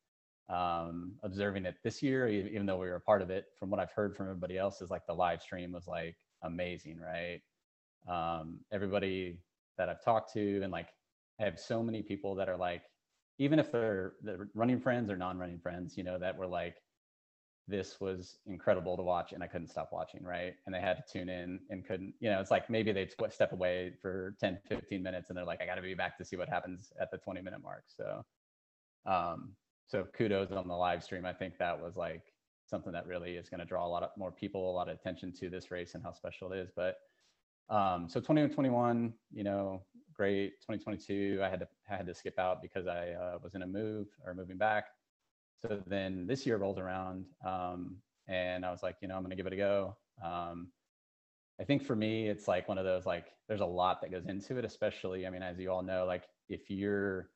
um, 0.50 1.14
observing 1.24 1.66
it 1.66 1.76
this 1.84 2.02
year 2.02 2.28
even 2.28 2.66
though 2.66 2.78
we 2.78 2.88
were 2.88 2.96
a 2.96 3.02
part 3.02 3.22
of 3.22 3.30
it 3.30 3.46
from 3.60 3.70
what 3.70 3.80
i've 3.80 3.92
heard 3.92 4.16
from 4.16 4.28
everybody 4.28 4.58
else 4.58 4.82
is 4.82 4.90
like 4.90 5.06
the 5.06 5.14
live 5.14 5.42
stream 5.42 5.72
was 5.72 5.88
like 5.88 6.16
amazing 6.44 7.00
right 7.00 7.42
um, 8.08 8.60
everybody 8.72 9.40
that 9.78 9.90
i've 9.90 10.04
talked 10.04 10.32
to 10.34 10.62
and 10.62 10.72
like 10.72 10.88
i 11.40 11.44
have 11.44 11.60
so 11.60 11.84
many 11.84 12.02
people 12.02 12.36
that 12.36 12.48
are 12.48 12.58
like 12.58 12.84
even 13.40 13.60
if 13.60 13.72
they're, 13.72 14.14
they're 14.24 14.50
running 14.56 14.80
friends 14.80 15.12
or 15.12 15.18
non-running 15.18 15.60
friends 15.60 15.98
you 15.98 16.04
know 16.04 16.18
that 16.18 16.38
were 16.38 16.48
like 16.48 16.78
this 17.68 18.00
was 18.00 18.38
incredible 18.46 18.96
to 18.96 19.04
watch 19.04 19.34
and 19.34 19.44
I 19.44 19.48
couldn't 19.48 19.68
stop 19.68 19.90
watching, 19.92 20.24
right? 20.24 20.54
And 20.66 20.74
they 20.74 20.80
had 20.80 20.98
to 20.98 21.04
tune 21.12 21.28
in 21.28 21.60
and 21.70 21.86
couldn't, 21.86 22.14
you 22.20 22.30
know, 22.30 22.40
it's 22.40 22.52
like 22.52 22.70
maybe 22.70 22.94
they'd 22.94 23.14
step 23.30 23.52
away 23.52 23.94
for 24.02 24.36
10, 24.40 24.60
15 24.70 25.04
minutes 25.04 25.30
and 25.30 25.38
they're 25.38 25.46
like, 25.46 25.62
I 25.62 25.66
got 25.66 25.76
to 25.76 25.82
be 25.82 25.94
back 25.94 26.18
to 26.18 26.26
see 26.26 26.38
what 26.38 26.48
happens 26.48 26.94
at 27.00 27.12
the 27.12 27.18
20 27.18 27.42
minute 27.42 27.62
mark. 27.62 27.84
So, 27.88 28.24
um, 29.06 29.52
so 29.88 30.06
kudos 30.18 30.52
on 30.52 30.68
the 30.68 30.76
live 30.76 31.04
stream. 31.04 31.26
I 31.26 31.34
think 31.34 31.58
that 31.58 31.80
was 31.80 31.96
like 31.96 32.24
something 32.66 32.94
that 32.94 33.08
really 33.08 33.36
is 33.36 33.50
going 33.50 33.60
to 33.60 33.66
draw 33.66 33.86
a 33.86 33.90
lot 33.90 34.04
of 34.04 34.10
more 34.18 34.32
people, 34.32 34.70
a 34.70 34.74
lot 34.74 34.90
of 34.90 34.96
attention 34.96 35.34
to 35.40 35.50
this 35.50 35.72
race 35.72 35.96
and 35.96 36.04
how 36.04 36.14
special 36.14 36.52
it 36.52 36.60
is. 36.60 36.70
But, 36.76 36.98
um, 37.70 38.08
so 38.10 38.20
2021, 38.20 39.14
you 39.32 39.44
know, 39.44 39.84
great. 40.14 40.60
2022, 40.62 41.42
I 41.44 41.50
had 41.50 41.60
to, 41.60 41.68
I 41.90 41.96
had 41.96 42.08
to 42.08 42.14
skip 42.14 42.38
out 42.38 42.62
because 42.62 42.88
I 42.88 43.12
uh, 43.12 43.38
was 43.42 43.56
in 43.56 43.62
a 43.62 43.68
move 43.68 44.08
or 44.26 44.34
moving 44.34 44.58
back 44.58 44.86
so 45.58 45.82
then 45.88 46.28
this 46.28 46.46
year 46.46 46.58
rolled 46.58 46.80
around 46.80 47.26
um, 47.46 47.98
and 48.28 48.66
I 48.66 48.72
was 48.72 48.84
like, 48.84 48.98
you 49.02 49.08
know, 49.08 49.16
I'm 49.16 49.22
going 49.22 49.32
to 49.32 49.36
give 49.36 49.48
it 49.48 49.54
a 49.54 49.58
go. 49.58 49.98
Um, 50.24 50.70
I 51.60 51.64
think 51.64 51.84
for 51.84 51.96
me, 51.96 52.28
it's 52.28 52.48
like 52.48 52.68
one 52.68 52.78
of 52.78 52.86
those, 52.86 53.06
like, 53.06 53.28
there's 53.48 53.62
a 53.62 53.66
lot 53.66 54.02
that 54.02 54.12
goes 54.12 54.28
into 54.28 54.58
it, 54.58 54.66
especially, 54.66 55.26
I 55.26 55.30
mean, 55.32 55.42
as 55.42 55.58
you 55.58 55.72
all 55.72 55.82
know, 55.82 56.06
like 56.06 56.24
if 56.50 56.70
you're 56.70 57.30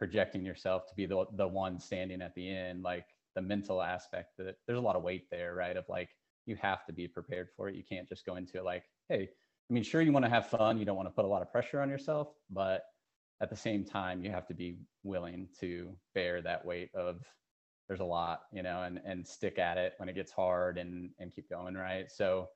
projecting 0.00 0.44
yourself 0.44 0.86
to 0.88 0.94
be 0.96 1.06
the, 1.06 1.26
the 1.36 1.46
one 1.46 1.78
standing 1.78 2.22
at 2.22 2.34
the 2.34 2.50
end, 2.50 2.82
like 2.82 3.04
the 3.36 3.42
mental 3.42 3.80
aspect 3.82 4.30
that 4.38 4.56
there's 4.66 4.78
a 4.78 4.82
lot 4.82 4.96
of 4.96 5.04
weight 5.04 5.30
there, 5.30 5.54
right? 5.54 5.76
Of 5.76 5.84
like, 5.88 6.08
you 6.46 6.56
have 6.56 6.84
to 6.86 6.92
be 6.92 7.06
prepared 7.06 7.50
for 7.54 7.68
it. 7.68 7.76
You 7.76 7.84
can't 7.88 8.08
just 8.08 8.26
go 8.26 8.34
into 8.34 8.58
it 8.58 8.64
like, 8.64 8.82
hey, 9.08 9.28
I 9.70 9.72
mean, 9.72 9.84
sure, 9.84 10.00
you 10.00 10.10
want 10.10 10.24
to 10.24 10.30
have 10.30 10.48
fun. 10.48 10.78
You 10.78 10.84
don't 10.84 10.96
want 10.96 11.06
to 11.06 11.14
put 11.14 11.24
a 11.24 11.28
lot 11.28 11.42
of 11.42 11.52
pressure 11.52 11.80
on 11.80 11.88
yourself, 11.88 12.28
but 12.50 12.82
at 13.40 13.50
the 13.50 13.56
same 13.56 13.84
time 13.84 14.24
you 14.24 14.30
have 14.30 14.46
to 14.46 14.54
be 14.54 14.78
willing 15.02 15.48
to 15.60 15.94
bear 16.14 16.42
that 16.42 16.64
weight 16.64 16.90
of 16.94 17.20
there's 17.88 18.00
a 18.00 18.04
lot 18.04 18.42
you 18.52 18.62
know 18.62 18.82
and 18.82 19.00
and 19.04 19.26
stick 19.26 19.58
at 19.58 19.78
it 19.78 19.94
when 19.96 20.08
it 20.08 20.14
gets 20.14 20.30
hard 20.30 20.78
and 20.78 21.10
and 21.18 21.34
keep 21.34 21.48
going 21.48 21.74
right 21.74 22.10
so 22.10 22.48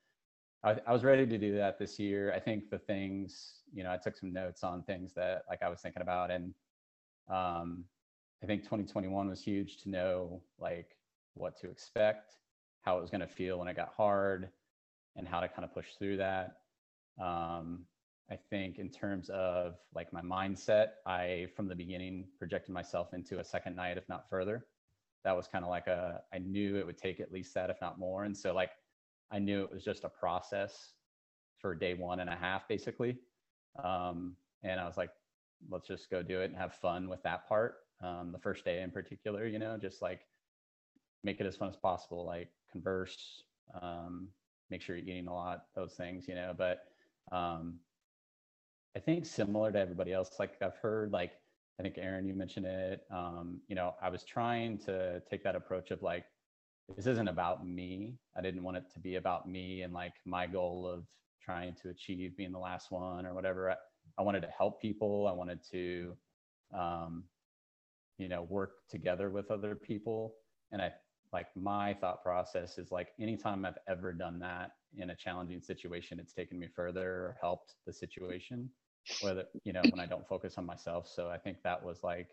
I, 0.63 0.77
I 0.87 0.93
was 0.93 1.05
ready 1.05 1.27
to 1.27 1.39
do 1.39 1.57
that 1.57 1.79
this 1.79 1.99
year 1.99 2.33
i 2.35 2.39
think 2.39 2.71
the 2.71 2.79
things 2.79 3.63
you 3.73 3.83
know 3.83 3.91
i 3.91 3.97
took 3.97 4.17
some 4.17 4.33
notes 4.33 4.63
on 4.63 4.83
things 4.83 5.13
that 5.15 5.43
like 5.49 5.63
i 5.63 5.69
was 5.69 5.81
thinking 5.81 6.03
about 6.03 6.31
and 6.31 6.55
um 7.29 7.85
i 8.43 8.47
think 8.47 8.63
2021 8.63 9.29
was 9.29 9.43
huge 9.43 9.79
to 9.79 9.91
know 9.91 10.43
like 10.59 10.97
what 11.35 11.59
to 11.59 11.71
expect 11.71 12.37
how 12.83 12.99
it 12.99 13.01
was 13.01 13.11
going 13.11 13.21
to 13.21 13.27
feel 13.27 13.59
when 13.59 13.69
it 13.69 13.77
got 13.77 13.93
hard 13.97 14.51
and 15.17 15.27
how 15.27 15.41
to 15.41 15.49
kind 15.49 15.65
of 15.65 15.73
push 15.73 15.87
through 15.99 16.17
that 16.17 16.59
um 17.21 17.87
I 18.31 18.37
think 18.37 18.79
in 18.79 18.89
terms 18.89 19.29
of 19.31 19.77
like 19.95 20.13
my 20.13 20.23
mindset, 20.23 20.93
I 21.07 21.49
from 21.55 21.69
the 21.69 21.75
beginning 21.75 22.27
projected 22.39 22.73
myself 22.73 23.13
into 23.13 23.39
a 23.39 23.45
second 23.45 23.77
night, 23.77 23.99
if 23.99 24.09
not 24.09 24.29
further. 24.31 24.67
That 25.25 25.37
was 25.37 25.47
kind 25.47 25.65
of 25.65 25.71
like 25.71 25.87
a 25.87 26.23
I 26.33 26.39
knew 26.39 26.77
it 26.77 26.87
would 26.87 26.99
take 26.99 27.21
at 27.21 27.33
least 27.33 27.53
that, 27.55 27.71
if 27.71 27.81
not 27.81 27.99
more. 27.99 28.25
And 28.25 28.37
so 28.37 28.55
like 28.55 28.71
I 29.31 29.39
knew 29.39 29.63
it 29.63 29.73
was 29.73 29.85
just 29.85 30.05
a 30.05 30.09
process 30.09 30.93
for 31.59 31.75
day 31.75 31.95
one 31.95 32.21
and 32.21 32.31
a 32.31 32.37
half, 32.37 32.67
basically. 32.67 33.19
Um, 33.83 34.37
and 34.63 34.81
I 34.81 34.87
was 34.87 34.97
like, 34.97 35.11
let's 35.71 35.89
just 35.89 36.11
go 36.11 36.23
do 36.23 36.41
it 36.41 36.47
and 36.47 36.57
have 36.57 36.75
fun 36.75 37.09
with 37.09 37.23
that 37.23 37.49
part. 37.49 37.77
Um, 38.03 38.31
the 38.33 38.39
first 38.39 38.65
day 38.65 38.83
in 38.83 38.91
particular, 38.91 39.47
you 39.47 39.59
know, 39.59 39.77
just 39.77 40.03
like 40.03 40.21
make 41.23 41.41
it 41.41 41.47
as 41.47 41.57
fun 41.57 41.69
as 41.69 41.77
possible, 41.77 42.25
like 42.25 42.49
converse, 42.71 43.45
um, 43.81 44.29
make 44.71 44.83
sure 44.83 44.97
you're 44.97 45.07
eating 45.07 45.29
a 45.29 45.35
lot, 45.35 45.67
those 45.75 45.95
things, 45.95 46.27
you 46.29 46.35
know. 46.35 46.55
But 46.57 46.85
um, 47.33 47.79
I 48.97 49.01
think 49.01 49.27
similar 49.27 49.73
to 49.73 49.79
everybody 49.79 50.13
else, 50.13 50.31
like 50.39 50.55
I've 50.63 50.77
heard, 50.77 51.13
like 51.13 51.33
I 51.79 51.83
think 51.83 51.97
Aaron, 51.99 52.27
you 52.27 52.35
mentioned 52.35 52.67
it. 52.67 53.03
Um, 53.11 53.61
you 53.69 53.75
know, 53.75 53.95
I 54.03 54.09
was 54.11 54.23
trying 54.25 54.79
to 54.81 55.21
take 55.29 55.43
that 55.45 55.57
approach 55.57 55.91
of 55.91 56.03
like, 56.03 56.25
this 56.97 57.07
isn't 57.07 57.29
about 57.29 57.67
me. 57.67 58.19
I 58.37 58.43
didn't 58.43 58.63
want 58.63 58.77
it 58.77 58.85
to 58.93 59.01
be 59.01 59.17
about 59.17 59.49
me 59.49 59.83
and 59.83 59.93
like 59.93 60.13
my 60.27 60.47
goal 60.47 60.87
of 60.87 61.07
trying 61.43 61.75
to 61.83 61.89
achieve 61.89 62.37
being 62.37 62.53
the 62.53 62.59
last 62.59 62.91
one 62.91 63.27
or 63.27 63.35
whatever. 63.35 63.75
I, 64.19 64.23
wanted 64.23 64.41
to 64.43 64.49
help 64.57 64.81
people. 64.81 65.27
I 65.27 65.33
wanted 65.33 65.61
to, 65.71 66.17
um, 66.77 67.25
you 68.19 68.29
know, 68.29 68.43
work 68.43 68.73
together 68.89 69.31
with 69.31 69.51
other 69.51 69.75
people. 69.75 70.35
And 70.73 70.81
I 70.81 70.93
like 71.33 71.47
my 71.57 71.95
thought 71.95 72.23
process 72.23 72.79
is 72.79 72.93
like 72.93 73.09
anytime 73.21 73.65
I've 73.65 73.79
ever 73.89 74.13
done 74.13 74.39
that 74.41 74.73
in 74.97 75.11
a 75.11 75.17
challenging 75.17 75.61
situation, 75.61 76.21
it's 76.21 76.33
taken 76.33 76.59
me 76.59 76.69
further 76.75 77.09
or 77.09 77.37
helped 77.41 77.75
the 77.87 77.93
situation. 77.93 78.71
Whether 79.21 79.45
you 79.65 79.73
know 79.75 79.83
when 79.91 80.01
I 80.01 80.07
don't 80.07 80.27
focus 80.27 80.55
on 80.57 80.65
myself. 80.65 81.07
So 81.07 81.29
I 81.29 81.37
think 81.37 81.59
that 81.63 81.85
was 81.85 82.03
like 82.03 82.29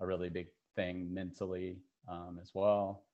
a 0.00 0.06
really 0.06 0.28
big 0.28 0.48
thing 0.76 1.12
mentally 1.12 1.78
um, 2.08 2.38
as 2.42 2.50
well. 2.54 3.04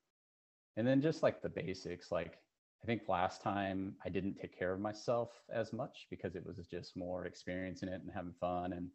And 0.77 0.87
then 0.87 1.01
just 1.01 1.23
like 1.23 1.41
the 1.41 1.49
basics, 1.49 2.11
like 2.11 2.39
I 2.83 2.87
think 2.87 3.03
last 3.09 3.43
time 3.43 3.95
I 4.05 4.09
didn't 4.09 4.37
take 4.41 4.57
care 4.57 4.73
of 4.73 4.81
myself 4.81 5.31
as 5.53 5.73
much 5.73 6.07
because 6.11 6.37
it 6.37 6.47
was 6.47 6.57
just 6.71 6.97
more 6.97 7.27
experiencing 7.27 7.89
it 7.89 8.01
and 8.03 8.11
having 8.15 8.35
fun. 8.41 8.73
And 8.73 8.89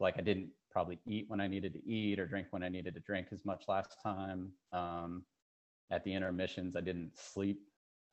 like 0.00 0.14
I 0.18 0.22
didn't 0.22 0.50
probably 0.70 0.98
eat 1.06 1.26
when 1.28 1.40
I 1.40 1.46
needed 1.46 1.72
to 1.74 1.86
eat 1.86 2.18
or 2.18 2.26
drink 2.26 2.48
when 2.50 2.62
I 2.62 2.68
needed 2.68 2.94
to 2.94 3.00
drink 3.00 3.28
as 3.32 3.44
much 3.44 3.64
last 3.68 3.96
time. 4.02 4.52
Um, 4.72 5.24
at 5.90 6.04
the 6.04 6.14
intermissions, 6.14 6.76
I 6.76 6.80
didn't 6.80 7.12
sleep. 7.16 7.60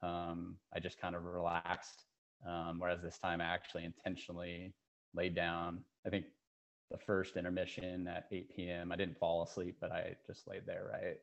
Um, 0.04 0.58
I 0.74 0.80
just 0.80 1.00
kind 1.00 1.16
of 1.16 1.24
relaxed. 1.24 2.04
Um, 2.48 2.80
whereas 2.80 3.02
this 3.02 3.18
time 3.20 3.40
I 3.40 3.46
actually 3.46 3.86
intentionally 3.86 4.74
laid 5.14 5.36
down. 5.36 5.84
I 6.06 6.10
think 6.10 6.26
the 6.90 6.98
first 6.98 7.38
intermission 7.38 8.08
at 8.08 8.26
8 8.32 8.56
p.m. 8.56 8.92
I 8.92 8.96
didn't 8.96 9.18
fall 9.18 9.44
asleep, 9.44 9.78
but 9.80 9.92
I 9.92 10.16
just 10.28 10.48
laid 10.48 10.64
there, 10.66 10.90
right? 10.92 11.18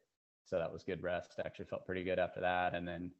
So 0.46 0.58
that 0.58 0.72
was 0.72 0.82
good 0.82 1.02
rest. 1.02 1.34
I 1.38 1.46
actually 1.46 1.66
felt 1.66 1.84
pretty 1.84 2.04
good 2.04 2.18
after 2.18 2.40
that. 2.40 2.74
And 2.74 2.88
then 2.88 3.10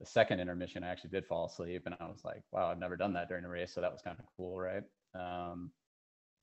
the 0.00 0.06
second 0.06 0.40
intermission, 0.40 0.82
I 0.82 0.88
actually 0.88 1.10
did 1.10 1.26
fall 1.26 1.46
asleep, 1.46 1.82
and 1.86 1.94
I 2.00 2.06
was 2.06 2.24
like, 2.24 2.42
wow, 2.50 2.70
I've 2.70 2.78
never 2.78 2.96
done 2.96 3.12
that 3.14 3.28
during 3.28 3.44
a 3.44 3.48
race, 3.48 3.72
so 3.72 3.80
that 3.80 3.92
was 3.92 4.02
kind 4.02 4.16
of 4.18 4.24
cool, 4.36 4.58
right? 4.58 4.82
Um, 5.14 5.70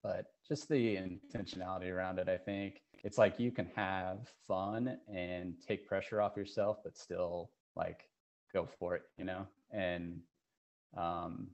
but 0.03 0.25
just 0.47 0.69
the 0.69 0.95
intentionality 0.95 1.91
around 1.91 2.19
it, 2.19 2.29
I 2.29 2.37
think 2.37 2.81
it's 3.03 3.17
like 3.17 3.39
you 3.39 3.51
can 3.51 3.69
have 3.75 4.19
fun 4.47 4.97
and 5.13 5.55
take 5.65 5.87
pressure 5.87 6.21
off 6.21 6.37
yourself, 6.37 6.77
but 6.83 6.97
still 6.97 7.51
like 7.75 8.09
go 8.53 8.67
for 8.79 8.95
it, 8.95 9.03
you 9.17 9.25
know? 9.25 9.45
And 9.71 10.19
um, 10.97 11.47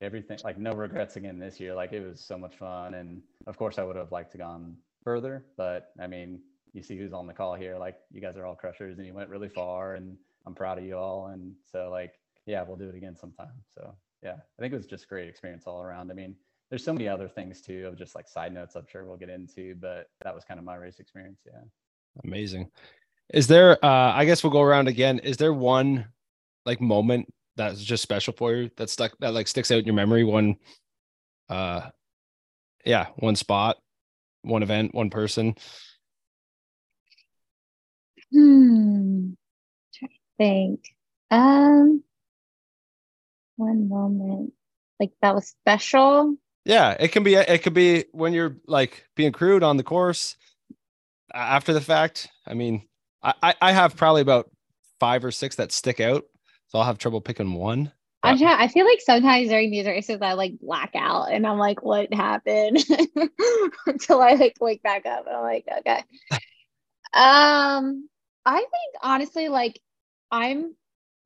everything 0.00 0.38
like 0.44 0.58
no 0.58 0.72
regrets 0.72 1.16
again 1.16 1.38
this 1.38 1.60
year. 1.60 1.74
Like 1.74 1.92
it 1.92 2.06
was 2.06 2.20
so 2.20 2.36
much 2.36 2.56
fun. 2.56 2.94
And 2.94 3.22
of 3.46 3.56
course 3.56 3.78
I 3.78 3.84
would 3.84 3.96
have 3.96 4.12
liked 4.12 4.32
to 4.32 4.38
gone 4.38 4.76
further, 5.04 5.44
but 5.56 5.92
I 6.00 6.06
mean, 6.06 6.40
you 6.72 6.82
see 6.82 6.96
who's 6.96 7.12
on 7.12 7.26
the 7.26 7.34
call 7.34 7.54
here. 7.54 7.76
Like 7.78 7.96
you 8.10 8.20
guys 8.20 8.36
are 8.36 8.46
all 8.46 8.54
crushers 8.54 8.98
and 8.98 9.06
you 9.06 9.14
went 9.14 9.30
really 9.30 9.48
far 9.48 9.94
and 9.94 10.16
I'm 10.46 10.54
proud 10.54 10.78
of 10.78 10.84
you 10.84 10.96
all. 10.96 11.26
And 11.28 11.54
so 11.70 11.90
like, 11.90 12.14
yeah, 12.46 12.62
we'll 12.66 12.76
do 12.76 12.88
it 12.88 12.94
again 12.94 13.16
sometime. 13.16 13.52
So 13.74 13.94
yeah, 14.22 14.34
I 14.34 14.62
think 14.62 14.72
it 14.72 14.76
was 14.76 14.86
just 14.86 15.08
great 15.08 15.28
experience 15.28 15.64
all 15.66 15.82
around. 15.82 16.10
I 16.10 16.14
mean, 16.14 16.34
there's 16.70 16.84
so 16.84 16.92
many 16.92 17.08
other 17.08 17.28
things 17.28 17.60
too 17.60 17.86
of 17.86 17.98
just 17.98 18.14
like 18.14 18.28
side 18.28 18.52
notes 18.52 18.74
I'm 18.76 18.86
sure 18.90 19.04
we'll 19.04 19.16
get 19.16 19.28
into, 19.28 19.74
but 19.74 20.08
that 20.24 20.34
was 20.34 20.44
kind 20.44 20.58
of 20.58 20.64
my 20.64 20.76
race 20.76 21.00
experience. 21.00 21.40
Yeah. 21.46 21.60
Amazing. 22.24 22.70
Is 23.32 23.46
there 23.46 23.82
uh 23.84 24.12
I 24.12 24.24
guess 24.24 24.42
we'll 24.42 24.52
go 24.52 24.62
around 24.62 24.88
again. 24.88 25.18
Is 25.18 25.36
there 25.36 25.52
one 25.52 26.06
like 26.64 26.80
moment 26.80 27.32
that's 27.56 27.82
just 27.82 28.02
special 28.02 28.32
for 28.32 28.52
you 28.52 28.70
that 28.76 28.90
stuck 28.90 29.12
that 29.20 29.34
like 29.34 29.48
sticks 29.48 29.70
out 29.70 29.78
in 29.78 29.84
your 29.84 29.94
memory 29.94 30.24
one 30.24 30.56
uh 31.48 31.90
yeah 32.84 33.08
one 33.16 33.36
spot 33.36 33.76
one 34.42 34.62
event 34.62 34.94
one 34.94 35.10
person 35.10 35.54
Hmm. 38.32 39.32
Think. 40.42 40.80
Um, 41.30 42.02
one 43.56 43.88
moment 43.88 44.52
like 44.98 45.12
that 45.20 45.34
was 45.34 45.48
special. 45.48 46.36
yeah 46.64 46.96
it 46.98 47.08
can 47.08 47.22
be 47.22 47.34
it 47.34 47.62
could 47.62 47.74
be 47.74 48.04
when 48.12 48.32
you're 48.32 48.56
like 48.66 49.06
being 49.16 49.32
crewed 49.32 49.62
on 49.62 49.76
the 49.76 49.82
course 49.82 50.36
after 51.34 51.72
the 51.72 51.80
fact 51.80 52.28
i 52.46 52.54
mean 52.54 52.82
i 53.22 53.54
i, 53.60 53.72
have 53.72 53.96
probably 53.96 54.22
about 54.22 54.50
five 55.00 55.24
or 55.24 55.30
six 55.30 55.56
that 55.56 55.72
stick 55.72 56.00
out 56.00 56.24
so 56.68 56.78
i'll 56.78 56.84
have 56.84 56.98
trouble 56.98 57.20
picking 57.20 57.54
one 57.54 57.92
I 58.24 58.38
try, 58.38 58.56
I 58.56 58.68
feel 58.68 58.86
like 58.86 59.00
sometimes 59.00 59.48
during 59.48 59.72
these 59.72 59.84
races 59.84 60.22
I 60.22 60.34
like 60.34 60.60
black 60.60 60.92
out 60.94 61.32
and 61.32 61.44
I'm 61.44 61.58
like, 61.58 61.82
what 61.82 62.14
happened? 62.14 62.78
Until 63.86 64.20
I 64.20 64.34
like 64.34 64.54
wake 64.60 64.80
back 64.80 65.06
up 65.06 65.26
and 65.26 65.34
I'm 65.34 65.42
like, 65.42 65.66
okay. 65.78 66.04
Um, 67.12 68.08
I 68.46 68.58
think 68.58 68.94
honestly, 69.02 69.48
like 69.48 69.80
I'm 70.32 70.74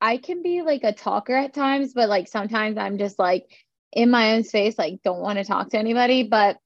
I 0.00 0.18
can 0.18 0.42
be 0.42 0.62
like 0.62 0.84
a 0.84 0.92
talker 0.92 1.34
at 1.34 1.54
times, 1.54 1.94
but 1.94 2.08
like 2.10 2.28
sometimes 2.28 2.76
I'm 2.76 2.98
just 2.98 3.18
like 3.18 3.46
in 3.92 4.10
my 4.10 4.34
own 4.34 4.44
space, 4.44 4.78
like 4.78 5.00
don't 5.04 5.20
want 5.20 5.38
to 5.38 5.44
talk 5.44 5.70
to 5.70 5.78
anybody. 5.78 6.24
But 6.24 6.58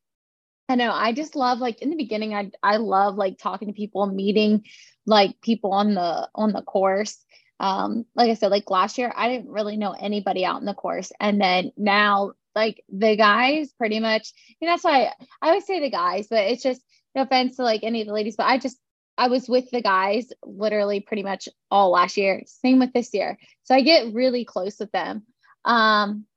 I 0.68 0.76
know 0.76 0.90
I 0.92 1.12
just 1.12 1.36
love 1.36 1.58
like 1.60 1.82
in 1.82 1.90
the 1.90 1.96
beginning, 1.96 2.34
I 2.34 2.50
I 2.62 2.78
love 2.78 3.16
like 3.16 3.38
talking 3.38 3.68
to 3.68 3.74
people, 3.74 4.06
meeting 4.06 4.64
like 5.06 5.40
people 5.42 5.72
on 5.72 5.94
the 5.94 6.28
on 6.34 6.52
the 6.52 6.62
course 6.62 7.24
um 7.60 8.06
like 8.16 8.30
i 8.30 8.34
said 8.34 8.50
like 8.50 8.70
last 8.70 8.98
year 8.98 9.12
i 9.14 9.28
didn't 9.28 9.50
really 9.50 9.76
know 9.76 9.92
anybody 9.92 10.44
out 10.44 10.60
in 10.60 10.66
the 10.66 10.74
course 10.74 11.12
and 11.20 11.40
then 11.40 11.70
now 11.76 12.32
like 12.54 12.82
the 12.88 13.16
guys 13.16 13.72
pretty 13.74 14.00
much 14.00 14.32
you 14.60 14.66
know 14.66 14.72
that's 14.72 14.84
why 14.84 15.04
I, 15.04 15.12
I 15.42 15.48
always 15.48 15.66
say 15.66 15.80
the 15.80 15.90
guys 15.90 16.26
but 16.28 16.44
it's 16.44 16.62
just 16.62 16.80
no 17.14 17.22
offense 17.22 17.56
to 17.56 17.62
like 17.62 17.84
any 17.84 18.00
of 18.00 18.06
the 18.06 18.14
ladies 18.14 18.36
but 18.36 18.46
i 18.46 18.58
just 18.58 18.78
i 19.20 19.28
was 19.28 19.48
with 19.48 19.70
the 19.70 19.80
guys 19.80 20.32
literally 20.42 21.00
pretty 21.00 21.22
much 21.22 21.48
all 21.70 21.90
last 21.90 22.16
year 22.16 22.42
same 22.46 22.78
with 22.78 22.92
this 22.92 23.14
year 23.14 23.38
so 23.62 23.74
i 23.74 23.80
get 23.80 24.12
really 24.12 24.44
close 24.44 24.78
with 24.80 24.90
them 24.92 25.22
um 25.64 26.24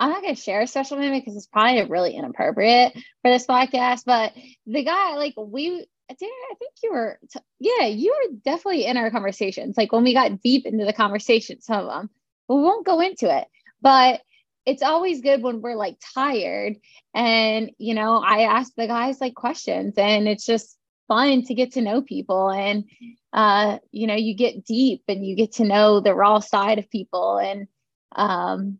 I'm 0.00 0.10
not 0.10 0.22
gonna 0.22 0.36
share 0.36 0.60
a 0.60 0.66
special 0.68 0.96
moment 0.96 1.24
because 1.24 1.36
it's 1.36 1.48
probably 1.48 1.82
really 1.84 2.14
inappropriate 2.14 2.92
for 2.94 3.32
this 3.32 3.46
podcast. 3.46 4.04
But 4.06 4.32
the 4.64 4.84
guy, 4.84 5.16
like 5.16 5.34
we 5.36 5.88
I 6.10 6.14
think 6.14 6.72
you 6.82 6.92
were, 6.92 7.18
t- 7.30 7.40
yeah, 7.60 7.86
you 7.86 8.14
were 8.14 8.36
definitely 8.44 8.86
in 8.86 8.96
our 8.96 9.10
conversations. 9.10 9.76
Like 9.76 9.92
when 9.92 10.04
we 10.04 10.14
got 10.14 10.40
deep 10.40 10.64
into 10.64 10.84
the 10.84 10.92
conversation, 10.92 11.60
some 11.60 11.84
of 11.84 11.90
them, 11.90 12.10
we 12.48 12.56
won't 12.56 12.86
go 12.86 13.00
into 13.00 13.34
it. 13.34 13.46
But 13.82 14.22
it's 14.64 14.82
always 14.82 15.20
good 15.20 15.42
when 15.42 15.60
we're 15.60 15.76
like 15.76 15.96
tired. 16.14 16.76
And, 17.14 17.72
you 17.78 17.94
know, 17.94 18.22
I 18.24 18.42
ask 18.42 18.72
the 18.74 18.86
guys 18.86 19.20
like 19.20 19.34
questions 19.34 19.94
and 19.98 20.28
it's 20.28 20.46
just 20.46 20.77
fun 21.08 21.42
to 21.44 21.54
get 21.54 21.72
to 21.72 21.80
know 21.80 22.02
people. 22.02 22.50
And, 22.50 22.84
uh, 23.32 23.78
you 23.90 24.06
know, 24.06 24.14
you 24.14 24.34
get 24.34 24.64
deep 24.64 25.02
and 25.08 25.26
you 25.26 25.34
get 25.34 25.52
to 25.52 25.64
know 25.64 26.00
the 26.00 26.14
raw 26.14 26.38
side 26.38 26.78
of 26.78 26.90
people. 26.90 27.38
And 27.38 27.66
um, 28.14 28.78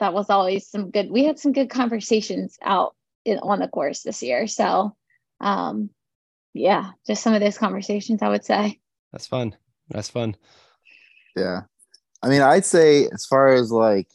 that 0.00 0.14
was 0.14 0.30
always 0.30 0.68
some 0.68 0.90
good, 0.90 1.10
we 1.10 1.24
had 1.24 1.38
some 1.38 1.52
good 1.52 1.70
conversations 1.70 2.56
out 2.62 2.94
in, 3.24 3.38
on 3.38 3.58
the 3.58 3.68
course 3.68 4.02
this 4.02 4.22
year. 4.22 4.46
So, 4.46 4.96
um, 5.40 5.90
yeah, 6.54 6.92
just 7.06 7.22
some 7.22 7.34
of 7.34 7.40
those 7.40 7.58
conversations, 7.58 8.22
I 8.22 8.28
would 8.28 8.44
say. 8.44 8.80
that's 9.12 9.26
fun 9.26 9.56
that's 9.90 10.08
fun 10.08 10.36
Yeah. 11.36 11.62
I 12.22 12.28
mean, 12.28 12.40
I'd 12.40 12.64
say 12.64 13.06
as 13.12 13.26
far 13.26 13.48
as 13.48 13.70
like, 13.70 14.08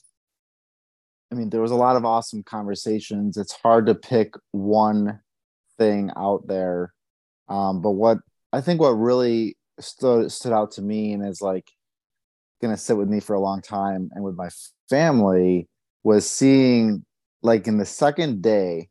I 1.32 1.36
mean, 1.36 1.52
there 1.52 1.62
was 1.62 1.72
a 1.72 1.76
lot 1.76 1.96
of 1.96 2.06
awesome 2.06 2.42
conversations. 2.42 3.38
It's 3.38 3.52
hard 3.52 3.86
to 3.86 3.94
pick 3.94 4.34
one 4.52 5.20
thing 5.78 6.12
out 6.18 6.48
there. 6.48 6.94
Um, 7.50 7.82
but 7.82 7.92
what 7.92 8.20
I 8.54 8.62
think 8.62 8.80
what 8.80 8.92
really 8.92 9.58
stood 9.80 10.32
stood 10.32 10.54
out 10.54 10.72
to 10.72 10.82
me 10.82 11.14
and 11.14 11.26
is 11.26 11.42
like 11.42 11.68
gonna 12.62 12.78
sit 12.78 12.98
with 12.98 13.10
me 13.10 13.20
for 13.20 13.34
a 13.34 13.40
long 13.40 13.62
time 13.62 14.10
and 14.14 14.24
with 14.24 14.36
my 14.36 14.50
family 14.90 15.68
was 16.04 16.30
seeing 16.30 17.06
like 17.42 17.68
in 17.68 17.78
the 17.78 17.86
second 17.86 18.42
day 18.42 18.90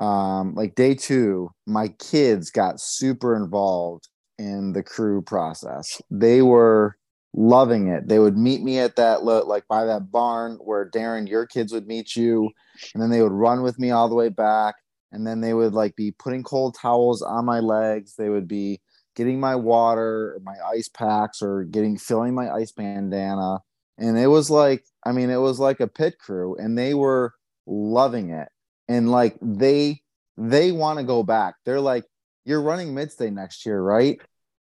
um 0.00 0.54
like 0.54 0.74
day 0.74 0.94
two 0.94 1.50
my 1.66 1.88
kids 1.88 2.50
got 2.50 2.80
super 2.80 3.36
involved 3.36 4.08
in 4.38 4.72
the 4.72 4.82
crew 4.82 5.22
process. 5.22 6.00
They 6.10 6.42
were 6.42 6.96
loving 7.34 7.88
it. 7.88 8.08
They 8.08 8.18
would 8.18 8.36
meet 8.36 8.62
me 8.62 8.78
at 8.78 8.96
that 8.96 9.24
like 9.24 9.66
by 9.68 9.84
that 9.84 10.10
barn 10.10 10.58
where 10.62 10.90
darren 10.90 11.28
your 11.28 11.46
kids 11.46 11.72
would 11.72 11.86
meet 11.86 12.16
you 12.16 12.50
and 12.94 13.02
then 13.02 13.10
they 13.10 13.22
would 13.22 13.32
run 13.32 13.62
with 13.62 13.78
me 13.78 13.90
all 13.90 14.08
the 14.08 14.14
way 14.14 14.28
back 14.28 14.74
and 15.12 15.26
then 15.26 15.40
they 15.40 15.54
would 15.54 15.72
like 15.72 15.96
be 15.96 16.10
putting 16.10 16.42
cold 16.42 16.76
towels 16.80 17.22
on 17.22 17.44
my 17.44 17.60
legs. 17.60 18.14
They 18.16 18.28
would 18.28 18.48
be 18.48 18.80
getting 19.14 19.40
my 19.40 19.56
water 19.56 20.38
my 20.44 20.56
ice 20.74 20.88
packs 20.88 21.42
or 21.42 21.64
getting 21.64 21.96
filling 21.96 22.34
my 22.34 22.50
ice 22.50 22.72
bandana. 22.72 23.60
And 23.98 24.18
it 24.18 24.26
was 24.26 24.50
like 24.50 24.84
i 25.04 25.12
mean 25.12 25.30
it 25.30 25.38
was 25.38 25.58
like 25.58 25.80
a 25.80 25.88
pit 25.88 26.18
crew 26.18 26.56
and 26.56 26.76
they 26.76 26.94
were 26.94 27.34
loving 27.66 28.30
it. 28.30 28.48
And 28.88 29.10
like 29.10 29.36
they 29.40 30.02
they 30.36 30.70
want 30.70 30.98
to 30.98 31.04
go 31.04 31.22
back. 31.22 31.54
They're 31.64 31.80
like 31.80 32.04
you're 32.44 32.62
running 32.62 32.94
Midstate 32.94 33.32
next 33.32 33.64
year 33.66 33.80
right? 33.80 34.20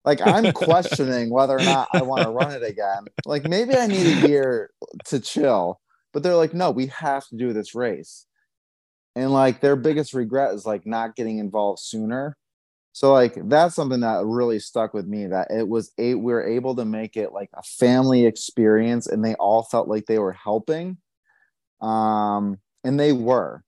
Like 0.04 0.20
i'm 0.26 0.52
questioning 0.52 1.30
whether 1.30 1.56
or 1.56 1.62
not 1.62 1.88
i 1.94 2.02
want 2.02 2.24
to 2.24 2.30
run 2.30 2.50
it 2.50 2.64
again. 2.64 3.04
Like 3.24 3.48
maybe 3.48 3.76
i 3.76 3.86
need 3.86 4.24
a 4.24 4.28
year 4.28 4.70
to 5.06 5.20
chill. 5.20 5.80
But 6.12 6.22
they're 6.22 6.36
like 6.36 6.52
no 6.52 6.70
we 6.70 6.86
have 6.88 7.26
to 7.28 7.36
do 7.36 7.52
this 7.52 7.74
race 7.74 8.26
and 9.16 9.32
like 9.32 9.60
their 9.60 9.76
biggest 9.76 10.14
regret 10.14 10.54
is 10.54 10.66
like 10.66 10.86
not 10.86 11.16
getting 11.16 11.38
involved 11.38 11.80
sooner 11.80 12.36
So 12.92 13.12
like 13.12 13.34
that's 13.48 13.74
something 13.74 14.00
that 14.00 14.24
really 14.26 14.58
stuck 14.60 14.94
with 14.94 15.06
me 15.06 15.26
that 15.28 15.48
it 15.50 15.68
was 15.68 15.92
a 15.98 16.14
we 16.14 16.32
were 16.32 16.46
able 16.46 16.76
to 16.76 16.84
make 16.84 17.16
it 17.16 17.32
like 17.32 17.50
a 17.54 17.62
family 17.62 18.26
experience 18.26 19.06
and 19.06 19.24
they 19.24 19.34
all 19.36 19.62
felt 19.64 19.88
like 19.88 20.06
they 20.06 20.18
were 20.18 20.32
helping. 20.34 20.98
Um 21.80 22.58
and 22.84 22.98
they 22.98 23.12
were. 23.12 23.64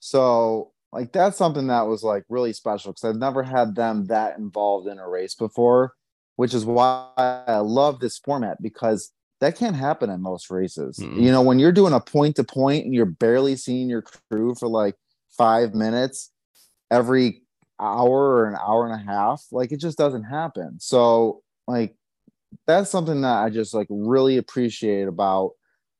So 0.00 0.72
like 0.92 1.12
that's 1.12 1.36
something 1.38 1.68
that 1.68 1.86
was 1.86 2.02
like 2.02 2.24
really 2.28 2.52
special 2.52 2.92
because 2.92 3.04
I've 3.04 3.16
never 3.16 3.42
had 3.42 3.74
them 3.74 4.06
that 4.06 4.38
involved 4.38 4.88
in 4.88 4.98
a 4.98 5.08
race 5.08 5.34
before, 5.34 5.94
which 6.36 6.54
is 6.54 6.64
why 6.64 7.08
I 7.16 7.58
love 7.58 8.00
this 8.00 8.18
format 8.18 8.62
because 8.62 9.12
that 9.40 9.56
can't 9.56 9.76
happen 9.76 10.10
in 10.10 10.22
most 10.22 10.50
races. 10.50 10.98
Mm-hmm. 10.98 11.20
You 11.20 11.30
know, 11.30 11.42
when 11.42 11.58
you're 11.58 11.72
doing 11.72 11.92
a 11.92 12.00
point 12.00 12.36
to 12.36 12.44
point 12.44 12.84
and 12.84 12.94
you're 12.94 13.04
barely 13.04 13.56
seeing 13.56 13.88
your 13.88 14.02
crew 14.02 14.54
for 14.54 14.68
like 14.68 14.94
five 15.36 15.74
minutes 15.74 16.30
every 16.90 17.42
hour 17.80 18.36
or 18.36 18.48
an 18.48 18.56
hour 18.56 18.86
and 18.86 18.94
a 19.00 19.04
half, 19.04 19.44
like 19.52 19.72
it 19.72 19.80
just 19.80 19.98
doesn't 19.98 20.24
happen. 20.24 20.78
So, 20.80 21.42
like, 21.66 21.94
that's 22.66 22.90
something 22.90 23.20
that 23.20 23.42
I 23.42 23.50
just 23.50 23.74
like 23.74 23.88
really 23.90 24.38
appreciate 24.38 25.08
about 25.08 25.52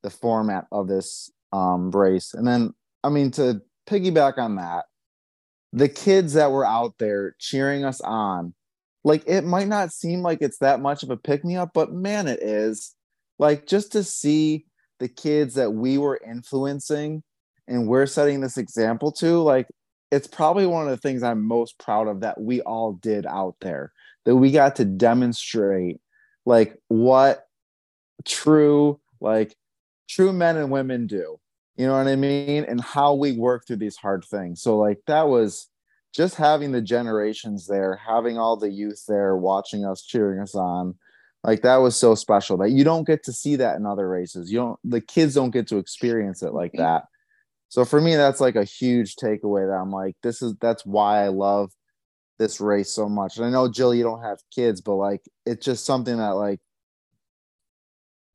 the 0.03 0.09
format 0.09 0.65
of 0.71 0.87
this 0.87 1.31
um 1.53 1.91
race. 1.91 2.33
And 2.33 2.47
then, 2.47 2.73
I 3.03 3.09
mean, 3.09 3.31
to 3.31 3.61
piggyback 3.87 4.37
on 4.37 4.55
that, 4.55 4.85
the 5.73 5.89
kids 5.89 6.33
that 6.33 6.51
were 6.51 6.65
out 6.65 6.95
there 6.97 7.35
cheering 7.39 7.85
us 7.85 8.01
on, 8.01 8.55
like, 9.03 9.23
it 9.27 9.43
might 9.43 9.67
not 9.67 9.93
seem 9.93 10.21
like 10.21 10.39
it's 10.41 10.57
that 10.57 10.81
much 10.81 11.03
of 11.03 11.11
a 11.11 11.17
pick 11.17 11.45
me 11.45 11.55
up, 11.55 11.71
but 11.73 11.93
man, 11.93 12.27
it 12.27 12.41
is 12.41 12.95
like 13.39 13.67
just 13.67 13.91
to 13.93 14.03
see 14.03 14.65
the 14.99 15.07
kids 15.07 15.55
that 15.55 15.71
we 15.71 15.97
were 15.97 16.19
influencing 16.25 17.23
and 17.67 17.87
we're 17.87 18.05
setting 18.05 18.41
this 18.41 18.57
example 18.57 19.11
to 19.11 19.39
like 19.39 19.67
it's 20.09 20.27
probably 20.27 20.65
one 20.65 20.83
of 20.83 20.89
the 20.89 20.97
things 20.97 21.23
i'm 21.23 21.45
most 21.45 21.77
proud 21.79 22.07
of 22.07 22.21
that 22.21 22.39
we 22.39 22.61
all 22.61 22.93
did 22.93 23.25
out 23.25 23.55
there 23.61 23.91
that 24.25 24.35
we 24.35 24.51
got 24.51 24.75
to 24.75 24.85
demonstrate 24.85 26.01
like 26.45 26.75
what 26.87 27.45
true 28.25 28.99
like 29.21 29.55
true 30.09 30.33
men 30.33 30.57
and 30.57 30.71
women 30.71 31.07
do. 31.07 31.39
You 31.75 31.87
know 31.87 31.97
what 31.97 32.07
i 32.07 32.15
mean? 32.15 32.63
And 32.63 32.81
how 32.81 33.13
we 33.13 33.33
work 33.33 33.65
through 33.65 33.77
these 33.77 33.97
hard 33.97 34.25
things. 34.25 34.61
So 34.61 34.77
like 34.77 34.99
that 35.07 35.27
was 35.27 35.69
just 36.13 36.35
having 36.35 36.71
the 36.71 36.81
generations 36.81 37.67
there 37.67 37.95
having 37.95 38.37
all 38.37 38.57
the 38.57 38.69
youth 38.69 39.03
there 39.07 39.35
watching 39.37 39.85
us 39.85 40.01
cheering 40.01 40.39
us 40.39 40.55
on 40.55 40.95
like 41.43 41.61
that 41.61 41.77
was 41.77 41.95
so 41.95 42.15
special 42.15 42.57
that 42.57 42.71
you 42.71 42.83
don't 42.83 43.07
get 43.07 43.23
to 43.23 43.33
see 43.33 43.55
that 43.57 43.77
in 43.77 43.85
other 43.85 44.07
races. 44.07 44.51
You 44.51 44.59
don't 44.59 44.79
the 44.83 45.01
kids 45.01 45.35
don't 45.35 45.51
get 45.51 45.67
to 45.67 45.77
experience 45.77 46.43
it 46.43 46.53
like 46.53 46.73
that. 46.73 47.03
So 47.69 47.85
for 47.85 48.01
me 48.01 48.15
that's 48.15 48.41
like 48.41 48.55
a 48.55 48.63
huge 48.63 49.15
takeaway 49.15 49.67
that 49.67 49.77
i'm 49.79 49.91
like 49.91 50.15
this 50.23 50.41
is 50.41 50.55
that's 50.61 50.85
why 50.85 51.23
i 51.23 51.27
love 51.27 51.71
this 52.39 52.61
race 52.61 52.91
so 52.91 53.09
much. 53.09 53.37
And 53.37 53.45
i 53.45 53.49
know 53.49 53.69
jill 53.69 53.93
you 53.93 54.03
don't 54.03 54.23
have 54.23 54.39
kids 54.53 54.81
but 54.81 54.95
like 54.95 55.21
it's 55.45 55.65
just 55.65 55.85
something 55.85 56.17
that 56.17 56.31
like 56.31 56.59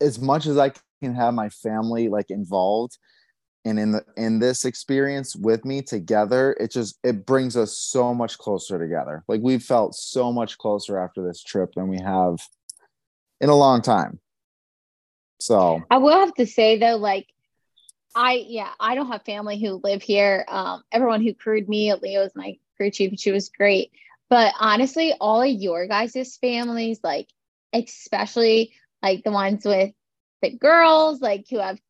as 0.01 0.21
much 0.21 0.47
as 0.47 0.59
i 0.59 0.73
can 1.03 1.15
have 1.15 1.35
my 1.35 1.49
family 1.49 2.09
like 2.09 2.31
involved 2.31 2.99
and 3.65 3.79
in 3.79 3.93
the 3.93 4.05
in 4.17 4.39
this 4.39 4.65
experience 4.65 5.37
with 5.37 5.65
me 5.65 5.83
together 5.83 6.57
it 6.59 6.71
just 6.71 6.99
it 7.05 7.25
brings 7.27 7.57
us 7.57 7.77
so 7.77 8.13
much 8.13 8.39
closer 8.39 8.79
together. 8.79 9.25
Like 9.29 9.41
we've 9.43 9.63
felt 9.63 9.95
so 9.95 10.33
much 10.33 10.59
closer 10.59 10.99
after 10.99 11.27
this 11.27 11.43
trip 11.43 11.75
than 11.75 11.89
we 11.89 11.99
have 12.01 12.39
in 13.43 13.51
a 13.51 13.57
long 13.57 13.83
time. 13.83 14.19
So 15.41 15.83
I 15.91 15.99
will 15.99 16.21
have 16.21 16.35
to 16.35 16.47
say 16.47 16.79
though, 16.79 16.97
like 16.97 17.27
I 18.15 18.45
yeah, 18.47 18.71
I 18.79 18.95
don't 18.95 19.09
have 19.09 19.25
family 19.25 19.61
who 19.61 19.81
live 19.83 20.03
here. 20.03 20.47
Um, 20.49 20.85
everyone 20.93 21.23
who 21.23 21.35
crewed 21.35 21.69
me, 21.69 21.93
Leo 21.95 22.23
is 22.23 22.33
my 22.35 22.59
crew 22.77 22.91
chief, 22.91 23.19
she 23.19 23.33
was 23.33 23.51
great. 23.51 23.91
But 24.31 24.55
honestly, 24.59 25.13
all 25.21 25.43
of 25.43 25.51
your 25.51 25.87
guys' 25.89 26.39
families, 26.41 27.01
like 27.03 27.29
especially 27.73 28.73
like 29.03 29.25
the 29.25 29.33
ones 29.33 29.65
with 29.65 29.93
the 30.41 30.51
girls, 30.51 31.21
like 31.21 31.47
who 31.51 31.59
have 31.59 31.81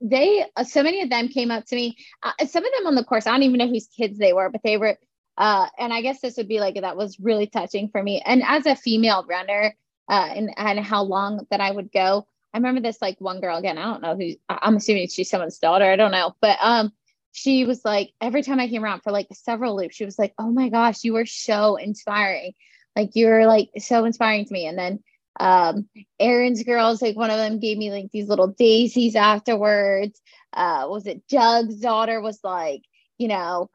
they 0.00 0.44
uh, 0.56 0.64
so 0.64 0.82
many 0.82 1.02
of 1.02 1.10
them 1.10 1.28
came 1.28 1.52
up 1.52 1.64
to 1.66 1.76
me. 1.76 1.96
Uh, 2.22 2.32
some 2.46 2.64
of 2.64 2.70
them 2.76 2.88
on 2.88 2.96
the 2.96 3.04
course, 3.04 3.28
I 3.28 3.30
don't 3.30 3.44
even 3.44 3.58
know 3.58 3.68
whose 3.68 3.86
kids 3.86 4.18
they 4.18 4.32
were, 4.32 4.50
but 4.50 4.62
they 4.64 4.76
were. 4.76 4.98
Uh, 5.38 5.68
and 5.78 5.92
I 5.92 6.00
guess 6.00 6.20
this 6.20 6.38
would 6.38 6.48
be 6.48 6.60
like 6.60 6.80
that 6.80 6.96
was 6.96 7.20
really 7.20 7.46
touching 7.46 7.90
for 7.90 8.02
me. 8.02 8.22
And 8.24 8.42
as 8.42 8.66
a 8.66 8.74
female 8.74 9.24
runner, 9.28 9.74
uh, 10.08 10.28
and 10.34 10.50
and 10.56 10.80
how 10.80 11.02
long 11.02 11.46
that 11.50 11.60
I 11.60 11.70
would 11.70 11.92
go. 11.92 12.26
I 12.54 12.58
remember 12.58 12.80
this 12.80 13.02
like 13.02 13.20
one 13.20 13.40
girl 13.40 13.58
again. 13.58 13.78
I 13.78 13.84
don't 13.84 14.02
know 14.02 14.16
who. 14.16 14.34
I'm 14.48 14.76
assuming 14.76 15.08
she's 15.08 15.28
someone's 15.28 15.58
daughter. 15.58 15.84
I 15.84 15.96
don't 15.96 16.12
know, 16.12 16.34
but 16.40 16.58
um, 16.60 16.92
she 17.32 17.64
was 17.66 17.84
like 17.84 18.12
every 18.20 18.42
time 18.42 18.60
I 18.60 18.68
came 18.68 18.84
around 18.84 19.02
for 19.02 19.12
like 19.12 19.28
several 19.32 19.76
loops, 19.76 19.96
she 19.96 20.04
was 20.04 20.18
like, 20.18 20.32
"Oh 20.38 20.50
my 20.50 20.68
gosh, 20.68 21.04
you 21.04 21.12
were 21.12 21.26
so 21.26 21.76
inspiring! 21.76 22.52
Like 22.94 23.10
you 23.14 23.26
were 23.26 23.46
like 23.46 23.70
so 23.78 24.04
inspiring 24.04 24.46
to 24.46 24.52
me." 24.52 24.66
And 24.66 24.78
then 24.78 25.00
um, 25.38 25.88
Aaron's 26.18 26.62
girls, 26.62 27.02
like 27.02 27.16
one 27.16 27.30
of 27.30 27.36
them 27.36 27.58
gave 27.58 27.76
me 27.78 27.90
like 27.90 28.10
these 28.12 28.28
little 28.28 28.48
daisies 28.48 29.16
afterwards. 29.16 30.20
Uh, 30.52 30.86
was 30.88 31.06
it 31.06 31.28
Doug's 31.28 31.76
daughter 31.76 32.20
was 32.20 32.40
like, 32.42 32.82
you 33.18 33.28
know, 33.28 33.68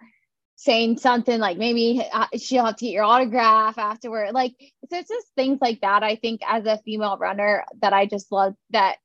saying 0.62 0.96
something 0.96 1.40
like 1.40 1.58
maybe 1.58 2.08
uh, 2.14 2.28
she'll 2.38 2.64
have 2.64 2.76
to 2.76 2.86
get 2.86 2.92
your 2.92 3.04
autograph 3.04 3.80
afterward. 3.80 4.32
Like 4.32 4.54
so 4.60 5.00
it's 5.00 5.10
just 5.10 5.26
things 5.36 5.58
like 5.60 5.82
that. 5.82 6.04
I 6.04 6.18
think 6.18 6.42
as 6.48 6.68
a 6.68 6.78
female 6.86 7.18
runner 7.18 7.66
that 7.82 7.94
I 7.94 8.06
just 8.06 8.32
love 8.32 8.54
that, 8.70 8.98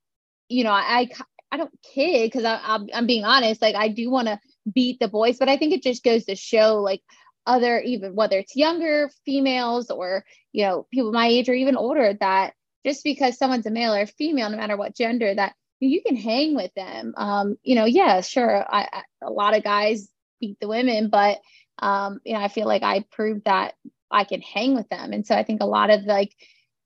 you 0.51 0.65
know, 0.65 0.73
I, 0.73 1.09
I 1.51 1.57
don't 1.57 1.73
kid 1.95 2.31
because 2.31 2.45
I'm, 2.45 2.89
I'm 2.93 3.07
being 3.07 3.25
honest. 3.25 3.63
Like 3.63 3.75
I 3.75 3.89
do 3.89 4.11
want 4.11 4.29
to 4.29 4.39
beat 4.71 5.01
the 5.01 5.09
boys, 5.09 5.39
but 5.39 5.49
I 5.49 5.57
think 5.57 5.73
it 5.73 5.83
just 5.83 6.05
goes 6.05 6.27
to 6.27 6.37
show 6.37 6.83
like 6.83 7.01
other, 7.47 7.81
even 7.81 8.15
whether 8.15 8.39
it's 8.39 8.55
younger 8.55 9.11
females 9.25 9.91
or, 9.91 10.27
you 10.53 10.63
know, 10.63 10.87
people 10.93 11.11
my 11.11 11.29
age 11.29 11.49
or 11.49 11.55
even 11.55 11.77
older 11.77 12.13
that 12.21 12.53
just 12.85 13.03
because 13.03 13.39
someone's 13.39 13.65
a 13.65 13.71
male 13.71 13.95
or 13.95 14.05
female, 14.05 14.51
no 14.51 14.59
matter 14.59 14.77
what 14.77 14.95
gender, 14.95 15.35
that 15.35 15.55
you 15.81 16.03
can 16.03 16.17
hang 16.17 16.55
with 16.55 16.75
them. 16.75 17.15
Um, 17.17 17.57
you 17.63 17.77
know, 17.77 17.87
yeah, 17.87 18.21
sure. 18.21 18.63
I, 18.69 18.89
I, 18.93 19.03
a 19.23 19.31
lot 19.31 19.57
of 19.57 19.65
guys 19.65 20.07
beat 20.41 20.59
the 20.61 20.69
women, 20.69 21.09
but 21.11 21.39
um, 21.79 22.21
you 22.25 22.33
know, 22.33 22.41
I 22.41 22.49
feel 22.49 22.67
like 22.67 22.83
I 22.83 23.05
proved 23.11 23.45
that 23.45 23.75
I 24.11 24.25
can 24.25 24.41
hang 24.41 24.75
with 24.75 24.89
them. 24.89 25.13
And 25.13 25.27
so 25.27 25.35
I 25.35 25.43
think 25.43 25.63
a 25.63 25.67
lot 25.67 25.91
of 25.91 26.05
like, 26.05 26.35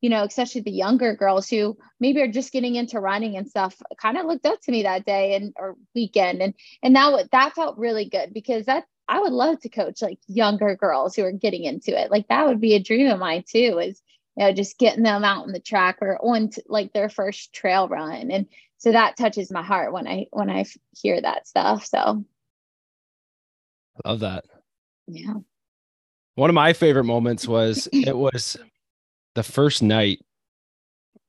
you 0.01 0.09
know, 0.09 0.25
especially 0.25 0.63
the 0.63 0.71
younger 0.71 1.15
girls 1.15 1.49
who 1.49 1.77
maybe 2.01 2.23
are 2.23 2.29
just 2.29 2.53
getting 2.53 2.75
into 2.75 2.99
running 2.99 3.37
and 3.37 3.49
stuff, 3.49 3.77
kind 4.01 4.17
of 4.17 4.27
looked 4.27 4.47
up 4.47 4.61
to 4.63 4.73
me 4.73 4.83
that 4.85 5.05
day 5.05 5.35
and 5.35 5.53
or 5.57 5.77
weekend, 5.95 6.41
and 6.41 6.55
and 6.83 6.97
that 6.97 7.29
that 7.33 7.55
felt 7.55 7.77
really 7.77 8.07
good 8.07 8.33
because 8.33 8.65
that 8.67 8.85
I 9.09 9.21
would 9.21 9.33
love 9.33 9.61
to 9.61 9.69
coach 9.69 10.01
like 10.01 10.19
younger 10.27 10.75
girls 10.75 11.15
who 11.15 11.25
are 11.25 11.33
getting 11.33 11.65
into 11.65 12.01
it. 12.01 12.11
Like 12.11 12.29
that 12.29 12.47
would 12.47 12.61
be 12.61 12.75
a 12.75 12.83
dream 12.83 13.11
of 13.11 13.19
mine 13.19 13.45
too. 13.47 13.79
Is 13.79 14.01
you 14.37 14.47
know 14.47 14.53
just 14.53 14.79
getting 14.79 15.03
them 15.03 15.23
out 15.23 15.45
on 15.45 15.53
the 15.53 15.61
track 15.61 15.99
or 16.01 16.17
on 16.25 16.51
like 16.67 16.95
their 16.95 17.11
first 17.11 17.53
trail 17.53 17.87
run, 17.87 18.31
and 18.31 18.47
so 18.79 18.93
that 18.93 19.19
touches 19.19 19.51
my 19.51 19.63
heart 19.63 19.93
when 19.93 20.09
I 20.09 20.27
when 20.31 20.49
I 20.49 20.65
hear 20.99 21.21
that 21.21 21.47
stuff. 21.47 21.85
So 21.85 22.25
Love 24.05 24.21
that. 24.21 24.45
Yeah. 25.07 25.35
One 26.35 26.51
of 26.51 26.55
my 26.55 26.73
favorite 26.73 27.05
moments 27.05 27.47
was 27.47 27.89
it 27.93 28.17
was 28.17 28.57
the 29.35 29.43
first 29.43 29.83
night 29.83 30.21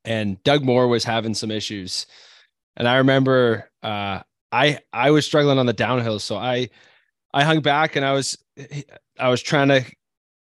and 0.05 0.41
Doug 0.43 0.63
Moore 0.63 0.87
was 0.87 1.03
having 1.03 1.33
some 1.33 1.51
issues. 1.51 2.05
And 2.77 2.87
I 2.87 2.97
remember 2.97 3.69
uh 3.83 4.21
I 4.51 4.79
I 4.93 5.11
was 5.11 5.25
struggling 5.25 5.59
on 5.59 5.65
the 5.65 5.73
downhill. 5.73 6.19
So 6.19 6.37
I 6.37 6.69
I 7.33 7.43
hung 7.43 7.61
back 7.61 7.95
and 7.95 8.05
I 8.05 8.13
was 8.13 8.37
I 9.19 9.29
was 9.29 9.41
trying 9.41 9.69
to 9.69 9.85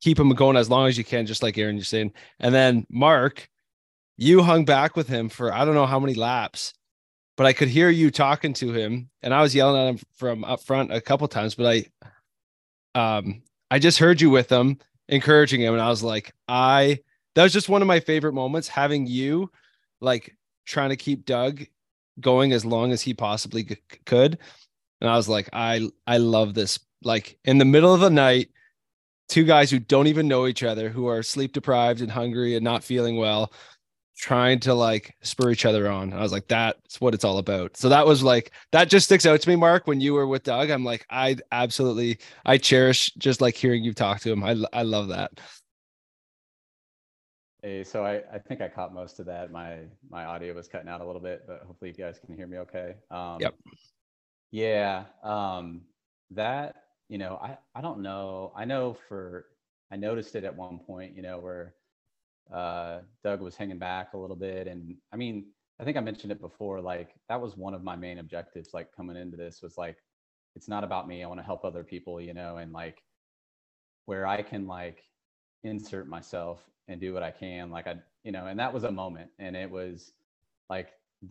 keep 0.02 0.20
him 0.20 0.30
going 0.30 0.58
as 0.58 0.70
long 0.70 0.88
as 0.88 0.98
you 0.98 1.04
can, 1.04 1.26
just 1.26 1.44
like 1.44 1.58
Aaron 1.58 1.76
you're 1.76 1.84
saying. 1.84 2.14
And 2.40 2.54
then 2.54 2.86
Mark, 2.90 3.50
you 4.18 4.44
hung 4.44 4.66
back 4.66 4.96
with 4.96 5.08
him 5.08 5.30
for 5.30 5.54
I 5.54 5.66
don't 5.66 5.76
know 5.76 5.86
how 5.86 6.00
many 6.00 6.14
laps 6.14 6.74
but 7.38 7.46
I 7.46 7.54
could 7.54 7.70
hear 7.70 7.90
you 7.90 8.10
talking 8.12 8.52
to 8.54 8.74
him, 8.74 9.10
and 9.22 9.34
I 9.34 9.42
was 9.42 9.56
yelling 9.56 9.80
at 9.80 9.90
him 9.90 10.00
from 10.16 10.44
up 10.44 10.62
front 10.64 10.92
a 10.92 11.00
couple 11.00 11.28
times. 11.28 11.54
But 11.56 11.68
I, 11.68 11.86
um, 12.98 13.44
I 13.70 13.78
just 13.78 14.00
heard 14.00 14.20
you 14.20 14.32
with 14.32 14.52
him, 14.52 14.80
encouraging 15.08 15.62
him, 15.62 15.74
and 15.74 15.82
I 15.82 15.90
was 15.90 16.02
like, 16.02 16.34
I 16.48 17.00
that 17.36 17.44
was 17.44 17.54
just 17.54 17.70
one 17.70 17.84
of 17.84 17.88
my 17.88 18.00
favorite 18.00 18.34
moments 18.34 18.68
having 18.68 19.06
you, 19.06 19.52
like 20.02 20.36
trying 20.66 20.90
to 20.90 20.96
keep 20.96 21.26
Doug 21.26 21.64
going 22.20 22.54
as 22.54 22.66
long 22.66 22.92
as 22.92 23.04
he 23.04 23.14
possibly 23.14 23.68
c- 23.68 23.78
could, 24.06 24.40
and 25.00 25.10
I 25.10 25.16
was 25.16 25.30
like, 25.30 25.48
I 25.54 25.90
I 26.08 26.18
love 26.18 26.56
this. 26.56 26.80
Like 27.04 27.38
in 27.46 27.60
the 27.60 27.66
middle 27.66 27.94
of 27.94 28.00
the 28.00 28.10
night, 28.10 28.50
two 29.30 29.44
guys 29.44 29.70
who 29.70 29.78
don't 29.78 30.08
even 30.08 30.28
know 30.28 30.48
each 30.48 30.64
other, 30.64 30.90
who 30.90 31.06
are 31.06 31.22
sleep 31.22 31.54
deprived 31.54 32.02
and 32.02 32.12
hungry 32.12 32.56
and 32.56 32.64
not 32.64 32.84
feeling 32.84 33.18
well, 33.18 33.54
trying 34.18 34.60
to 34.60 34.74
like 34.74 35.16
spur 35.22 35.52
each 35.52 35.66
other 35.66 35.90
on. 35.90 36.12
I 36.12 36.22
was 36.22 36.32
like, 36.32 36.48
that's 36.48 37.00
what 37.00 37.14
it's 37.14 37.24
all 37.24 37.38
about. 37.38 37.78
So 37.78 37.88
that 37.90 38.06
was 38.06 38.24
like 38.24 38.52
that 38.72 38.90
just 38.90 39.06
sticks 39.06 39.26
out 39.26 39.40
to 39.42 39.50
me, 39.50 39.56
Mark. 39.56 39.88
When 39.88 40.02
you 40.02 40.14
were 40.14 40.28
with 40.28 40.44
Doug, 40.44 40.70
I'm 40.70 40.84
like, 40.84 41.06
I 41.10 41.38
absolutely 41.52 42.18
I 42.46 42.58
cherish 42.58 43.14
just 43.18 43.42
like 43.42 43.56
hearing 43.56 43.84
you 43.84 43.94
talk 43.94 44.20
to 44.22 44.32
him. 44.32 44.44
I 44.44 44.58
I 44.74 44.82
love 44.82 45.10
that. 45.10 45.40
Hey, 47.62 47.84
so 47.84 48.06
I, 48.06 48.22
I 48.34 48.40
think 48.40 48.62
I 48.62 48.68
caught 48.68 48.94
most 48.94 49.20
of 49.20 49.26
that. 49.28 49.52
My 49.52 49.80
my 50.10 50.26
audio 50.26 50.54
was 50.54 50.68
cutting 50.68 50.90
out 50.90 51.02
a 51.02 51.06
little 51.06 51.22
bit, 51.22 51.44
but 51.48 51.64
hopefully 51.66 51.94
you 51.96 52.04
guys 52.04 52.20
can 52.24 52.36
hear 52.36 52.48
me 52.48 52.58
okay. 52.60 52.96
Um, 53.12 53.38
yep. 53.40 53.56
Yeah. 54.52 55.06
Um, 55.24 55.82
that 56.32 56.76
you 57.10 57.18
know, 57.18 57.40
I 57.42 57.58
I 57.76 57.82
don't 57.82 58.02
know. 58.02 58.52
I 58.56 58.66
know 58.66 58.98
for 59.08 59.46
I 59.92 59.96
noticed 59.96 60.36
it 60.36 60.44
at 60.44 60.56
one 60.56 60.80
point, 60.80 61.16
you 61.16 61.22
know, 61.22 61.40
where 61.40 61.76
uh, 62.54 63.00
Doug 63.24 63.42
was 63.42 63.56
hanging 63.56 63.80
back 63.80 64.14
a 64.14 64.18
little 64.18 64.36
bit. 64.36 64.68
And 64.68 64.96
I 65.14 65.16
mean, 65.16 65.46
I 65.80 65.84
think 65.84 65.98
I 65.98 66.02
mentioned 66.02 66.32
it 66.32 66.42
before, 66.42 66.82
like 66.82 67.12
that 67.30 67.40
was 67.40 67.56
one 67.56 67.74
of 67.74 67.84
my 67.84 67.96
main 67.96 68.20
objectives, 68.20 68.70
like 68.74 68.96
coming 68.96 69.16
into 69.16 69.38
this 69.38 69.62
was 69.62 69.78
like, 69.78 69.98
it's 70.56 70.68
not 70.68 70.84
about 70.84 71.08
me. 71.08 71.24
I 71.24 71.28
want 71.28 71.40
to 71.40 71.46
help 71.46 71.64
other 71.64 71.84
people, 71.84 72.20
you 72.20 72.34
know, 72.34 72.58
and 72.58 72.74
like 72.74 73.04
where 74.06 74.26
I 74.26 74.42
can 74.42 74.66
like 74.66 75.04
insert 75.64 76.08
myself 76.08 76.64
and 76.88 77.00
do 77.00 77.14
what 77.14 77.22
I 77.22 77.32
can. 77.32 77.70
Like 77.70 77.86
I, 77.86 77.98
you 78.24 78.32
know, 78.32 78.48
and 78.48 78.60
that 78.60 78.74
was 78.74 78.84
a 78.84 78.92
moment 78.92 79.30
and 79.38 79.56
it 79.56 79.70
was 79.70 80.14
like 80.70 80.90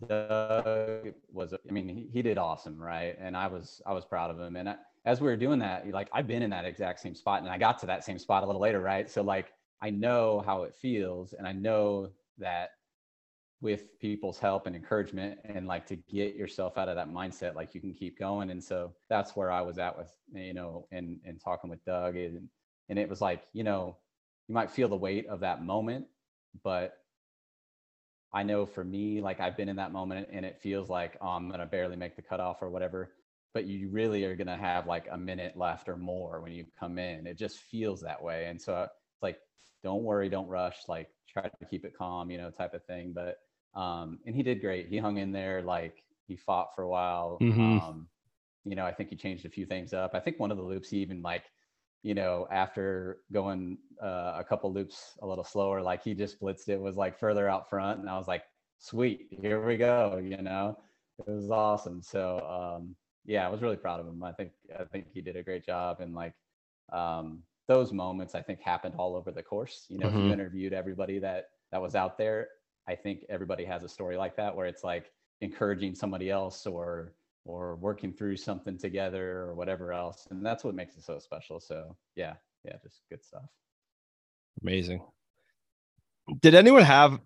Doug 0.09 1.09
was, 1.33 1.53
I 1.55 1.73
mean, 1.73 1.89
he, 1.89 2.09
he 2.12 2.23
did 2.23 2.39
awesome. 2.39 2.81
Right. 2.81 3.17
And 3.19 3.37
I 3.37 3.49
was, 3.49 3.81
I 3.85 3.93
was 3.95 4.05
proud 4.05 4.31
of 4.31 4.39
him. 4.39 4.55
And 4.55 4.69
I, 4.69 4.77
as 5.07 5.21
we 5.21 5.27
were 5.27 5.37
doing 5.37 5.59
that, 5.61 5.91
like 5.91 6.09
I've 6.12 6.29
been 6.29 6.43
in 6.43 6.51
that 6.51 6.64
exact 6.64 7.01
same 7.01 7.14
spot 7.14 7.43
and 7.43 7.51
I 7.51 7.59
got 7.59 7.81
to 7.81 7.87
that 7.87 8.05
same 8.05 8.19
spot 8.19 8.45
a 8.45 8.47
little 8.47 8.61
later. 8.61 8.81
Right. 8.81 9.11
So 9.11 9.23
like, 9.23 9.53
I 9.83 9.91
know 9.91 10.43
how 10.45 10.62
it 10.62 10.74
feels 10.74 11.33
and 11.33 11.47
I 11.47 11.53
know 11.53 12.11
that 12.39 12.70
with 13.61 13.99
people's 14.01 14.39
help 14.39 14.66
and 14.66 14.77
encouragement 14.77 15.39
and 15.45 15.66
like 15.66 15.87
to 15.87 15.97
get 15.97 16.35
yourself 16.35 16.77
out 16.77 16.89
of 16.89 16.97
that 16.97 17.09
mindset 17.09 17.55
like 17.55 17.74
you 17.74 17.81
can 17.81 17.95
keep 17.95 18.18
going 18.18 18.51
and 18.51 18.62
so 18.62 18.93
that's 19.09 19.35
where 19.35 19.51
i 19.51 19.62
was 19.62 19.79
at 19.79 19.97
with 19.97 20.14
you 20.35 20.53
know 20.53 20.87
and 20.93 21.18
and 21.24 21.41
talking 21.41 21.70
with 21.70 21.83
doug 21.87 22.16
and 22.16 22.49
and 22.91 22.99
it 22.99 23.09
was 23.09 23.22
like 23.22 23.45
you 23.55 23.64
know 23.64 23.97
you 24.47 24.55
might 24.55 24.70
feel 24.70 24.89
the 24.89 24.97
weight 24.97 25.27
of 25.27 25.41
that 25.41 25.64
moment 25.64 26.07
but 26.62 26.99
i 28.35 28.43
know 28.43 28.66
for 28.66 28.85
me 28.85 29.22
like 29.22 29.41
i've 29.41 29.57
been 29.57 29.70
in 29.70 29.77
that 29.77 29.91
moment 29.91 30.29
and 30.31 30.45
it 30.45 30.61
feels 30.61 30.91
like 30.91 31.16
oh, 31.22 31.29
i'm 31.29 31.49
gonna 31.51 31.64
barely 31.64 31.97
make 31.97 32.14
the 32.14 32.20
cutoff 32.20 32.61
or 32.61 32.68
whatever 32.68 33.14
but 33.57 33.64
you 33.64 33.89
really 33.89 34.22
are 34.27 34.37
gonna 34.37 34.55
have 34.55 34.87
like 34.87 35.09
a 35.11 35.16
minute 35.16 35.57
left 35.57 35.89
or 35.89 35.97
more 35.97 36.43
when 36.43 36.53
you 36.53 36.66
come 36.79 36.99
in. 36.99 37.27
It 37.27 37.39
just 37.39 37.57
feels 37.57 38.03
that 38.03 38.22
way 38.22 38.49
and 38.49 38.61
so 38.61 38.87
like 39.27 39.39
don't 39.83 40.03
worry 40.03 40.29
don't 40.29 40.49
rush 40.49 40.79
like 40.89 41.09
try 41.29 41.43
to 41.43 41.66
keep 41.70 41.85
it 41.85 41.93
calm 41.97 42.31
you 42.31 42.39
know 42.39 42.51
type 42.51 42.74
of 42.74 42.85
thing 42.85 43.12
but 43.14 43.37
um, 43.77 44.18
and 44.27 44.35
he 44.35 44.43
did 44.43 44.61
great. 44.61 44.89
He 44.89 44.97
hung 44.97 45.18
in 45.18 45.31
there, 45.31 45.62
like 45.62 46.03
he 46.27 46.35
fought 46.35 46.74
for 46.74 46.83
a 46.83 46.89
while. 46.89 47.39
Mm-hmm. 47.41 47.79
Um, 47.79 48.09
you 48.64 48.74
know, 48.74 48.87
I 48.87 48.93
think 48.93 49.11
he 49.11 49.16
changed 49.16 49.45
a 49.45 49.51
few 49.51 49.66
things 49.66 49.93
up. 49.93 50.12
I 50.14 50.20
think 50.20 50.41
one 50.41 50.51
of 50.51 50.57
the 50.57 50.62
loops 50.62 50.89
he 50.89 50.99
even 50.99 51.22
like, 51.22 51.45
you 52.03 52.14
know, 52.14 52.49
after 52.51 53.18
going 53.33 53.79
uh, 54.03 54.35
a 54.37 54.45
couple 54.49 54.72
loops 54.72 55.18
a 55.22 55.27
little 55.27 55.45
slower, 55.45 55.83
like 55.83 56.03
he 56.03 56.14
just 56.14 56.41
blitzed 56.41 56.68
it 56.68 56.81
was 56.81 56.97
like 56.97 57.18
further 57.18 57.49
out 57.49 57.68
front, 57.68 58.01
and 58.01 58.09
I 58.09 58.16
was 58.16 58.27
like, 58.27 58.45
sweet, 58.79 59.27
here 59.31 59.64
we 59.64 59.77
go. 59.77 60.20
You 60.22 60.43
know, 60.43 60.79
it 61.18 61.31
was 61.31 61.51
awesome. 61.51 62.01
So 62.03 62.79
um, 62.81 62.97
yeah, 63.27 63.47
I 63.47 63.51
was 63.51 63.61
really 63.61 63.77
proud 63.77 64.01
of 64.01 64.07
him. 64.07 64.22
I 64.24 64.33
think 64.33 64.53
I 64.79 64.85
think 64.85 65.07
he 65.12 65.20
did 65.20 65.37
a 65.37 65.43
great 65.43 65.66
job, 65.66 66.01
and 66.01 66.14
like 66.14 66.33
um, 66.93 67.43
those 67.69 67.93
moments, 67.93 68.35
I 68.35 68.43
think 68.43 68.61
happened 68.61 68.95
all 68.99 69.17
over 69.17 69.31
the 69.31 69.43
course. 69.43 69.87
You 69.89 69.99
know, 69.99 70.07
mm-hmm. 70.07 70.17
if 70.17 70.21
you 70.21 70.31
mm-hmm. 70.31 70.41
interviewed 70.41 70.73
everybody 70.73 71.19
that 71.21 71.47
that 71.73 71.83
was 71.83 71.95
out 71.95 72.17
there, 72.17 72.49
I 72.89 72.95
think 72.95 73.25
everybody 73.29 73.64
has 73.64 73.83
a 73.83 73.89
story 73.89 74.17
like 74.17 74.37
that 74.37 74.55
where 74.55 74.67
it's 74.67 74.85
like 74.85 75.11
encouraging 75.41 75.95
somebody 75.95 76.31
else 76.31 76.67
or 76.67 77.12
or 77.45 77.77
working 77.77 78.12
through 78.12 78.37
something 78.37 78.77
together 78.77 79.43
or 79.43 79.55
whatever 79.55 79.93
else. 79.93 80.27
And 80.31 80.45
that's 80.45 80.64
what 80.64 80.75
makes 80.75 80.97
it 80.97 81.05
so 81.05 81.19
special. 81.19 81.61
So 81.61 81.97
yeah, 82.17 82.35
yeah, 82.64 82.75
just 82.83 83.03
good 83.09 83.25
stuff. 83.25 83.45
Amazing. 84.62 85.03
Did 86.41 86.55
anyone 86.55 86.83
have 86.83 87.21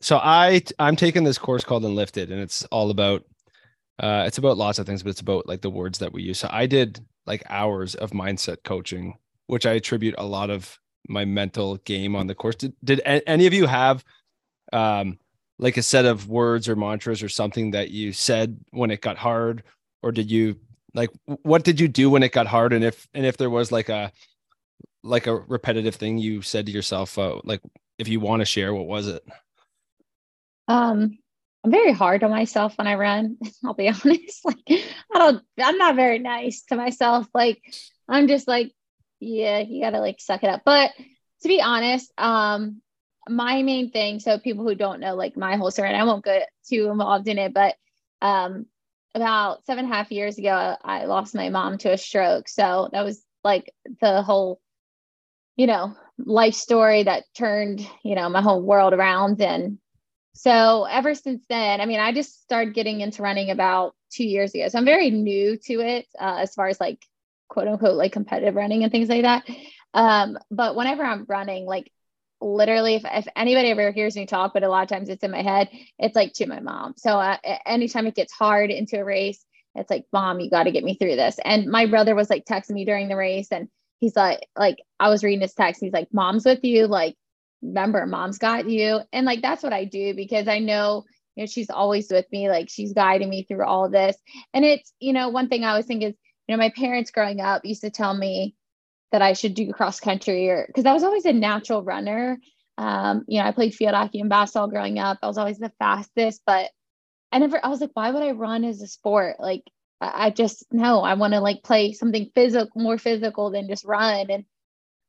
so 0.00 0.18
I 0.18 0.62
I'm 0.78 0.96
taking 0.96 1.24
this 1.24 1.38
course 1.38 1.64
called 1.64 1.84
Unlifted 1.84 2.30
and 2.30 2.40
it's 2.40 2.64
all 2.66 2.90
about 2.90 3.24
uh 3.98 4.24
it's 4.26 4.38
about 4.38 4.56
lots 4.56 4.78
of 4.78 4.86
things, 4.86 5.02
but 5.02 5.10
it's 5.10 5.20
about 5.20 5.48
like 5.48 5.60
the 5.60 5.70
words 5.70 5.98
that 5.98 6.12
we 6.12 6.22
use. 6.22 6.38
So 6.38 6.48
I 6.50 6.66
did 6.66 7.04
like 7.26 7.42
hours 7.48 7.94
of 7.94 8.12
mindset 8.12 8.58
coaching, 8.64 9.14
which 9.46 9.66
I 9.66 9.72
attribute 9.72 10.14
a 10.18 10.26
lot 10.26 10.50
of 10.50 10.78
my 11.08 11.24
mental 11.24 11.76
game 11.78 12.16
on 12.16 12.26
the 12.26 12.34
course. 12.34 12.56
Did, 12.56 12.74
did 12.82 13.02
any 13.04 13.46
of 13.46 13.52
you 13.52 13.66
have 13.66 14.04
um, 14.72 15.18
like 15.58 15.76
a 15.76 15.82
set 15.82 16.04
of 16.04 16.28
words 16.28 16.68
or 16.68 16.76
mantras 16.76 17.22
or 17.22 17.28
something 17.28 17.72
that 17.72 17.90
you 17.90 18.12
said 18.12 18.58
when 18.70 18.90
it 18.90 19.00
got 19.00 19.16
hard? 19.16 19.62
Or 20.02 20.12
did 20.12 20.30
you 20.30 20.56
like 20.94 21.10
what 21.26 21.64
did 21.64 21.80
you 21.80 21.88
do 21.88 22.10
when 22.10 22.22
it 22.22 22.32
got 22.32 22.46
hard? 22.46 22.72
And 22.72 22.84
if 22.84 23.06
and 23.14 23.24
if 23.24 23.36
there 23.36 23.50
was 23.50 23.72
like 23.72 23.88
a 23.88 24.12
like 25.02 25.26
a 25.26 25.36
repetitive 25.36 25.94
thing 25.94 26.18
you 26.18 26.40
said 26.40 26.66
to 26.66 26.72
yourself 26.72 27.18
uh, 27.18 27.40
like 27.44 27.60
if 27.98 28.08
you 28.08 28.20
want 28.20 28.40
to 28.40 28.46
share 28.46 28.74
what 28.74 28.86
was 28.86 29.08
it? 29.08 29.24
Um 30.68 31.18
i'm 31.64 31.70
very 31.70 31.92
hard 31.92 32.22
on 32.22 32.30
myself 32.30 32.76
when 32.76 32.86
i 32.86 32.94
run 32.94 33.38
i'll 33.64 33.74
be 33.74 33.88
honest. 34.04 34.44
Like 34.44 34.58
i 34.68 35.18
don't 35.18 35.42
i'm 35.62 35.78
not 35.78 35.96
very 35.96 36.18
nice 36.18 36.62
to 36.68 36.76
myself. 36.76 37.26
Like 37.34 37.62
i'm 38.08 38.28
just 38.28 38.46
like 38.46 38.72
yeah 39.24 39.58
you 39.58 39.82
gotta 39.82 40.00
like 40.00 40.20
suck 40.20 40.42
it 40.42 40.50
up. 40.50 40.62
But 40.64 40.92
to 41.42 41.48
be 41.48 41.60
honest 41.60 42.12
um 42.18 42.80
my 43.28 43.62
main 43.62 43.90
thing 43.90 44.18
so 44.18 44.38
people 44.38 44.64
who 44.64 44.74
don't 44.74 45.00
know 45.00 45.14
like 45.14 45.36
my 45.36 45.56
whole 45.56 45.70
story 45.70 45.88
and 45.88 45.96
i 45.96 46.04
won't 46.04 46.24
get 46.24 46.48
too 46.68 46.88
involved 46.90 47.28
in 47.28 47.38
it 47.38 47.54
but 47.54 47.74
um 48.20 48.66
about 49.14 49.64
seven 49.64 49.84
and 49.84 49.92
a 49.92 49.96
half 49.96 50.10
years 50.10 50.38
ago 50.38 50.76
i 50.82 51.04
lost 51.04 51.34
my 51.34 51.48
mom 51.48 51.78
to 51.78 51.92
a 51.92 51.98
stroke. 51.98 52.48
So 52.48 52.88
that 52.92 53.04
was 53.04 53.22
like 53.42 53.72
the 54.00 54.22
whole 54.22 54.60
you 55.56 55.66
know 55.66 55.94
life 56.18 56.54
story 56.54 57.02
that 57.02 57.24
turned 57.36 57.86
you 58.02 58.14
know 58.14 58.28
my 58.28 58.40
whole 58.40 58.62
world 58.62 58.92
around 58.92 59.40
and 59.40 59.78
so 60.34 60.84
ever 60.84 61.14
since 61.14 61.44
then 61.48 61.80
i 61.80 61.86
mean 61.86 62.00
i 62.00 62.12
just 62.12 62.42
started 62.42 62.74
getting 62.74 63.00
into 63.00 63.22
running 63.22 63.50
about 63.50 63.94
two 64.10 64.24
years 64.24 64.54
ago. 64.54 64.68
So 64.68 64.78
i'm 64.78 64.84
very 64.84 65.10
new 65.10 65.56
to 65.66 65.80
it 65.80 66.06
uh, 66.18 66.38
as 66.40 66.54
far 66.54 66.68
as 66.68 66.80
like 66.80 67.04
quote 67.54 67.68
unquote 67.68 67.94
like 67.94 68.12
competitive 68.12 68.56
running 68.56 68.82
and 68.82 68.92
things 68.92 69.08
like 69.08 69.22
that. 69.22 69.44
Um 69.94 70.36
but 70.50 70.74
whenever 70.74 71.04
i'm 71.04 71.24
running 71.28 71.66
like 71.66 71.90
literally 72.40 72.96
if, 72.96 73.04
if 73.04 73.26
anybody 73.36 73.70
ever 73.70 73.92
hears 73.92 74.16
me 74.16 74.26
talk 74.26 74.52
but 74.52 74.64
a 74.64 74.68
lot 74.68 74.82
of 74.82 74.88
times 74.88 75.08
it's 75.08 75.22
in 75.22 75.30
my 75.30 75.40
head 75.40 75.68
it's 75.98 76.16
like 76.16 76.32
to 76.34 76.46
my 76.46 76.60
mom. 76.60 76.94
So 76.96 77.10
uh, 77.10 77.36
anytime 77.64 78.06
it 78.06 78.16
gets 78.16 78.32
hard 78.32 78.70
into 78.70 78.98
a 78.98 79.04
race 79.04 79.44
it's 79.76 79.90
like 79.90 80.04
mom 80.12 80.40
you 80.40 80.50
got 80.50 80.64
to 80.64 80.72
get 80.72 80.84
me 80.84 80.96
through 80.96 81.16
this. 81.16 81.38
And 81.44 81.66
my 81.66 81.86
brother 81.86 82.14
was 82.14 82.28
like 82.28 82.44
texting 82.44 82.72
me 82.72 82.84
during 82.84 83.08
the 83.08 83.16
race 83.16 83.48
and 83.52 83.68
he's 84.00 84.16
like 84.16 84.46
like 84.56 84.78
i 84.98 85.08
was 85.08 85.22
reading 85.22 85.40
his 85.40 85.54
text 85.54 85.80
he's 85.80 85.92
like 85.92 86.08
mom's 86.12 86.44
with 86.44 86.62
you 86.64 86.86
like 86.88 87.16
remember 87.62 88.04
mom's 88.04 88.38
got 88.38 88.68
you. 88.68 89.00
And 89.12 89.24
like 89.24 89.42
that's 89.42 89.62
what 89.62 89.72
i 89.72 89.84
do 89.84 90.12
because 90.14 90.48
i 90.48 90.58
know 90.58 91.04
you 91.36 91.42
know 91.42 91.46
she's 91.46 91.70
always 91.70 92.10
with 92.10 92.26
me 92.32 92.50
like 92.50 92.68
she's 92.68 92.92
guiding 92.92 93.30
me 93.30 93.44
through 93.44 93.64
all 93.64 93.88
this. 93.88 94.16
And 94.52 94.64
it's 94.64 94.92
you 94.98 95.12
know 95.12 95.28
one 95.28 95.48
thing 95.48 95.64
i 95.64 95.70
always 95.70 95.86
think 95.86 96.02
is 96.02 96.14
you 96.46 96.56
know 96.56 96.62
my 96.62 96.70
parents 96.70 97.10
growing 97.10 97.40
up 97.40 97.64
used 97.64 97.82
to 97.82 97.90
tell 97.90 98.14
me 98.14 98.54
that 99.12 99.22
I 99.22 99.32
should 99.32 99.54
do 99.54 99.72
cross 99.72 100.00
country 100.00 100.48
or 100.48 100.66
because 100.66 100.86
I 100.86 100.92
was 100.92 101.04
always 101.04 101.24
a 101.24 101.32
natural 101.32 101.82
runner. 101.82 102.38
Um, 102.76 103.24
you 103.28 103.38
know, 103.38 103.46
I 103.46 103.52
played 103.52 103.74
field 103.74 103.94
hockey 103.94 104.20
and 104.20 104.28
basketball 104.28 104.68
growing 104.68 104.98
up. 104.98 105.18
I 105.22 105.28
was 105.28 105.38
always 105.38 105.58
the 105.58 105.72
fastest, 105.78 106.42
but 106.44 106.70
I 107.30 107.38
never, 107.38 107.64
I 107.64 107.68
was 107.68 107.80
like, 107.80 107.90
why 107.94 108.10
would 108.10 108.22
I 108.22 108.32
run 108.32 108.64
as 108.64 108.82
a 108.82 108.86
sport? 108.86 109.36
Like, 109.38 109.62
I, 110.00 110.30
just, 110.30 110.64
no, 110.72 111.00
I 111.02 111.14
want 111.14 111.32
to 111.34 111.40
like 111.40 111.62
play 111.62 111.92
something 111.92 112.30
physical, 112.34 112.70
more 112.74 112.98
physical 112.98 113.50
than 113.50 113.68
just 113.68 113.84
run. 113.84 114.30
And, 114.30 114.44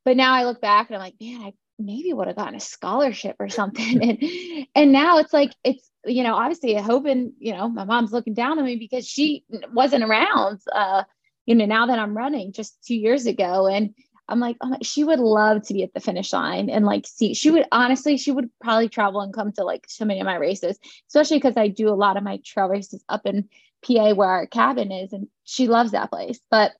but 0.06 0.18
now 0.18 0.34
I 0.34 0.46
look 0.46 0.62
back 0.62 0.90
and 0.90 0.96
I'm 0.96 1.02
like, 1.02 1.16
man, 1.20 1.42
I 1.42 1.54
maybe 1.80 2.14
would 2.14 2.28
have 2.28 2.36
gotten 2.36 2.56
a 2.56 2.60
scholarship 2.60 3.36
or 3.40 3.50
something. 3.50 4.04
and, 4.04 4.18
and 4.76 4.92
now 4.92 5.18
it's 5.18 5.34
like, 5.34 5.52
it's, 5.64 5.90
you 6.06 6.24
know, 6.24 6.36
obviously 6.36 6.76
hoping, 6.76 7.34
you 7.40 7.54
know, 7.54 7.68
my 7.68 7.84
mom's 7.84 8.12
looking 8.12 8.36
down 8.36 8.60
on 8.60 8.66
me 8.66 8.76
because 8.76 9.08
she 9.08 9.44
wasn't 9.74 10.04
around. 10.04 10.62
Uh, 10.72 11.04
you 11.46 11.56
know, 11.56 11.66
now 11.66 11.88
that 11.88 12.00
I'm 12.00 12.18
running 12.18 12.52
just 12.52 12.84
two 12.86 12.96
years 12.96 13.26
ago. 13.26 13.68
And 13.68 13.94
I'm 14.28 14.40
like, 14.40 14.58
oh, 14.62 14.78
she 14.82 15.04
would 15.04 15.20
love 15.20 15.62
to 15.68 15.74
be 15.74 15.84
at 15.84 15.94
the 15.94 16.00
finish 16.00 16.34
line 16.34 16.70
and 16.70 16.86
like 16.86 17.06
see, 17.06 17.34
she 17.34 17.52
would 17.52 17.66
honestly, 17.72 18.18
she 18.18 18.32
would 18.32 18.50
probably 18.60 18.90
travel 18.90 19.22
and 19.22 19.34
come 19.34 19.52
to 19.54 19.64
like 19.64 19.86
so 19.88 20.06
many 20.06 20.20
of 20.20 20.26
my 20.26 20.36
races, 20.36 20.80
especially 21.08 21.38
because 21.38 21.58
I 21.58 21.68
do 21.68 21.90
a 21.90 21.96
lot 21.96 22.18
of 22.18 22.24
my 22.24 22.40
trail 22.44 22.68
races 22.68 23.04
up 23.08 23.26
in 23.26 23.48
PA 23.86 24.14
where 24.14 24.30
our 24.30 24.48
cabin 24.48 24.92
is. 24.92 25.14
And 25.14 25.28
she 25.44 25.68
loves 25.68 25.92
that 25.92 26.10
place. 26.10 26.40
But 26.50 26.72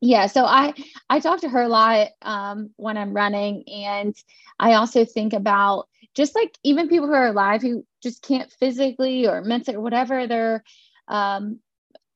yeah, 0.00 0.26
so 0.26 0.44
I 0.44 0.74
I 1.08 1.20
talk 1.20 1.40
to 1.40 1.48
her 1.48 1.62
a 1.62 1.68
lot 1.68 2.08
um, 2.20 2.70
when 2.76 2.98
I'm 2.98 3.14
running, 3.14 3.64
and 3.68 4.14
I 4.58 4.74
also 4.74 5.06
think 5.06 5.32
about 5.32 5.88
just 6.14 6.34
like 6.34 6.58
even 6.62 6.88
people 6.88 7.06
who 7.06 7.14
are 7.14 7.28
alive 7.28 7.62
who 7.62 7.86
just 8.02 8.22
can't 8.22 8.52
physically 8.52 9.26
or 9.26 9.40
mentally 9.40 9.76
or 9.76 9.80
whatever 9.80 10.26
they're 10.26 10.62
um, 11.08 11.60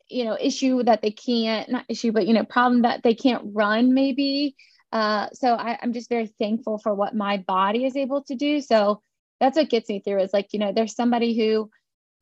you 0.09 0.25
know 0.25 0.37
issue 0.41 0.83
that 0.83 1.03
they 1.03 1.11
can't 1.11 1.71
not 1.71 1.85
issue 1.89 2.13
but 2.13 2.27
you 2.27 2.35
know 2.35 2.45
problem 2.45 2.83
that 2.83 3.03
they 3.03 3.15
can't 3.15 3.43
run 3.53 3.95
maybe. 3.95 4.57
Uh, 4.91 5.29
so 5.35 5.55
I, 5.55 5.79
i'm 5.83 5.93
just 5.93 6.09
very 6.09 6.27
thankful 6.27 6.79
for 6.79 6.95
what 6.95 7.15
my 7.15 7.37
body 7.39 7.85
is 7.85 7.97
able 7.97 8.23
to 8.25 8.35
do. 8.35 8.61
So 8.61 9.03
that's 9.41 9.57
what 9.57 9.69
gets 9.69 9.89
me 9.89 10.01
through 10.01 10.21
is 10.21 10.33
like 10.33 10.53
you 10.53 10.59
know 10.59 10.73
there's 10.73 10.95
somebody 10.95 11.37
who 11.37 11.71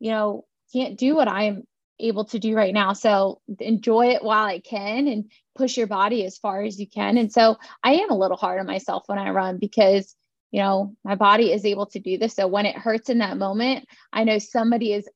you 0.00 0.10
know 0.10 0.44
can't 0.72 0.98
do 0.98 1.14
what 1.14 1.28
i'm 1.28 1.62
able 1.98 2.26
to 2.26 2.38
do 2.38 2.54
right 2.54 2.74
now. 2.74 2.92
So 2.92 3.40
enjoy 3.60 4.08
it 4.08 4.22
while 4.22 4.44
i 4.44 4.58
can 4.58 5.06
and 5.08 5.30
push 5.54 5.76
your 5.76 5.86
body 5.86 6.26
as 6.26 6.36
far 6.36 6.62
as 6.62 6.78
you 6.78 6.86
can. 6.88 7.16
And 7.18 7.32
so 7.32 7.56
i 7.82 7.94
am 7.94 8.10
a 8.10 8.18
little 8.18 8.36
hard 8.36 8.60
on 8.60 8.66
myself 8.66 9.04
when 9.06 9.18
i 9.18 9.30
run 9.30 9.58
because 9.58 10.14
you 10.50 10.60
know 10.60 10.94
my 11.04 11.14
body 11.14 11.52
is 11.52 11.64
able 11.64 11.86
to 11.86 12.00
do 12.00 12.18
this. 12.18 12.34
So 12.34 12.46
when 12.48 12.66
it 12.66 12.76
hurts 12.76 13.10
in 13.10 13.18
that 13.18 13.38
moment 13.38 13.86
i 14.12 14.24
know 14.24 14.38
somebody 14.38 14.92
is 14.92 15.08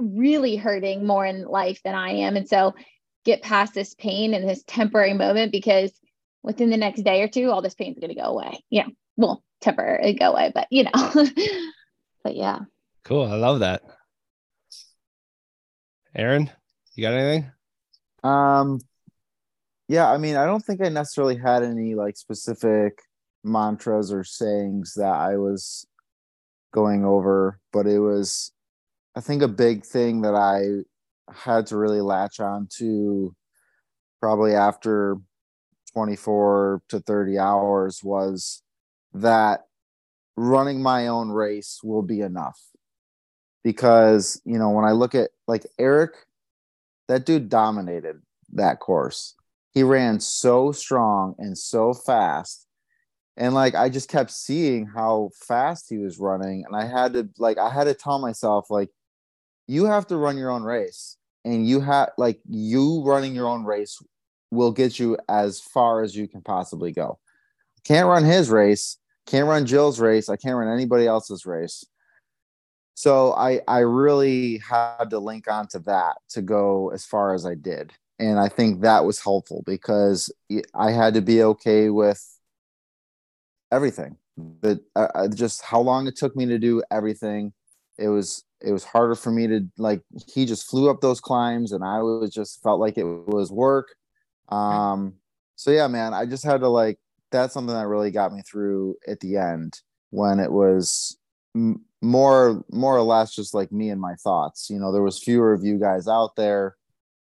really 0.00 0.56
hurting 0.56 1.06
more 1.06 1.24
in 1.24 1.44
life 1.44 1.80
than 1.84 1.94
I 1.94 2.10
am. 2.10 2.36
And 2.36 2.48
so 2.48 2.74
get 3.24 3.42
past 3.42 3.74
this 3.74 3.94
pain 3.94 4.34
and 4.34 4.48
this 4.48 4.62
temporary 4.66 5.14
moment 5.14 5.52
because 5.52 5.92
within 6.42 6.70
the 6.70 6.76
next 6.76 7.02
day 7.02 7.22
or 7.22 7.28
two, 7.28 7.50
all 7.50 7.62
this 7.62 7.74
pain's 7.74 7.98
going 7.98 8.14
to 8.14 8.20
go 8.20 8.26
away. 8.26 8.64
Yeah. 8.70 8.86
Well, 9.16 9.42
temporarily 9.60 10.14
go 10.14 10.32
away, 10.32 10.52
but 10.54 10.66
you 10.70 10.84
know, 10.84 10.90
but 12.24 12.36
yeah. 12.36 12.60
Cool. 13.04 13.24
I 13.24 13.36
love 13.36 13.60
that. 13.60 13.82
Aaron, 16.14 16.50
you 16.94 17.02
got 17.02 17.14
anything? 17.14 17.50
Um, 18.22 18.80
yeah, 19.88 20.10
I 20.10 20.18
mean, 20.18 20.36
I 20.36 20.44
don't 20.44 20.64
think 20.64 20.82
I 20.82 20.88
necessarily 20.88 21.36
had 21.36 21.62
any 21.62 21.94
like 21.94 22.16
specific 22.16 23.00
mantras 23.44 24.12
or 24.12 24.24
sayings 24.24 24.94
that 24.96 25.14
I 25.14 25.36
was 25.36 25.86
going 26.72 27.04
over, 27.04 27.58
but 27.72 27.86
it 27.86 27.98
was, 27.98 28.52
I 29.16 29.20
think, 29.20 29.42
a 29.42 29.48
big 29.48 29.84
thing 29.84 30.22
that 30.22 30.34
I 30.34 30.84
had 31.32 31.66
to 31.66 31.76
really 31.76 32.00
latch 32.00 32.40
on 32.40 32.68
to 32.78 33.34
probably 34.20 34.54
after 34.54 35.16
24 35.92 36.82
to 36.88 37.00
30 37.00 37.38
hours 37.38 38.02
was 38.04 38.62
that 39.12 39.66
running 40.36 40.82
my 40.82 41.08
own 41.08 41.30
race 41.30 41.80
will 41.82 42.02
be 42.02 42.20
enough. 42.20 42.60
Because, 43.62 44.40
you 44.44 44.58
know, 44.58 44.70
when 44.70 44.84
I 44.84 44.92
look 44.92 45.14
at 45.14 45.30
like 45.46 45.66
Eric, 45.78 46.12
that 47.08 47.26
dude 47.26 47.48
dominated 47.48 48.22
that 48.52 48.78
course. 48.78 49.34
He 49.72 49.82
ran 49.82 50.20
so 50.20 50.72
strong 50.72 51.34
and 51.38 51.58
so 51.58 51.92
fast. 51.92 52.66
And 53.36 53.54
like 53.54 53.74
I 53.74 53.88
just 53.88 54.08
kept 54.08 54.30
seeing 54.30 54.86
how 54.86 55.30
fast 55.34 55.86
he 55.88 55.98
was 55.98 56.18
running. 56.18 56.64
And 56.66 56.74
I 56.74 56.86
had 56.86 57.12
to 57.14 57.28
like 57.38 57.58
I 57.58 57.70
had 57.70 57.84
to 57.84 57.94
tell 57.94 58.18
myself, 58.18 58.70
like, 58.70 58.90
you 59.70 59.84
have 59.84 60.04
to 60.08 60.16
run 60.16 60.36
your 60.36 60.50
own 60.50 60.64
race. 60.64 61.16
And 61.44 61.66
you 61.66 61.80
have 61.80 62.10
like 62.18 62.40
you 62.48 63.02
running 63.04 63.36
your 63.36 63.46
own 63.46 63.64
race 63.64 64.02
will 64.50 64.72
get 64.72 64.98
you 64.98 65.16
as 65.28 65.60
far 65.60 66.02
as 66.02 66.14
you 66.16 66.26
can 66.26 66.42
possibly 66.42 66.90
go. 66.90 67.18
Can't 67.84 68.08
run 68.08 68.24
his 68.24 68.50
race, 68.50 68.98
can't 69.26 69.46
run 69.46 69.66
Jill's 69.66 70.00
race, 70.00 70.28
I 70.28 70.36
can't 70.36 70.56
run 70.56 70.68
anybody 70.68 71.06
else's 71.06 71.46
race. 71.46 71.84
So 72.94 73.32
I 73.34 73.60
I 73.68 73.78
really 73.78 74.58
had 74.58 75.08
to 75.10 75.20
link 75.20 75.48
onto 75.48 75.78
that 75.84 76.16
to 76.30 76.42
go 76.42 76.90
as 76.90 77.06
far 77.06 77.32
as 77.32 77.46
I 77.46 77.54
did. 77.54 77.92
And 78.18 78.40
I 78.40 78.48
think 78.48 78.80
that 78.80 79.04
was 79.04 79.22
helpful 79.22 79.62
because 79.64 80.30
I 80.74 80.90
had 80.90 81.14
to 81.14 81.22
be 81.22 81.42
okay 81.44 81.90
with 81.90 82.22
everything. 83.70 84.16
That 84.62 84.80
uh, 84.96 85.28
just 85.28 85.62
how 85.62 85.80
long 85.80 86.08
it 86.08 86.16
took 86.16 86.34
me 86.34 86.46
to 86.46 86.58
do 86.58 86.82
everything. 86.90 87.52
It 87.98 88.08
was 88.08 88.44
it 88.62 88.72
was 88.72 88.84
harder 88.84 89.14
for 89.14 89.30
me 89.30 89.46
to 89.46 89.66
like 89.78 90.02
he 90.26 90.44
just 90.44 90.68
flew 90.68 90.90
up 90.90 91.00
those 91.00 91.20
climbs 91.20 91.72
and 91.72 91.84
I 91.84 92.02
was 92.02 92.30
just 92.30 92.62
felt 92.62 92.80
like 92.80 92.98
it 92.98 93.04
was 93.04 93.50
work 93.50 93.94
um, 94.50 95.14
so 95.56 95.70
yeah, 95.70 95.86
man, 95.86 96.14
I 96.14 96.26
just 96.26 96.44
had 96.44 96.60
to 96.60 96.68
like 96.68 96.98
that's 97.30 97.54
something 97.54 97.74
that 97.74 97.86
really 97.86 98.10
got 98.10 98.32
me 98.32 98.42
through 98.42 98.96
at 99.06 99.20
the 99.20 99.36
end 99.36 99.80
when 100.10 100.40
it 100.40 100.50
was 100.50 101.16
m- 101.54 101.84
more 102.02 102.64
more 102.70 102.96
or 102.96 103.02
less 103.02 103.34
just 103.34 103.54
like 103.54 103.70
me 103.70 103.90
and 103.90 104.00
my 104.00 104.14
thoughts. 104.16 104.68
You 104.70 104.78
know, 104.78 104.92
there 104.92 105.02
was 105.02 105.22
fewer 105.22 105.52
of 105.52 105.64
you 105.64 105.78
guys 105.78 106.08
out 106.08 106.36
there, 106.36 106.76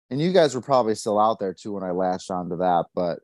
and 0.10 0.22
you 0.22 0.32
guys 0.32 0.54
were 0.54 0.62
probably 0.62 0.96
still 0.96 1.20
out 1.20 1.40
there 1.40 1.54
too 1.54 1.74
when 1.74 1.84
I 1.84 1.92
latched 1.92 2.32
onto 2.32 2.58
that, 2.58 2.86
but 2.94 3.20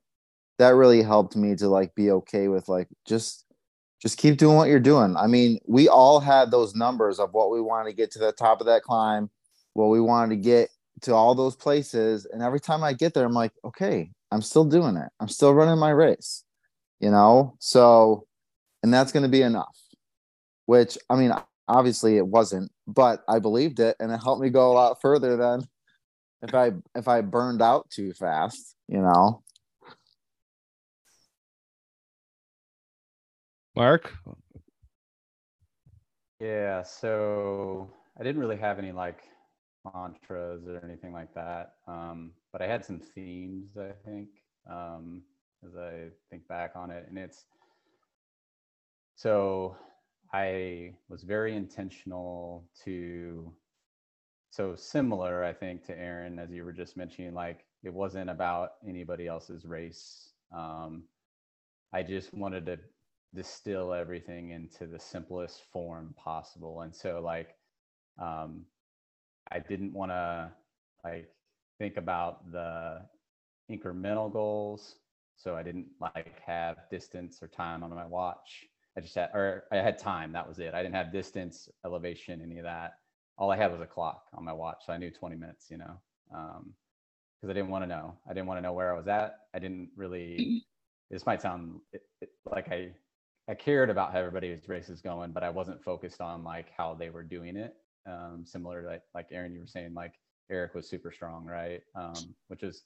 that 0.58 0.76
really 0.76 1.02
helped 1.02 1.36
me 1.36 1.56
to 1.56 1.68
like 1.68 1.96
be 1.96 2.12
okay 2.12 2.48
with 2.48 2.68
like 2.70 2.88
just 3.06 3.46
just 4.02 4.18
keep 4.18 4.38
doing 4.38 4.56
what 4.56 4.70
you're 4.70 4.80
doing. 4.80 5.16
I 5.16 5.28
mean, 5.28 5.60
we 5.68 5.88
all 5.88 6.20
had 6.20 6.50
those 6.50 6.76
numbers 6.76 7.20
of 7.20 7.34
what 7.34 7.52
we 7.52 7.62
wanted 7.62 7.92
to 7.92 7.96
get 7.96 8.12
to 8.12 8.20
the 8.20 8.32
top 8.32 8.60
of 8.60 8.68
that 8.68 8.82
climb, 8.82 9.30
what 9.74 9.88
we 9.88 10.02
wanted 10.02 10.36
to 10.36 10.42
get 10.42 10.70
to 11.02 11.14
all 11.14 11.36
those 11.36 11.56
places. 11.56 12.26
And 12.26 12.42
every 12.42 12.60
time 12.60 12.84
i 12.84 12.94
get 12.94 13.14
there 13.14 13.26
i'm 13.26 13.34
like 13.34 13.54
okay 13.64 14.12
i'm 14.32 14.42
still 14.42 14.66
doing 14.66 14.98
it. 14.98 15.10
I'm 15.20 15.28
still 15.30 15.54
running 15.54 15.80
my 15.80 15.90
race 15.90 16.44
you 17.02 17.10
know? 17.10 17.56
So 17.60 18.28
and 18.84 18.94
that's 18.94 19.12
going 19.12 19.24
to 19.24 19.30
be 19.30 19.42
enough 19.42 19.78
which 20.66 20.98
i 21.10 21.16
mean 21.16 21.32
obviously 21.68 22.18
it 22.18 22.26
wasn't 22.26 22.72
but 22.88 23.24
i 23.28 23.40
believed 23.40 23.80
it 23.80 23.96
and 24.00 24.12
it 24.12 24.18
helped 24.18 24.42
me 24.42 24.50
go 24.50 24.72
a 24.72 24.74
lot 24.74 25.02
further 25.02 25.38
than 25.38 25.62
if 26.42 26.54
i 26.56 26.72
if 26.96 27.08
i 27.08 27.22
burned 27.22 27.62
out 27.62 27.90
too 27.90 28.14
fast 28.14 28.76
you 28.88 29.00
know 29.00 29.44
mark 33.76 34.14
yeah 36.40 36.82
so 36.82 37.90
i 38.20 38.24
didn't 38.24 38.42
really 38.42 38.58
have 38.58 38.80
any 38.80 38.92
like 38.92 39.24
mantras 39.94 40.68
or 40.68 40.82
anything 40.84 41.14
like 41.14 41.34
that. 41.34 41.74
Um, 41.88 42.32
but 42.52 42.62
I 42.62 42.68
had 42.68 42.86
some 42.86 43.00
themes, 43.00 43.78
I 43.78 43.92
think, 44.06 44.30
um, 44.70 45.24
as 45.66 45.76
I 45.76 46.10
think 46.30 46.48
back 46.48 46.74
on 46.76 46.92
it. 46.92 47.06
And 47.08 47.18
it's 47.18 47.46
so 49.16 49.76
I 50.34 50.94
was 51.10 51.24
very 51.24 51.56
intentional 51.56 52.66
to, 52.86 53.52
so 54.50 54.76
similar, 54.76 55.44
I 55.44 55.54
think, 55.54 55.86
to 55.86 55.98
Aaron, 55.98 56.40
as 56.40 56.52
you 56.52 56.66
were 56.66 56.74
just 56.74 56.98
mentioning, 56.98 57.34
like 57.34 57.66
it 57.84 57.94
wasn't 57.94 58.30
about 58.30 58.72
anybody 58.88 59.28
else's 59.28 59.66
race. 59.66 60.34
Um, 60.56 61.04
I 61.94 62.04
just 62.04 62.34
wanted 62.34 62.66
to 62.68 62.80
distill 63.34 63.94
everything 63.94 64.52
into 64.52 64.86
the 64.86 65.00
simplest 65.00 65.64
form 65.72 66.14
possible. 66.18 66.82
And 66.82 66.96
so, 66.96 67.22
like, 67.24 67.56
um, 68.22 68.66
I 69.52 69.60
didn't 69.60 69.94
want 69.94 70.12
to 70.12 70.52
like 71.04 71.30
think 71.80 71.98
about 71.98 72.52
the 72.52 73.02
incremental 73.72 74.32
goals. 74.32 74.96
So 75.36 75.56
I 75.56 75.64
didn't 75.64 75.88
like 76.00 76.40
have 76.46 76.78
distance 76.92 77.42
or 77.42 77.48
time 77.48 77.84
on 77.84 77.90
my 77.90 78.06
watch. 78.06 78.66
I 78.98 79.02
just 79.02 79.16
had, 79.16 79.30
or 79.34 79.64
I 79.72 79.78
had 79.78 79.98
time. 79.98 80.32
That 80.34 80.48
was 80.48 80.60
it. 80.60 80.74
I 80.74 80.84
didn't 80.84 80.96
have 80.96 81.12
distance, 81.12 81.70
elevation, 81.86 82.42
any 82.42 82.58
of 82.58 82.66
that. 82.66 82.94
All 83.38 83.50
I 83.50 83.58
had 83.58 83.72
was 83.72 83.82
a 83.82 83.88
clock 83.88 84.26
on 84.34 84.44
my 84.44 84.54
watch. 84.54 84.84
So 84.86 84.94
I 84.94 84.98
knew 84.98 85.10
20 85.10 85.36
minutes, 85.36 85.68
you 85.72 85.78
know, 85.78 86.00
because 86.30 86.60
um, 86.60 87.50
I 87.50 87.54
didn't 87.54 87.70
want 87.70 87.84
to 87.84 87.88
know. 87.88 88.14
I 88.30 88.34
didn't 88.34 88.48
want 88.48 88.58
to 88.58 88.62
know 88.62 88.74
where 88.74 88.94
I 88.94 88.98
was 88.98 89.08
at. 89.08 89.38
I 89.54 89.60
didn't 89.60 89.90
really, 89.96 90.62
this 91.10 91.26
might 91.26 91.42
sound 91.42 91.80
like 92.52 92.70
I, 92.72 92.92
I 93.52 93.54
cared 93.54 93.90
about 93.90 94.14
how 94.14 94.20
everybody's 94.20 94.70
race 94.70 94.88
is 94.88 95.02
going, 95.02 95.34
but 95.34 95.44
I 95.44 95.50
wasn't 95.50 95.84
focused 95.84 96.22
on 96.22 96.42
like 96.42 96.68
how 96.76 96.94
they 96.94 97.10
were 97.10 97.22
doing 97.22 97.58
it 97.58 97.76
um, 98.06 98.44
similar 98.46 98.82
to 98.82 98.88
like, 98.88 99.02
like 99.14 99.28
Aaron, 99.30 99.54
you 99.54 99.60
were 99.60 99.68
saying 99.68 99.94
like 99.94 100.14
Eric 100.50 100.74
was 100.74 100.88
super 100.88 101.12
strong, 101.12 101.46
right? 101.46 101.82
Um, 101.94 102.34
which 102.48 102.64
is 102.64 102.84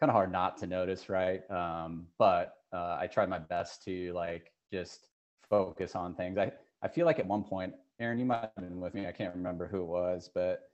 kind 0.00 0.08
of 0.08 0.14
hard 0.14 0.32
not 0.32 0.56
to 0.58 0.66
notice, 0.66 1.10
right? 1.10 1.42
Um, 1.50 2.06
but 2.18 2.54
uh, 2.72 2.96
I 2.98 3.08
tried 3.08 3.28
my 3.28 3.40
best 3.40 3.84
to 3.84 4.14
like 4.14 4.50
just 4.72 5.08
focus 5.50 5.94
on 5.94 6.14
things. 6.14 6.38
I, 6.38 6.50
I 6.82 6.88
feel 6.88 7.04
like 7.04 7.18
at 7.18 7.26
one 7.26 7.44
point, 7.44 7.74
Aaron, 8.00 8.18
you 8.18 8.24
might 8.24 8.40
have 8.40 8.54
been 8.56 8.80
with 8.80 8.94
me. 8.94 9.06
I 9.06 9.12
can't 9.12 9.34
remember 9.34 9.66
who 9.66 9.82
it 9.82 9.88
was, 9.88 10.30
but 10.34 10.70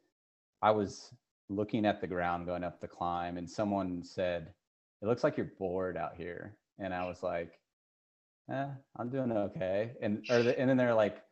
I 0.63 0.71
was 0.71 1.11
looking 1.49 1.85
at 1.85 2.01
the 2.01 2.07
ground 2.07 2.47
going 2.47 2.63
up 2.63 2.81
the 2.81 2.87
climb, 2.87 3.39
and 3.39 3.51
someone 3.51 4.05
said, 4.05 4.53
"It 5.03 5.07
looks 5.07 5.25
like 5.25 5.37
you're 5.37 5.51
bored 5.59 5.97
out 5.97 6.15
here," 6.17 6.57
and 6.79 6.95
I 6.95 7.05
was 7.07 7.25
like, 7.25 7.59
"Eh, 8.51 8.69
I'm 8.97 9.09
doing 9.09 9.33
okay." 9.33 9.93
And 10.01 10.25
or 10.31 10.43
the, 10.43 10.59
and 10.59 10.69
then 10.69 10.77
they're 10.77 10.95
like, 10.95 11.23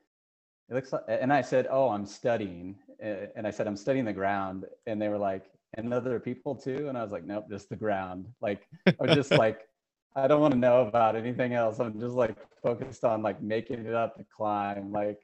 it 0.70 0.74
looks 0.74 0.92
like, 0.92 1.02
and 1.08 1.32
I 1.32 1.42
said, 1.42 1.66
oh, 1.70 1.90
I'm 1.90 2.06
studying. 2.06 2.76
And 3.00 3.46
I 3.46 3.50
said, 3.50 3.66
I'm 3.66 3.76
studying 3.76 4.04
the 4.04 4.12
ground. 4.12 4.64
And 4.86 5.00
they 5.00 5.08
were 5.08 5.18
like, 5.18 5.44
and 5.74 5.92
other 5.92 6.18
people 6.18 6.54
too. 6.54 6.88
And 6.88 6.96
I 6.96 7.02
was 7.02 7.12
like, 7.12 7.24
nope, 7.24 7.46
just 7.50 7.68
the 7.68 7.76
ground. 7.76 8.26
Like, 8.40 8.66
I 8.86 8.94
was 8.98 9.14
just 9.14 9.30
like, 9.32 9.68
I 10.16 10.26
don't 10.26 10.40
want 10.40 10.54
to 10.54 10.58
know 10.58 10.86
about 10.86 11.16
anything 11.16 11.54
else. 11.54 11.80
I'm 11.80 12.00
just 12.00 12.14
like 12.14 12.36
focused 12.62 13.04
on 13.04 13.22
like 13.22 13.42
making 13.42 13.84
it 13.84 13.94
up 13.94 14.16
the 14.16 14.24
climb, 14.24 14.92
like 14.92 15.18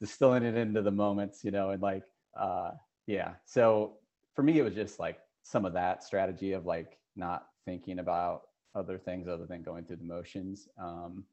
distilling 0.00 0.42
it 0.42 0.56
into 0.56 0.82
the 0.82 0.90
moments, 0.90 1.44
you 1.44 1.50
know, 1.50 1.70
and 1.70 1.82
like, 1.82 2.04
uh, 2.36 2.70
yeah. 3.06 3.34
So 3.44 3.98
for 4.34 4.42
me, 4.42 4.58
it 4.58 4.62
was 4.62 4.74
just 4.74 4.98
like 4.98 5.18
some 5.42 5.64
of 5.64 5.74
that 5.74 6.02
strategy 6.02 6.52
of 6.52 6.66
like 6.66 6.98
not 7.14 7.46
thinking 7.66 7.98
about 7.98 8.42
other 8.74 8.98
things 8.98 9.28
other 9.28 9.46
than 9.46 9.62
going 9.62 9.84
through 9.84 9.96
the 9.96 10.04
motions. 10.04 10.68
Um, 10.78 11.24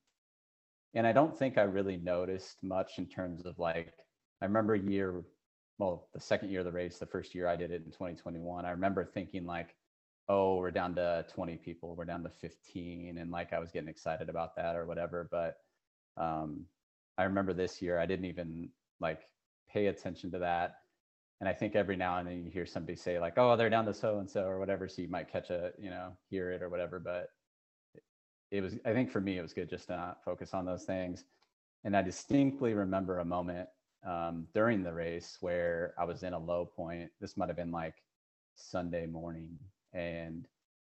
and 0.94 1.06
I 1.06 1.12
don't 1.12 1.38
think 1.38 1.58
I 1.58 1.64
really 1.64 1.98
noticed 1.98 2.58
much 2.64 2.98
in 2.98 3.06
terms 3.06 3.46
of 3.46 3.58
like 3.60 3.94
I 4.42 4.46
remember 4.46 4.74
a 4.74 4.80
year, 4.80 5.24
well, 5.78 6.08
the 6.14 6.20
second 6.20 6.50
year 6.50 6.60
of 6.60 6.66
the 6.66 6.72
race, 6.72 6.98
the 6.98 7.06
first 7.06 7.36
year 7.36 7.48
I 7.48 7.56
did 7.56 7.72
it 7.72 7.84
in 7.86 7.92
2021. 7.92 8.66
I 8.66 8.72
remember 8.72 9.06
thinking 9.06 9.46
like, 9.46 9.76
oh, 10.28 10.58
we're 10.58 10.72
down 10.72 10.96
to 10.96 11.26
20 11.34 11.58
people, 11.58 11.96
we're 11.96 12.06
down 12.06 12.24
to 12.24 12.30
15, 12.30 13.18
and 13.18 13.32
like 13.32 13.52
I 13.54 13.60
was 13.60 13.72
getting 13.72 13.90
excited 13.90 14.30
about 14.30 14.56
that 14.56 14.76
or 14.76 14.86
whatever. 14.86 15.28
But 15.30 15.58
um, 16.18 16.66
I 17.18 17.24
remember 17.24 17.54
this 17.54 17.82
year 17.82 18.00
I 18.00 18.06
didn't 18.06 18.26
even 18.26 18.70
like 19.00 19.22
pay 19.72 19.88
attention 19.88 20.32
to 20.32 20.40
that. 20.40 20.79
And 21.40 21.48
I 21.48 21.54
think 21.54 21.76
every 21.76 21.96
now 21.96 22.18
and 22.18 22.28
then 22.28 22.44
you 22.44 22.52
hear 22.52 22.66
somebody 22.66 22.96
say 22.96 23.20
like, 23.20 23.38
"Oh, 23.38 23.56
they're 23.56 23.70
down 23.70 23.86
to 23.86 23.94
so 23.94 24.20
and 24.20 24.30
so" 24.30 24.44
or 24.44 24.60
whatever, 24.60 24.88
so 24.88 25.02
you 25.02 25.08
might 25.08 25.32
catch 25.32 25.50
a, 25.50 25.72
you 25.80 25.90
know, 25.90 26.12
hear 26.30 26.52
it 26.52 26.62
or 26.62 26.70
whatever. 26.70 27.00
But 27.00 27.30
it 28.52 28.62
was 28.62 28.80
i 28.84 28.92
think 28.92 29.12
for 29.12 29.22
me 29.22 29.38
it 29.38 29.44
was 29.44 29.54
good 29.54 29.70
just 29.70 29.86
to 29.86 29.96
not 29.96 30.24
focus 30.26 30.56
on 30.56 30.66
those 30.66 30.84
things 30.84 31.26
and 31.84 31.96
i 31.96 32.02
distinctly 32.02 32.74
remember 32.74 33.20
a 33.20 33.26
moment 33.26 33.70
um, 34.04 34.48
during 34.56 34.82
the 34.82 34.92
race 34.92 35.38
where 35.40 35.94
i 36.00 36.04
was 36.04 36.24
in 36.24 36.34
a 36.34 36.40
low 36.40 36.66
point 36.66 37.12
this 37.22 37.38
might 37.38 37.48
have 37.48 37.56
been 37.56 37.72
like 37.72 38.02
sunday 38.56 39.06
morning 39.06 39.56
and 39.94 40.48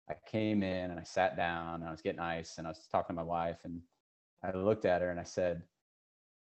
I 0.09 0.15
came 0.25 0.63
in 0.63 0.91
and 0.91 0.99
I 0.99 1.03
sat 1.03 1.35
down 1.35 1.75
and 1.81 1.85
I 1.85 1.91
was 1.91 2.01
getting 2.01 2.19
ice 2.19 2.57
and 2.57 2.67
I 2.67 2.71
was 2.71 2.87
talking 2.91 3.15
to 3.15 3.21
my 3.21 3.27
wife 3.27 3.59
and 3.63 3.81
I 4.43 4.55
looked 4.55 4.85
at 4.85 5.01
her 5.01 5.09
and 5.09 5.19
I 5.19 5.23
said, 5.23 5.63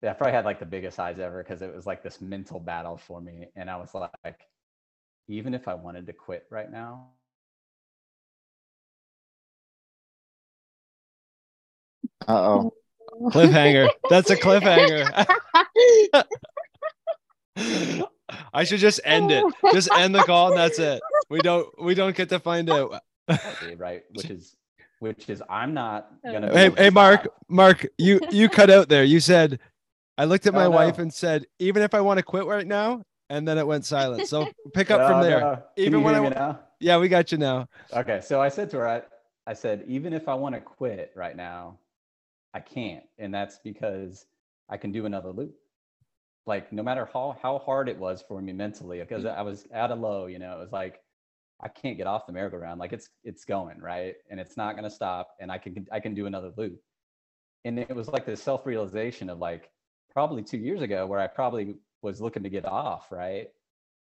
yeah, 0.02 0.10
I 0.10 0.12
probably 0.14 0.32
had 0.32 0.44
like 0.44 0.60
the 0.60 0.66
biggest 0.66 0.98
eyes 0.98 1.18
ever 1.18 1.42
because 1.42 1.62
it 1.62 1.74
was 1.74 1.86
like 1.86 2.02
this 2.02 2.20
mental 2.20 2.60
battle 2.60 2.96
for 2.96 3.20
me. 3.20 3.48
And 3.56 3.68
I 3.70 3.76
was 3.76 3.90
like, 3.94 4.40
even 5.28 5.54
if 5.54 5.68
I 5.68 5.74
wanted 5.74 6.06
to 6.06 6.12
quit 6.12 6.46
right 6.50 6.70
now, 6.70 7.08
Uh 12.26 12.32
oh. 12.32 12.72
Cliffhanger. 13.30 13.88
That's 14.10 14.30
a 14.30 14.36
cliffhanger. 14.36 15.26
I 18.52 18.64
should 18.64 18.80
just 18.80 19.00
end 19.04 19.30
it. 19.30 19.42
Just 19.72 19.90
end 19.92 20.14
the 20.14 20.22
call 20.22 20.48
and 20.50 20.58
that's 20.58 20.78
it. 20.78 21.00
We 21.30 21.40
don't 21.40 21.66
we 21.82 21.94
don't 21.94 22.14
get 22.14 22.28
to 22.28 22.38
find 22.38 22.70
out. 22.70 23.00
right? 23.76 24.02
Which 24.10 24.30
is 24.30 24.56
which 25.00 25.28
is 25.30 25.42
I'm 25.48 25.74
not 25.74 26.10
gonna. 26.24 26.52
Hey, 26.52 26.70
hey, 26.76 26.90
Mark, 26.90 27.28
Mark, 27.48 27.86
you 27.96 28.20
you 28.30 28.48
cut 28.48 28.70
out 28.70 28.88
there. 28.88 29.04
You 29.04 29.20
said 29.20 29.58
I 30.18 30.24
looked 30.24 30.46
at 30.46 30.52
my 30.52 30.64
Oh, 30.66 30.70
no. 30.70 30.76
wife 30.76 30.98
and 30.98 31.14
said, 31.14 31.46
even 31.58 31.82
if 31.82 31.94
I 31.94 32.00
want 32.00 32.18
to 32.18 32.22
quit 32.24 32.44
right 32.44 32.66
now, 32.66 33.04
and 33.30 33.46
then 33.46 33.56
it 33.56 33.66
went 33.66 33.84
silent. 33.84 34.26
So 34.26 34.48
pick 34.74 34.90
up 34.90 35.00
No, 35.00 35.08
from 35.08 35.22
there. 35.22 35.40
no. 35.40 35.62
Even 35.76 36.02
when 36.02 36.36
I? 36.36 36.56
Yeah, 36.80 36.98
we 36.98 37.08
got 37.08 37.30
you 37.32 37.38
now. 37.38 37.68
Okay, 37.92 38.20
so 38.22 38.40
I 38.40 38.48
said 38.48 38.70
to 38.70 38.78
her, 38.78 38.88
I, 38.88 39.02
I 39.46 39.54
said, 39.54 39.84
even 39.86 40.12
if 40.12 40.28
I 40.28 40.34
want 40.34 40.54
to 40.54 40.60
quit 40.60 41.12
right 41.14 41.36
now, 41.36 41.78
I 42.54 42.60
can't, 42.60 43.04
and 43.18 43.32
that's 43.32 43.58
because 43.58 44.26
I 44.68 44.76
can 44.76 44.92
do 44.92 45.06
another 45.06 45.30
loop. 45.30 45.54
Like 46.46 46.72
no 46.72 46.82
matter 46.82 47.08
how 47.12 47.36
how 47.42 47.58
hard 47.58 47.88
it 47.88 47.98
was 47.98 48.24
for 48.26 48.40
me 48.40 48.52
mentally, 48.52 49.00
because 49.00 49.24
mm-hmm. 49.24 49.38
I 49.38 49.42
was 49.42 49.66
at 49.70 49.90
a 49.90 49.94
low, 49.94 50.26
you 50.26 50.38
know, 50.38 50.56
it 50.56 50.60
was 50.60 50.72
like 50.72 51.00
I 51.60 51.68
can't 51.68 51.96
get 51.98 52.06
off 52.06 52.26
the 52.26 52.32
merry-go-round. 52.32 52.80
Like 52.80 52.92
it's 52.92 53.10
it's 53.22 53.44
going 53.44 53.78
right, 53.80 54.14
and 54.30 54.40
it's 54.40 54.56
not 54.56 54.74
gonna 54.74 54.90
stop, 54.90 55.28
and 55.40 55.52
I 55.52 55.58
can 55.58 55.86
I 55.92 56.00
can 56.00 56.14
do 56.14 56.26
another 56.26 56.52
loop. 56.56 56.80
And 57.64 57.78
it 57.78 57.94
was 57.94 58.08
like 58.08 58.24
this 58.24 58.42
self-realization 58.42 59.28
of 59.28 59.38
like 59.38 59.70
probably 60.18 60.42
two 60.42 60.58
years 60.58 60.82
ago 60.82 61.06
where 61.06 61.20
I 61.20 61.28
probably 61.28 61.76
was 62.02 62.20
looking 62.20 62.42
to 62.42 62.48
get 62.48 62.64
off, 62.64 63.12
right? 63.12 63.50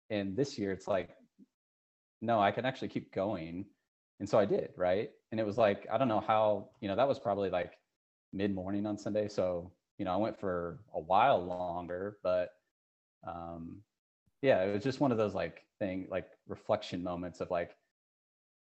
And 0.09 0.37
this 0.37 0.57
year 0.57 0.71
it's 0.71 0.87
like 0.87 1.09
no, 2.21 2.39
I 2.39 2.51
can 2.51 2.63
actually 2.65 2.87
keep 2.87 3.13
going. 3.13 3.65
And 4.21 4.29
so 4.29 4.39
I 4.39 4.45
did, 4.45 4.69
right? 4.77 5.09
And 5.31 5.39
it 5.41 5.45
was 5.45 5.57
like, 5.57 5.85
I 5.91 5.97
don't 5.97 6.07
know 6.07 6.23
how, 6.25 6.69
you 6.79 6.87
know, 6.87 6.95
that 6.95 7.09
was 7.09 7.19
probably 7.19 7.49
like 7.49 7.73
mid 8.31 8.55
morning 8.55 8.85
on 8.85 8.97
Sunday. 8.97 9.27
So, 9.27 9.73
you 9.97 10.05
know, 10.05 10.13
I 10.13 10.15
went 10.15 10.39
for 10.39 10.79
a 10.93 10.99
while 11.01 11.43
longer, 11.45 12.19
but 12.23 12.51
um 13.27 13.81
yeah, 14.41 14.63
it 14.63 14.71
was 14.73 14.83
just 14.83 15.01
one 15.01 15.11
of 15.11 15.17
those 15.17 15.33
like 15.33 15.65
thing, 15.77 16.07
like 16.09 16.29
reflection 16.47 17.03
moments 17.03 17.41
of 17.41 17.51
like, 17.51 17.75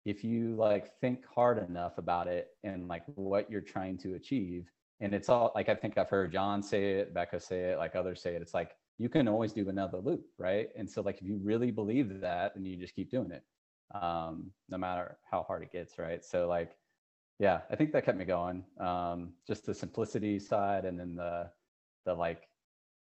if 0.05 0.23
you 0.23 0.55
like 0.55 1.01
think 1.01 1.27
hard 1.35 1.59
enough 1.69 1.99
about 1.99 2.29
it 2.29 2.51
and 2.63 2.87
like 2.87 3.03
what 3.17 3.51
you're 3.51 3.61
trying 3.75 3.99
to 3.99 4.15
achieve, 4.15 4.71
and 5.01 5.15
it's 5.15 5.29
all 5.29 5.53
like 5.55 5.69
I 5.69 5.75
think 5.75 5.99
I've 5.99 6.09
heard 6.11 6.33
John 6.33 6.63
say 6.63 6.93
it, 6.95 7.15
Becca 7.15 7.41
say 7.41 7.73
it, 7.73 7.79
like 7.79 7.97
others 7.97 8.23
say 8.23 8.35
it. 8.35 8.43
It's 8.43 8.55
like 8.55 8.73
you 8.99 9.09
can 9.09 9.29
always 9.29 9.53
do 9.53 9.69
another 9.69 9.99
loop, 9.99 10.25
right? 10.39 10.69
And 10.77 10.89
so 10.89 11.03
like 11.03 11.19
if 11.21 11.27
you 11.27 11.39
really 11.43 11.71
believe 11.71 12.21
that, 12.21 12.55
then 12.55 12.65
you 12.65 12.77
just 12.77 12.95
keep 12.95 13.11
doing 13.11 13.33
it, 13.33 13.43
um, 13.95 14.51
no 14.69 14.79
matter 14.79 15.19
how 15.31 15.43
hard 15.43 15.63
it 15.63 15.73
gets, 15.73 15.99
right? 15.99 16.25
So 16.25 16.47
like, 16.47 16.77
yeah, 17.39 17.61
I 17.71 17.77
think 17.77 17.93
that 17.93 18.05
kept 18.05 18.19
me 18.19 18.25
going. 18.25 18.65
Um, 18.79 19.33
just 19.47 19.67
the 19.67 19.75
simplicity 19.75 20.39
side, 20.39 20.85
and 20.85 20.99
then 20.99 21.17
the 21.17 21.51
the 22.05 22.15
like 22.15 22.49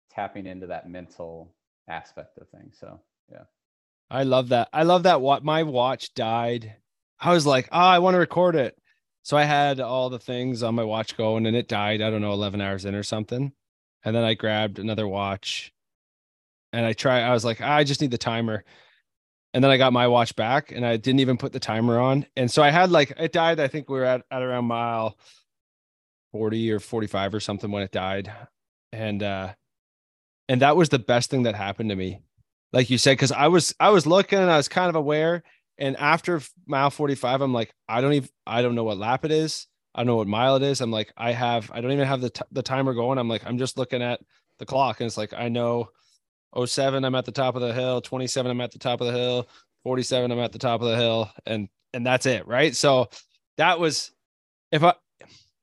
tapping 0.09 0.45
into 0.45 0.67
that 0.67 0.89
mental 0.89 1.53
aspect 1.87 2.37
of 2.37 2.49
things. 2.49 2.77
So 2.79 2.99
yeah. 3.31 3.43
I 4.09 4.23
love 4.23 4.49
that. 4.49 4.69
I 4.73 4.83
love 4.83 5.03
that. 5.03 5.21
What 5.21 5.43
my 5.43 5.63
watch 5.63 6.13
died. 6.13 6.75
I 7.19 7.33
was 7.33 7.45
like, 7.45 7.67
oh, 7.71 7.79
I 7.79 7.99
want 7.99 8.13
to 8.15 8.19
record 8.19 8.55
it. 8.55 8.77
So 9.27 9.35
I 9.35 9.43
had 9.43 9.81
all 9.81 10.09
the 10.09 10.19
things 10.19 10.63
on 10.63 10.73
my 10.75 10.85
watch 10.85 11.17
going 11.17 11.47
and 11.47 11.53
it 11.53 11.67
died. 11.67 12.01
I 12.01 12.09
don't 12.09 12.21
know, 12.21 12.31
11 12.31 12.61
hours 12.61 12.85
in 12.85 12.95
or 12.95 13.03
something. 13.03 13.51
And 14.05 14.15
then 14.15 14.23
I 14.23 14.35
grabbed 14.35 14.79
another 14.79 15.05
watch 15.05 15.73
and 16.71 16.85
I 16.85 16.93
try. 16.93 17.19
I 17.19 17.33
was 17.33 17.43
like, 17.43 17.59
"Ah, 17.59 17.75
I 17.75 17.83
just 17.83 17.99
need 17.99 18.11
the 18.11 18.17
timer. 18.17 18.63
And 19.53 19.61
then 19.61 19.69
I 19.69 19.75
got 19.75 19.91
my 19.91 20.07
watch 20.07 20.33
back 20.37 20.71
and 20.71 20.85
I 20.85 20.95
didn't 20.95 21.19
even 21.19 21.35
put 21.35 21.51
the 21.51 21.59
timer 21.59 21.99
on. 21.99 22.25
And 22.37 22.49
so 22.49 22.63
I 22.63 22.69
had 22.69 22.89
like, 22.89 23.11
it 23.19 23.33
died. 23.33 23.59
I 23.59 23.67
think 23.67 23.89
we 23.89 23.97
were 23.97 24.05
at, 24.05 24.23
at 24.31 24.41
around 24.41 24.63
mile 24.63 25.17
40 26.31 26.71
or 26.71 26.79
45 26.79 27.33
or 27.33 27.41
something 27.41 27.69
when 27.69 27.83
it 27.83 27.91
died. 27.91 28.31
And, 28.93 29.21
uh, 29.21 29.55
and 30.47 30.61
that 30.61 30.77
was 30.77 30.87
the 30.87 30.99
best 30.99 31.29
thing 31.29 31.43
that 31.43 31.55
happened 31.55 31.89
to 31.89 31.97
me 31.97 32.21
like 32.73 32.89
you 32.89 32.97
said 32.97 33.13
because 33.13 33.31
i 33.31 33.47
was 33.47 33.73
i 33.79 33.89
was 33.89 34.05
looking 34.05 34.39
and 34.39 34.51
i 34.51 34.57
was 34.57 34.67
kind 34.67 34.89
of 34.89 34.95
aware 34.95 35.43
and 35.77 35.95
after 35.97 36.41
mile 36.65 36.89
45 36.89 37.41
i'm 37.41 37.53
like 37.53 37.73
i 37.87 38.01
don't 38.01 38.13
even 38.13 38.29
i 38.45 38.61
don't 38.61 38.75
know 38.75 38.83
what 38.83 38.97
lap 38.97 39.25
it 39.25 39.31
is. 39.31 39.67
I 39.95 40.01
don't 40.01 40.07
know 40.07 40.15
what 40.17 40.27
mile 40.27 40.55
it 40.57 40.63
is. 40.63 40.81
I'm 40.81 40.91
like 40.91 41.11
i 41.17 41.31
have 41.31 41.71
i 41.71 41.81
don't 41.81 41.91
even 41.91 42.07
have 42.07 42.21
the, 42.21 42.29
t- 42.29 42.41
the 42.51 42.61
timer 42.61 42.93
going. 42.93 43.17
I'm 43.17 43.29
like 43.29 43.45
i'm 43.45 43.57
just 43.57 43.77
looking 43.77 44.01
at 44.01 44.19
the 44.59 44.65
clock 44.65 44.99
and 44.99 45.07
it's 45.07 45.17
like 45.17 45.33
i 45.33 45.49
know 45.49 45.89
07 46.65 47.03
i'm 47.03 47.15
at 47.15 47.25
the 47.25 47.31
top 47.31 47.55
of 47.55 47.61
the 47.61 47.73
hill. 47.73 48.01
27 48.01 48.51
i'm 48.51 48.61
at 48.61 48.71
the 48.71 48.79
top 48.79 49.01
of 49.01 49.07
the 49.07 49.13
hill. 49.13 49.47
47 49.83 50.31
i'm 50.31 50.39
at 50.39 50.51
the 50.51 50.59
top 50.59 50.81
of 50.81 50.87
the 50.87 50.95
hill. 50.95 51.31
And 51.45 51.69
and 51.93 52.05
that's 52.05 52.25
it 52.25 52.47
right? 52.47 52.75
So 52.75 53.09
that 53.57 53.79
was 53.79 54.11
if 54.71 54.83
i 54.83 54.93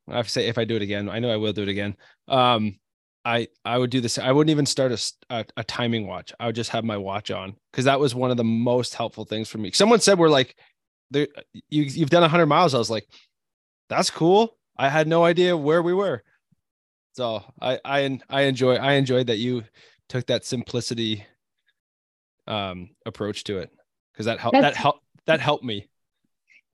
i 0.09 0.17
have 0.17 0.27
to 0.27 0.33
say 0.33 0.49
if 0.49 0.59
i 0.59 0.65
do 0.65 0.77
it 0.77 0.83
again 0.83 1.09
i 1.09 1.19
know 1.19 1.31
i 1.31 1.37
will 1.37 1.53
do 1.53 1.63
it 1.63 1.69
again. 1.69 1.97
Um 2.29 2.79
I 3.25 3.49
I 3.65 3.79
would 3.79 3.91
do 3.91 4.01
this. 4.01 4.19
I 4.19 4.33
wouldn't 4.33 4.51
even 4.51 4.67
start 4.67 4.93
a 5.31 5.45
a 5.57 5.65
timing 5.65 6.07
watch. 6.07 6.33
I 6.39 6.47
would 6.47 6.55
just 6.57 6.71
have 6.71 6.85
my 6.85 6.97
watch 6.97 7.31
on 7.31 7.57
because 7.73 7.87
that 7.87 8.01
was 8.01 8.15
one 8.15 8.31
of 8.31 8.37
the 8.37 8.45
most 8.45 8.95
helpful 8.95 9.25
things 9.25 9.49
for 9.49 9.59
me. 9.59 9.73
Someone 9.73 10.01
said 10.01 10.19
we're 10.19 10.29
like, 10.29 10.57
there 11.11 11.29
you 11.71 11.83
you've 11.83 12.11
done 12.11 12.29
hundred 12.29 12.47
miles. 12.47 12.75
I 12.75 12.79
was 12.79 12.91
like, 12.91 13.09
that's 13.89 14.11
cool. 14.11 14.57
I 14.77 14.89
had 14.89 15.09
no 15.09 15.25
idea 15.25 15.57
where 15.57 15.83
we 15.83 15.95
were. 15.95 16.23
So 17.13 17.43
I 17.61 17.79
I 17.85 18.19
I 18.29 18.43
enjoy 18.43 18.75
I 18.75 18.95
enjoyed 18.95 19.29
that 19.29 19.39
you 19.39 19.65
took 20.09 20.27
that 20.27 20.45
simplicity 20.45 21.25
um 22.47 22.91
approach 23.07 23.45
to 23.45 23.59
it 23.59 23.71
because 24.13 24.27
that 24.27 24.39
helped 24.39 24.61
that 24.61 24.77
helped 24.77 25.05
that 25.27 25.41
helped 25.41 25.65
me. 25.65 25.89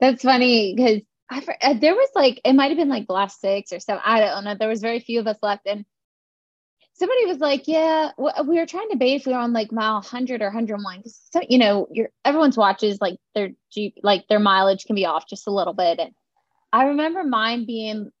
That's 0.01 0.23
funny 0.23 0.75
because 0.75 1.01
I 1.29 1.45
uh, 1.61 1.73
there 1.75 1.93
was 1.93 2.09
like 2.13 2.41
it 2.43 2.53
might 2.53 2.69
have 2.69 2.77
been 2.77 2.89
like 2.89 3.07
the 3.07 3.13
last 3.13 3.39
six 3.39 3.71
or 3.71 3.79
seven. 3.79 4.01
I 4.03 4.19
don't 4.19 4.43
know. 4.43 4.55
There 4.55 4.67
was 4.67 4.81
very 4.81 4.99
few 4.99 5.19
of 5.19 5.27
us 5.27 5.37
left, 5.41 5.65
and 5.65 5.85
somebody 7.01 7.25
was 7.25 7.39
like, 7.39 7.67
"Yeah, 7.67 8.11
we 8.17 8.59
were 8.59 8.67
trying 8.67 8.87
to 8.89 8.93
debate 8.93 9.21
if 9.21 9.25
we 9.25 9.33
were 9.33 9.39
on 9.39 9.53
like 9.53 9.71
mile 9.71 9.95
100 9.95 10.41
or 10.43 10.45
101 10.45 10.97
because 10.97 11.19
so, 11.31 11.41
you 11.49 11.57
know, 11.57 11.87
your 11.91 12.09
everyone's 12.23 12.57
watches 12.57 13.01
like 13.01 13.17
their 13.33 13.49
GPS, 13.75 13.93
like 14.03 14.27
their 14.27 14.39
mileage 14.39 14.85
can 14.85 14.95
be 14.95 15.07
off 15.07 15.27
just 15.27 15.47
a 15.47 15.51
little 15.51 15.73
bit." 15.73 15.99
And 15.99 16.11
I 16.71 16.85
remember 16.85 17.23
mine 17.23 17.65
being, 17.65 18.11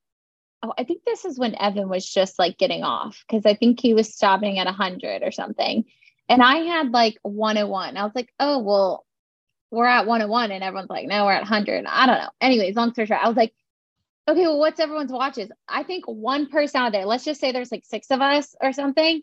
oh, 0.63 0.73
I 0.79 0.83
think 0.83 1.03
this 1.05 1.25
is 1.25 1.37
when 1.37 1.55
Evan 1.61 1.89
was 1.89 2.09
just 2.09 2.39
like 2.39 2.57
getting 2.57 2.83
off 2.83 3.23
because 3.27 3.45
I 3.45 3.53
think 3.53 3.79
he 3.79 3.93
was 3.93 4.13
stopping 4.15 4.57
at 4.57 4.65
100 4.65 5.21
or 5.23 5.31
something, 5.31 5.85
and 6.27 6.41
I 6.41 6.57
had 6.57 6.91
like 6.91 7.17
101. 7.21 7.97
I 7.97 8.03
was 8.03 8.15
like, 8.15 8.33
"Oh 8.39 8.59
well." 8.59 9.05
we're 9.73 9.87
at 9.87 10.05
101 10.05 10.51
and 10.51 10.65
everyone's 10.65 10.89
like, 10.89 11.07
no, 11.07 11.23
we're 11.23 11.31
at 11.31 11.43
100. 11.43 11.85
I 11.85 12.05
don't 12.05 12.17
know. 12.17 12.29
Anyways, 12.41 12.75
long 12.75 12.91
story 12.91 13.07
short, 13.07 13.21
I 13.23 13.27
was 13.29 13.37
like, 13.37 13.53
okay, 14.27 14.41
well, 14.41 14.59
what's 14.59 14.79
everyone's 14.79 15.11
watches? 15.11 15.49
I 15.67 15.83
think 15.83 16.05
one 16.05 16.47
person 16.47 16.81
out 16.81 16.91
there, 16.91 17.05
let's 17.05 17.25
just 17.25 17.41
say 17.41 17.51
there's 17.51 17.71
like 17.71 17.85
six 17.85 18.07
of 18.11 18.21
us 18.21 18.55
or 18.61 18.73
something. 18.73 19.21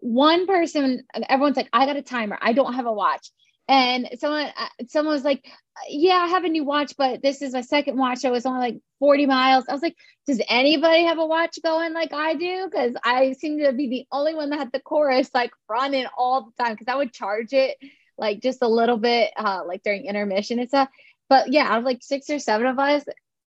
One 0.00 0.46
person, 0.46 1.04
everyone's 1.28 1.56
like, 1.56 1.70
I 1.72 1.86
got 1.86 1.96
a 1.96 2.02
timer. 2.02 2.38
I 2.40 2.52
don't 2.52 2.74
have 2.74 2.86
a 2.86 2.92
watch. 2.92 3.30
And 3.66 4.08
someone, 4.18 4.46
uh, 4.56 4.84
someone 4.88 5.14
was 5.14 5.24
like, 5.24 5.44
yeah, 5.88 6.16
I 6.16 6.26
have 6.26 6.44
a 6.44 6.50
new 6.50 6.64
watch, 6.64 6.94
but 6.98 7.22
this 7.22 7.40
is 7.40 7.54
my 7.54 7.62
second 7.62 7.96
watch. 7.96 8.18
So 8.18 8.34
it's 8.34 8.44
only 8.44 8.60
like 8.60 8.80
40 8.98 9.26
miles. 9.26 9.64
I 9.68 9.72
was 9.72 9.82
like, 9.82 9.96
does 10.26 10.40
anybody 10.48 11.04
have 11.04 11.18
a 11.18 11.26
watch 11.26 11.58
going 11.62 11.94
like 11.94 12.12
I 12.12 12.34
do? 12.34 12.68
Because 12.70 12.94
I 13.02 13.32
seem 13.32 13.58
to 13.60 13.72
be 13.72 13.88
the 13.88 14.06
only 14.12 14.34
one 14.34 14.50
that 14.50 14.58
had 14.58 14.72
the 14.72 14.80
chorus 14.80 15.30
like 15.34 15.52
running 15.68 16.06
all 16.16 16.42
the 16.42 16.62
time 16.62 16.74
because 16.74 16.88
I 16.88 16.96
would 16.96 17.12
charge 17.12 17.52
it 17.54 17.78
like 18.16 18.40
just 18.40 18.62
a 18.62 18.68
little 18.68 18.96
bit 18.96 19.32
uh 19.36 19.62
like 19.66 19.82
during 19.82 20.04
intermission 20.06 20.58
and 20.58 20.68
stuff. 20.68 20.88
But 21.28 21.52
yeah, 21.52 21.64
out 21.66 21.78
of 21.78 21.84
like 21.84 22.02
six 22.02 22.28
or 22.30 22.38
seven 22.38 22.66
of 22.66 22.78
us, 22.78 23.04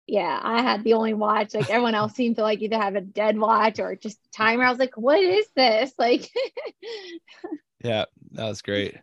yeah, 0.08 0.39
I 0.41 0.62
had 0.62 0.84
the 0.84 0.93
only 0.93 1.14
watch. 1.14 1.53
Like 1.53 1.70
everyone 1.70 1.95
else 1.95 2.14
seemed 2.16 2.36
to 2.38 2.43
like 2.43 2.62
either 2.62 2.78
have 2.78 2.95
a 2.95 3.01
dead 3.01 3.38
watch 3.38 3.80
or 3.80 3.95
just 3.95 4.20
timer. 4.32 4.64
I 4.64 4.70
was 4.70 4.80
like, 4.80 4.97
what 4.97 5.20
is 5.20 5.47
this? 5.56 5.93
Like 5.99 6.30
Yeah, 7.84 8.06
that 8.32 8.45
was 8.45 8.62
great. 8.62 8.97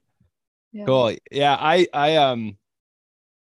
yeah. 0.73 0.85
Cool. 0.87 1.17
Yeah, 1.31 1.57
I 1.59 1.87
I 1.93 2.17
um 2.17 2.59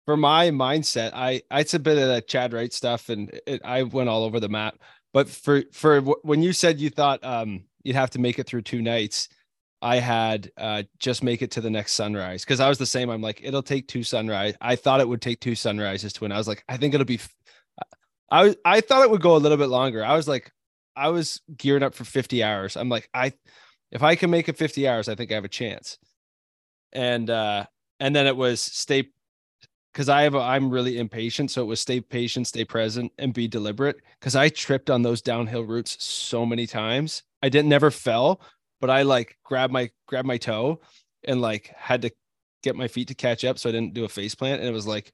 for 0.06 0.18
my 0.18 0.50
mindset, 0.52 1.12
I 1.14 1.44
it's 1.52 1.74
a 1.74 1.80
bit 1.80 1.98
of 1.98 2.08
that 2.10 2.28
Chad 2.28 2.54
Wright 2.54 2.74
stuff, 2.74 3.10
and 3.10 3.40
it, 3.48 3.62
I 3.66 3.84
went 3.84 4.10
all 4.10 4.24
over 4.24 4.40
the 4.40 4.50
map. 4.50 4.78
But 5.14 5.30
for 5.30 5.64
for 5.74 6.02
wh- 6.02 6.26
when 6.26 6.42
you 6.44 6.54
said 6.54 6.80
you 6.80 6.90
thought 6.90 7.24
um 7.24 7.66
you'd 7.84 7.96
have 7.96 8.12
to 8.12 8.20
make 8.20 8.40
it 8.40 8.48
through 8.48 8.64
two 8.64 8.82
nights, 8.82 9.30
I 9.82 9.98
had 9.98 10.52
uh 10.58 10.84
just 11.00 11.24
make 11.24 11.42
it 11.42 11.52
to 11.52 11.62
the 11.62 11.70
next 11.70 11.94
sunrise 11.94 12.44
because 12.46 12.60
I 12.60 12.70
was 12.70 12.78
the 12.80 12.86
same. 12.86 13.10
I'm 13.10 13.22
like, 13.22 13.42
it'll 13.44 13.64
take 13.64 13.88
two 13.88 14.04
sunrise. 14.04 14.56
I 14.62 14.76
thought 14.76 15.02
it 15.02 15.08
would 15.10 15.22
take 15.22 15.40
two 15.42 15.56
sunrises 15.56 16.14
to 16.14 16.22
win. 16.26 16.32
I 16.32 16.38
was 16.38 16.48
like, 16.48 16.64
I 16.70 16.78
think 16.78 16.94
it'll 16.94 17.06
be. 17.06 17.20
I 18.32 18.44
was 18.44 18.56
I 18.66 18.82
thought 18.82 19.04
it 19.04 19.10
would 19.12 19.22
go 19.22 19.36
a 19.36 19.38
little 19.38 19.58
bit 19.58 19.70
longer. 19.70 20.04
I 20.04 20.16
was 20.16 20.28
like, 20.28 20.52
I 20.96 21.10
was 21.10 21.42
geared 21.56 21.84
up 21.84 21.96
for 21.96 22.04
50 22.04 22.44
hours. 22.44 22.78
I'm 22.78 22.90
like, 22.90 23.10
I 23.14 23.34
if 23.92 24.04
I 24.04 24.16
can 24.16 24.30
make 24.30 24.50
it 24.50 24.58
50 24.58 24.88
hours, 24.88 25.10
I 25.10 25.16
think 25.16 25.32
I 25.32 25.36
have 25.36 25.46
a 25.46 25.50
chance. 25.50 25.98
And 26.94 27.30
uh 27.30 27.66
and 28.00 28.16
then 28.16 28.28
it 28.28 28.36
was 28.36 28.62
stay 28.62 29.10
because 29.94 30.10
I 30.10 30.24
have 30.24 30.36
I'm 30.36 30.70
really 30.70 30.98
impatient. 30.98 31.52
So 31.52 31.62
it 31.62 31.66
was 31.66 31.80
stay 31.82 32.02
patient, 32.02 32.48
stay 32.48 32.66
present, 32.66 33.12
and 33.18 33.34
be 33.34 33.48
deliberate. 33.48 33.98
Because 34.20 34.36
I 34.36 34.50
tripped 34.50 34.90
on 34.90 35.02
those 35.02 35.22
downhill 35.22 35.64
routes 35.64 36.04
so 36.04 36.46
many 36.46 36.68
times. 36.68 37.24
I 37.42 37.50
didn't 37.50 37.70
never 37.70 37.92
fell, 37.92 38.42
but 38.82 38.90
I 38.90 39.04
like 39.04 39.38
grabbed 39.44 39.74
my 39.74 39.90
grabbed 40.08 40.28
my 40.28 40.38
toe 40.38 40.82
and 41.24 41.42
like 41.42 41.74
had 41.76 42.02
to 42.04 42.12
get 42.64 42.76
my 42.76 42.88
feet 42.88 43.08
to 43.08 43.16
catch 43.16 43.46
up 43.46 43.58
so 43.58 43.70
I 43.70 43.72
didn't 43.72 43.94
do 43.94 44.06
a 44.06 44.10
face 44.10 44.36
plant. 44.36 44.62
And 44.62 44.70
it 44.70 44.74
was 44.74 44.88
like, 44.88 45.12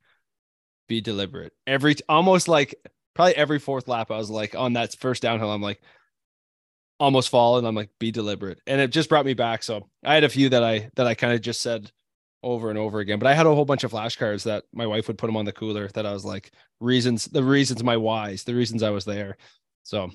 be 0.88 1.01
deliberate. 1.01 1.53
Every 1.68 1.95
almost 2.09 2.47
like 2.47 2.76
probably 3.16 3.36
every 3.36 3.59
fourth 3.59 3.88
lap, 3.88 4.11
I 4.11 4.18
was 4.18 4.30
like 4.30 4.55
on 4.55 4.74
that 4.74 4.95
first 4.99 5.24
downhill, 5.24 5.51
I'm 5.51 5.61
like 5.61 5.82
almost 6.99 7.30
fall, 7.30 7.57
and 7.57 7.68
I'm 7.68 7.76
like, 7.76 7.89
be 7.99 8.11
deliberate. 8.11 8.59
And 8.68 8.80
it 8.80 8.91
just 8.91 9.09
brought 9.09 9.26
me 9.26 9.34
back. 9.34 9.63
So 9.63 9.89
I 10.03 10.13
had 10.13 10.24
a 10.24 10.30
few 10.30 10.49
that 10.49 10.63
I 10.63 10.89
that 10.95 11.07
I 11.07 11.16
kind 11.16 11.34
of 11.34 11.41
just 11.41 11.61
said 11.61 11.91
over 12.43 12.70
and 12.70 12.78
over 12.78 12.99
again. 12.99 13.18
But 13.18 13.28
I 13.28 13.34
had 13.34 13.47
a 13.47 13.55
whole 13.55 13.66
bunch 13.66 13.84
of 13.84 13.91
flashcards 13.91 14.43
that 14.43 14.66
my 14.72 14.86
wife 14.86 15.07
would 15.07 15.18
put 15.18 15.26
them 15.28 15.38
on 15.38 15.45
the 15.45 15.51
cooler 15.51 15.88
that 15.89 16.05
I 16.05 16.13
was 16.13 16.24
like, 16.24 16.51
reasons, 16.80 17.26
the 17.26 17.43
reasons 17.43 17.84
my 17.84 17.97
whys, 17.97 18.43
the 18.43 18.53
reasons 18.53 18.84
I 18.84 18.91
was 18.91 19.05
there. 19.05 19.38
So 19.84 20.11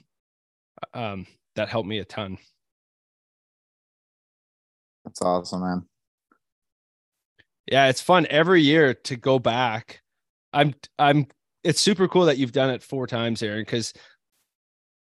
um 0.95 1.27
that 1.57 1.69
helped 1.69 1.89
me 1.89 1.99
a 1.99 2.05
ton. 2.05 2.39
That's 5.05 5.21
awesome, 5.23 5.63
man. 5.63 5.87
Yeah, 7.67 7.89
it's 7.89 8.01
fun 8.01 8.27
every 8.31 8.63
year 8.63 8.95
to 8.95 9.17
go 9.17 9.39
back. 9.39 10.03
I'm 10.53 10.75
I'm 10.99 11.27
it's 11.65 11.81
super 11.81 12.09
cool 12.09 12.27
that 12.27 12.39
you've 12.39 12.53
done 12.53 12.71
it 12.71 12.83
four 12.83 13.07
times, 13.07 13.43
Aaron, 13.43 13.63
because 13.63 13.93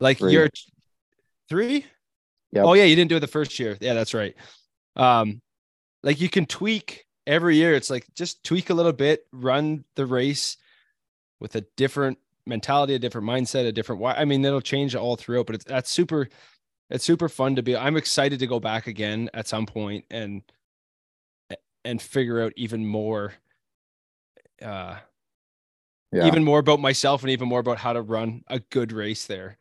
like 0.01 0.19
Three. 0.19 0.33
you're 0.33 0.51
three. 1.49 1.87
Yep. 2.53 2.65
Oh 2.65 2.75
yeah, 2.75 2.85
you 2.85 2.97
didn't 2.97 3.09
do 3.11 3.17
it 3.17 3.21
the 3.21 3.27
first 3.27 3.59
year. 3.59 3.77
Yeah, 3.81 3.95
that's 3.95 4.15
right. 4.15 4.35
Um, 4.97 5.41
like 6.03 6.21
you 6.21 6.29
can 6.29 6.47
tweak 6.47 7.05
every 7.27 7.57
year. 7.57 7.75
It's 7.75 7.91
like 7.91 8.07
just 8.15 8.43
tweak 8.45 8.71
a 8.71 8.75
little 8.75 8.93
bit, 8.93 9.25
run 9.33 9.85
the 9.97 10.07
race 10.07 10.57
with 11.41 11.55
a 11.57 11.63
different 11.77 12.19
mentality, 12.47 12.95
a 12.95 12.99
different 12.99 13.27
mindset, 13.27 13.67
a 13.67 13.73
different 13.73 14.01
why. 14.01 14.15
I 14.15 14.25
mean, 14.25 14.45
it'll 14.45 14.61
change 14.61 14.95
all 14.95 15.17
throughout, 15.17 15.47
but 15.47 15.55
it's 15.55 15.65
that's 15.65 15.91
super. 15.91 16.29
It's 16.91 17.05
super 17.05 17.31
fun 17.31 17.57
to 17.57 17.63
be. 17.63 17.75
I'm 17.75 17.97
excited 17.97 18.41
to 18.41 18.47
go 18.47 18.61
back 18.61 18.87
again 18.87 19.31
at 19.33 19.49
some 19.49 19.65
point 19.65 20.05
and 20.11 20.43
and 21.85 22.03
figure 22.03 22.43
out 22.43 22.53
even 22.57 22.85
more. 22.87 23.33
Uh, 24.61 24.97
Yeah. 26.13 26.27
even 26.27 26.45
more 26.45 26.59
about 26.59 26.81
myself 26.81 27.23
and 27.23 27.31
even 27.31 27.49
more 27.49 27.61
about 27.61 27.79
how 27.79 27.95
to 27.95 28.03
run 28.03 28.45
a 28.49 28.61
good 28.61 28.93
race 28.93 29.27
there 29.27 29.57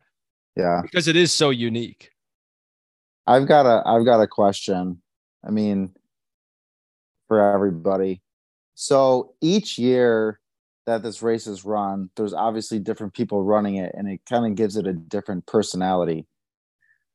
yeah. 0.56 0.80
because 0.82 1.08
it 1.08 1.16
is 1.16 1.32
so 1.32 1.50
unique. 1.50 2.10
I've 3.26 3.46
got 3.46 3.66
a 3.66 3.82
I've 3.86 4.04
got 4.04 4.20
a 4.20 4.26
question. 4.26 5.00
I 5.44 5.50
mean, 5.50 5.94
for 7.28 7.54
everybody. 7.54 8.22
So 8.74 9.34
each 9.40 9.78
year 9.78 10.40
that 10.86 11.02
this 11.02 11.22
race 11.22 11.46
is 11.46 11.64
run, 11.64 12.10
there's 12.16 12.34
obviously 12.34 12.78
different 12.78 13.14
people 13.14 13.44
running 13.44 13.76
it, 13.76 13.94
and 13.96 14.08
it 14.08 14.20
kind 14.28 14.46
of 14.46 14.56
gives 14.56 14.76
it 14.76 14.86
a 14.86 14.92
different 14.92 15.46
personality. 15.46 16.26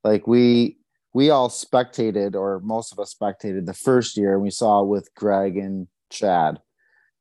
Like 0.03 0.27
we 0.27 0.77
we 1.13 1.29
all 1.29 1.49
spectated, 1.49 2.35
or 2.35 2.59
most 2.61 2.91
of 2.91 2.99
us 2.99 3.13
spectated 3.13 3.65
the 3.65 3.73
first 3.73 4.17
year, 4.17 4.33
and 4.33 4.41
we 4.41 4.51
saw 4.51 4.83
with 4.83 5.13
Greg 5.15 5.57
and 5.57 5.87
Chad. 6.09 6.59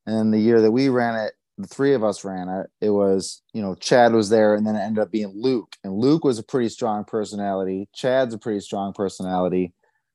And 0.07 0.33
the 0.33 0.39
year 0.39 0.61
that 0.61 0.71
we 0.71 0.89
ran 0.89 1.17
it, 1.17 1.33
the 1.59 1.67
three 1.67 1.95
of 1.95 2.05
us 2.05 2.25
ran 2.25 2.49
it. 2.49 2.67
It 2.81 2.91
was, 2.91 3.43
you 3.53 3.63
know, 3.63 3.75
Chad 3.75 4.13
was 4.13 4.29
there, 4.29 4.55
and 4.55 4.67
then 4.67 4.77
it 4.77 4.81
ended 4.81 5.03
up 5.03 5.11
being 5.11 5.33
Luke. 5.35 5.77
And 5.83 5.95
Luke 5.95 6.25
was 6.25 6.39
a 6.39 6.45
pretty 6.45 6.69
strong 6.69 7.05
personality. 7.05 7.89
Chad's 7.95 8.35
a 8.35 8.39
pretty 8.39 8.61
strong 8.61 8.93
personality. 8.93 9.73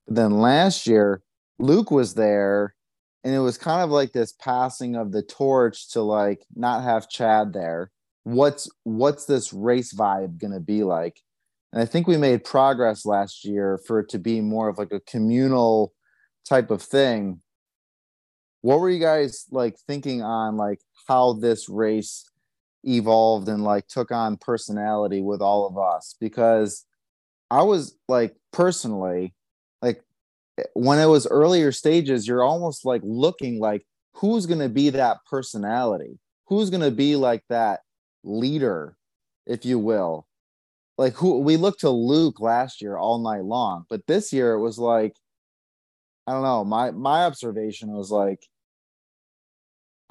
But 0.07 0.15
then 0.15 0.39
last 0.39 0.85
year, 0.85 1.21
Luke 1.57 1.91
was 1.91 2.13
there, 2.13 2.75
and 3.23 3.33
it 3.33 3.39
was 3.39 3.57
kind 3.57 3.81
of 3.81 3.89
like 3.89 4.13
this 4.13 4.33
passing 4.33 4.95
of 4.95 5.11
the 5.11 5.23
torch 5.23 5.89
to 5.91 6.01
like 6.01 6.45
not 6.55 6.83
have 6.83 7.09
Chad 7.09 7.53
there. 7.53 7.91
What's 8.23 8.69
what's 8.83 9.25
this 9.25 9.51
race 9.51 9.93
vibe 9.93 10.39
gonna 10.39 10.59
be 10.59 10.83
like? 10.83 11.21
And 11.73 11.81
I 11.81 11.85
think 11.85 12.07
we 12.07 12.17
made 12.17 12.43
progress 12.43 13.05
last 13.05 13.45
year 13.45 13.79
for 13.87 13.99
it 13.99 14.09
to 14.09 14.19
be 14.19 14.41
more 14.41 14.67
of 14.67 14.77
like 14.77 14.91
a 14.91 14.99
communal 14.99 15.93
type 16.47 16.69
of 16.69 16.81
thing. 16.81 17.41
What 18.61 18.79
were 18.79 18.89
you 18.89 18.99
guys 18.99 19.45
like 19.51 19.77
thinking 19.87 20.21
on 20.21 20.57
like 20.57 20.81
how 21.07 21.33
this 21.33 21.69
race 21.69 22.25
evolved 22.83 23.47
and 23.47 23.63
like 23.63 23.87
took 23.87 24.11
on 24.11 24.37
personality 24.37 25.21
with 25.21 25.41
all 25.41 25.67
of 25.67 25.77
us? 25.77 26.15
Because 26.19 26.85
I 27.49 27.63
was 27.63 27.97
like 28.07 28.35
personally 28.51 29.33
like 29.81 30.03
eh, 30.57 30.63
when 30.73 30.99
it 30.99 31.07
was 31.07 31.27
earlier 31.27 31.71
stages, 31.71 32.27
you're 32.27 32.43
almost 32.43 32.85
like 32.85 33.01
looking 33.03 33.59
like 33.59 33.85
who's 34.13 34.45
going 34.45 34.59
to 34.59 34.69
be 34.69 34.89
that 34.91 35.17
personality? 35.29 36.19
Who's 36.47 36.69
going 36.69 36.83
to 36.83 36.91
be 36.91 37.15
like 37.15 37.43
that 37.49 37.81
leader, 38.23 38.97
if 39.45 39.65
you 39.65 39.79
will? 39.79 40.27
Like 40.97 41.13
who 41.13 41.39
we 41.39 41.57
looked 41.57 41.81
to 41.81 41.89
Luke 41.89 42.39
last 42.39 42.81
year 42.81 42.97
all 42.97 43.19
night 43.19 43.43
long, 43.43 43.85
but 43.89 44.05
this 44.07 44.31
year 44.31 44.53
it 44.53 44.59
was 44.59 44.77
like 44.77 45.15
I 46.27 46.33
don't 46.33 46.43
know. 46.43 46.63
My 46.63 46.91
my 46.91 47.25
observation 47.25 47.91
was 47.91 48.11
like 48.11 48.45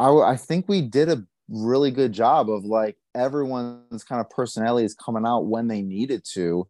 I 0.00 0.32
I 0.32 0.36
think 0.36 0.68
we 0.68 0.82
did 0.82 1.08
a 1.08 1.24
really 1.48 1.90
good 1.90 2.12
job 2.12 2.48
of 2.48 2.64
like 2.64 2.96
everyone's 3.14 4.04
kind 4.04 4.20
of 4.20 4.30
personalities 4.30 4.94
coming 4.94 5.26
out 5.26 5.46
when 5.46 5.68
they 5.68 5.82
needed 5.82 6.24
to 6.32 6.66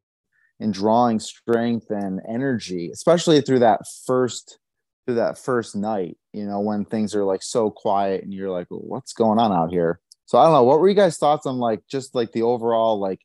and 0.58 0.74
drawing 0.74 1.20
strength 1.20 1.90
and 1.90 2.20
energy, 2.28 2.90
especially 2.92 3.40
through 3.40 3.60
that 3.60 3.80
first 4.06 4.58
through 5.06 5.14
that 5.14 5.38
first 5.38 5.76
night, 5.76 6.18
you 6.32 6.44
know, 6.44 6.60
when 6.60 6.84
things 6.84 7.14
are 7.14 7.24
like 7.24 7.42
so 7.42 7.70
quiet 7.70 8.22
and 8.22 8.34
you're 8.34 8.50
like, 8.50 8.66
what's 8.68 9.12
going 9.12 9.38
on 9.38 9.52
out 9.52 9.70
here? 9.70 10.00
So 10.26 10.38
I 10.38 10.44
don't 10.44 10.52
know. 10.52 10.64
What 10.64 10.80
were 10.80 10.88
you 10.88 10.94
guys' 10.94 11.16
thoughts 11.16 11.46
on 11.46 11.58
like 11.58 11.82
just 11.88 12.14
like 12.14 12.32
the 12.32 12.42
overall 12.42 12.98
like 12.98 13.20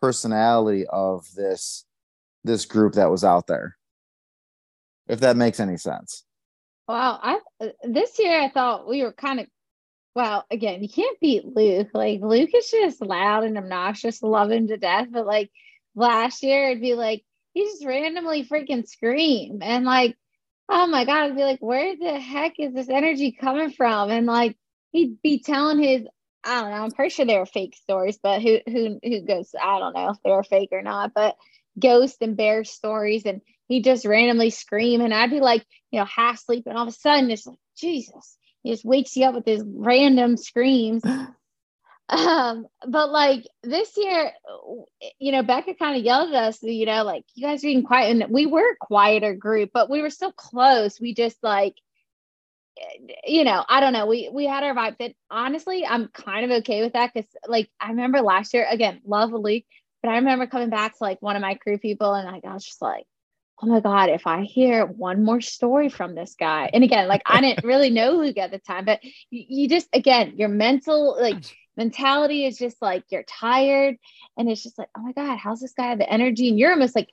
personality 0.00 0.86
of 0.86 1.26
this 1.34 1.84
this 2.44 2.66
group 2.66 2.94
that 2.94 3.10
was 3.10 3.24
out 3.24 3.46
there? 3.46 3.76
If 5.08 5.20
that 5.20 5.36
makes 5.36 5.58
any 5.58 5.78
sense. 5.78 6.24
Wow, 6.88 7.20
I 7.22 7.38
this 7.84 8.18
year 8.18 8.40
I 8.40 8.48
thought 8.48 8.88
we 8.88 9.02
were 9.02 9.12
kind 9.12 9.40
of 9.40 9.46
well, 10.14 10.46
again, 10.50 10.82
you 10.82 10.88
can't 10.88 11.20
beat 11.20 11.44
Luke. 11.44 11.90
Like 11.94 12.20
Luke 12.22 12.50
is 12.54 12.70
just 12.70 13.02
loud 13.02 13.44
and 13.44 13.58
obnoxious, 13.58 14.22
love 14.22 14.50
him 14.50 14.68
to 14.68 14.76
death. 14.78 15.08
But 15.10 15.26
like 15.26 15.50
last 15.94 16.42
year, 16.42 16.70
it'd 16.70 16.82
be 16.82 16.94
like 16.94 17.24
he 17.54 17.64
just 17.64 17.84
randomly 17.86 18.44
freaking 18.44 18.86
scream 18.88 19.60
and 19.62 19.84
like, 19.84 20.16
oh 20.68 20.86
my 20.88 21.04
god, 21.04 21.24
I'd 21.30 21.36
be 21.36 21.44
like, 21.44 21.60
where 21.60 21.96
the 21.96 22.18
heck 22.20 22.54
is 22.58 22.74
this 22.74 22.88
energy 22.88 23.32
coming 23.32 23.70
from? 23.70 24.10
And 24.10 24.26
like 24.26 24.56
he'd 24.92 25.20
be 25.22 25.40
telling 25.42 25.78
his 25.80 26.06
I 26.44 26.62
don't 26.62 26.70
know, 26.70 26.84
I'm 26.84 26.92
pretty 26.92 27.10
sure 27.14 27.26
they 27.26 27.38
were 27.38 27.46
fake 27.46 27.76
stories, 27.76 28.18
but 28.22 28.42
who 28.42 28.60
who 28.66 28.98
who 29.02 29.20
goes, 29.22 29.54
I 29.60 29.78
don't 29.78 29.94
know 29.94 30.10
if 30.10 30.18
they 30.24 30.30
were 30.30 30.44
fake 30.44 30.70
or 30.72 30.82
not, 30.82 31.12
but 31.14 31.36
ghost 31.78 32.18
and 32.22 32.36
bear 32.36 32.64
stories 32.64 33.24
and 33.26 33.42
he 33.68 33.82
just 33.82 34.06
randomly 34.06 34.50
scream 34.50 35.00
and 35.00 35.14
I'd 35.14 35.30
be 35.30 35.40
like, 35.40 35.64
you 35.90 36.00
know, 36.00 36.06
half 36.06 36.36
asleep. 36.36 36.64
And 36.66 36.76
All 36.76 36.82
of 36.82 36.88
a 36.88 36.92
sudden 36.92 37.30
it's 37.30 37.46
like, 37.46 37.58
Jesus, 37.76 38.36
he 38.62 38.72
just 38.72 38.84
wakes 38.84 39.16
you 39.16 39.26
up 39.26 39.34
with 39.34 39.46
his 39.46 39.62
random 39.64 40.36
screams. 40.36 41.04
um, 42.08 42.66
but 42.86 43.10
like 43.10 43.46
this 43.62 43.96
year, 43.96 44.32
you 45.18 45.32
know, 45.32 45.42
Becca 45.42 45.74
kind 45.74 45.96
of 45.96 46.04
yelled 46.04 46.34
at 46.34 46.44
us, 46.44 46.62
you 46.62 46.86
know, 46.86 47.04
like 47.04 47.24
you 47.34 47.46
guys 47.46 47.62
are 47.62 47.68
being 47.68 47.84
quiet. 47.84 48.10
And 48.10 48.32
we 48.32 48.46
were 48.46 48.72
a 48.72 48.86
quieter 48.86 49.34
group, 49.34 49.70
but 49.72 49.90
we 49.90 50.02
were 50.02 50.10
still 50.10 50.32
close. 50.32 51.00
We 51.00 51.14
just 51.14 51.36
like 51.42 51.74
you 53.26 53.44
know, 53.44 53.64
I 53.68 53.80
don't 53.80 53.92
know. 53.92 54.06
We 54.06 54.30
we 54.32 54.46
had 54.46 54.64
our 54.64 54.74
vibe 54.74 54.98
that 54.98 55.12
honestly, 55.30 55.84
I'm 55.86 56.08
kind 56.08 56.44
of 56.44 56.58
okay 56.58 56.82
with 56.82 56.92
that 56.94 57.12
because 57.12 57.28
like 57.46 57.68
I 57.80 57.90
remember 57.90 58.20
last 58.20 58.54
year, 58.54 58.66
again, 58.68 59.00
love 59.04 59.32
Luke, 59.32 59.64
but 60.02 60.10
I 60.10 60.16
remember 60.16 60.46
coming 60.46 60.70
back 60.70 60.92
to 60.92 61.04
like 61.04 61.20
one 61.20 61.36
of 61.36 61.42
my 61.42 61.54
crew 61.54 61.78
people 61.78 62.14
and 62.14 62.30
like 62.30 62.44
I 62.44 62.54
was 62.54 62.64
just 62.64 62.82
like, 62.82 63.04
oh 63.60 63.66
my 63.66 63.80
God, 63.80 64.08
if 64.10 64.26
I 64.26 64.42
hear 64.42 64.86
one 64.86 65.24
more 65.24 65.40
story 65.40 65.88
from 65.88 66.14
this 66.14 66.36
guy. 66.38 66.70
And 66.72 66.84
again, 66.84 67.08
like 67.08 67.22
I 67.26 67.40
didn't 67.40 67.64
really 67.64 67.90
know 67.98 68.12
Luke 68.12 68.38
at 68.38 68.50
the 68.50 68.58
time, 68.58 68.84
but 68.84 69.02
you, 69.02 69.44
you 69.48 69.68
just 69.68 69.88
again, 69.92 70.34
your 70.36 70.48
mental 70.48 71.16
like 71.20 71.44
mentality 71.76 72.44
is 72.44 72.58
just 72.58 72.80
like 72.82 73.04
you're 73.10 73.24
tired 73.24 73.96
and 74.36 74.50
it's 74.50 74.62
just 74.62 74.78
like, 74.78 74.88
oh 74.96 75.02
my 75.02 75.12
God, 75.12 75.38
how's 75.38 75.60
this 75.60 75.74
guy 75.74 75.86
have 75.86 75.98
the 75.98 76.12
energy? 76.12 76.48
And 76.48 76.58
you're 76.58 76.72
almost 76.72 76.96
like, 76.96 77.08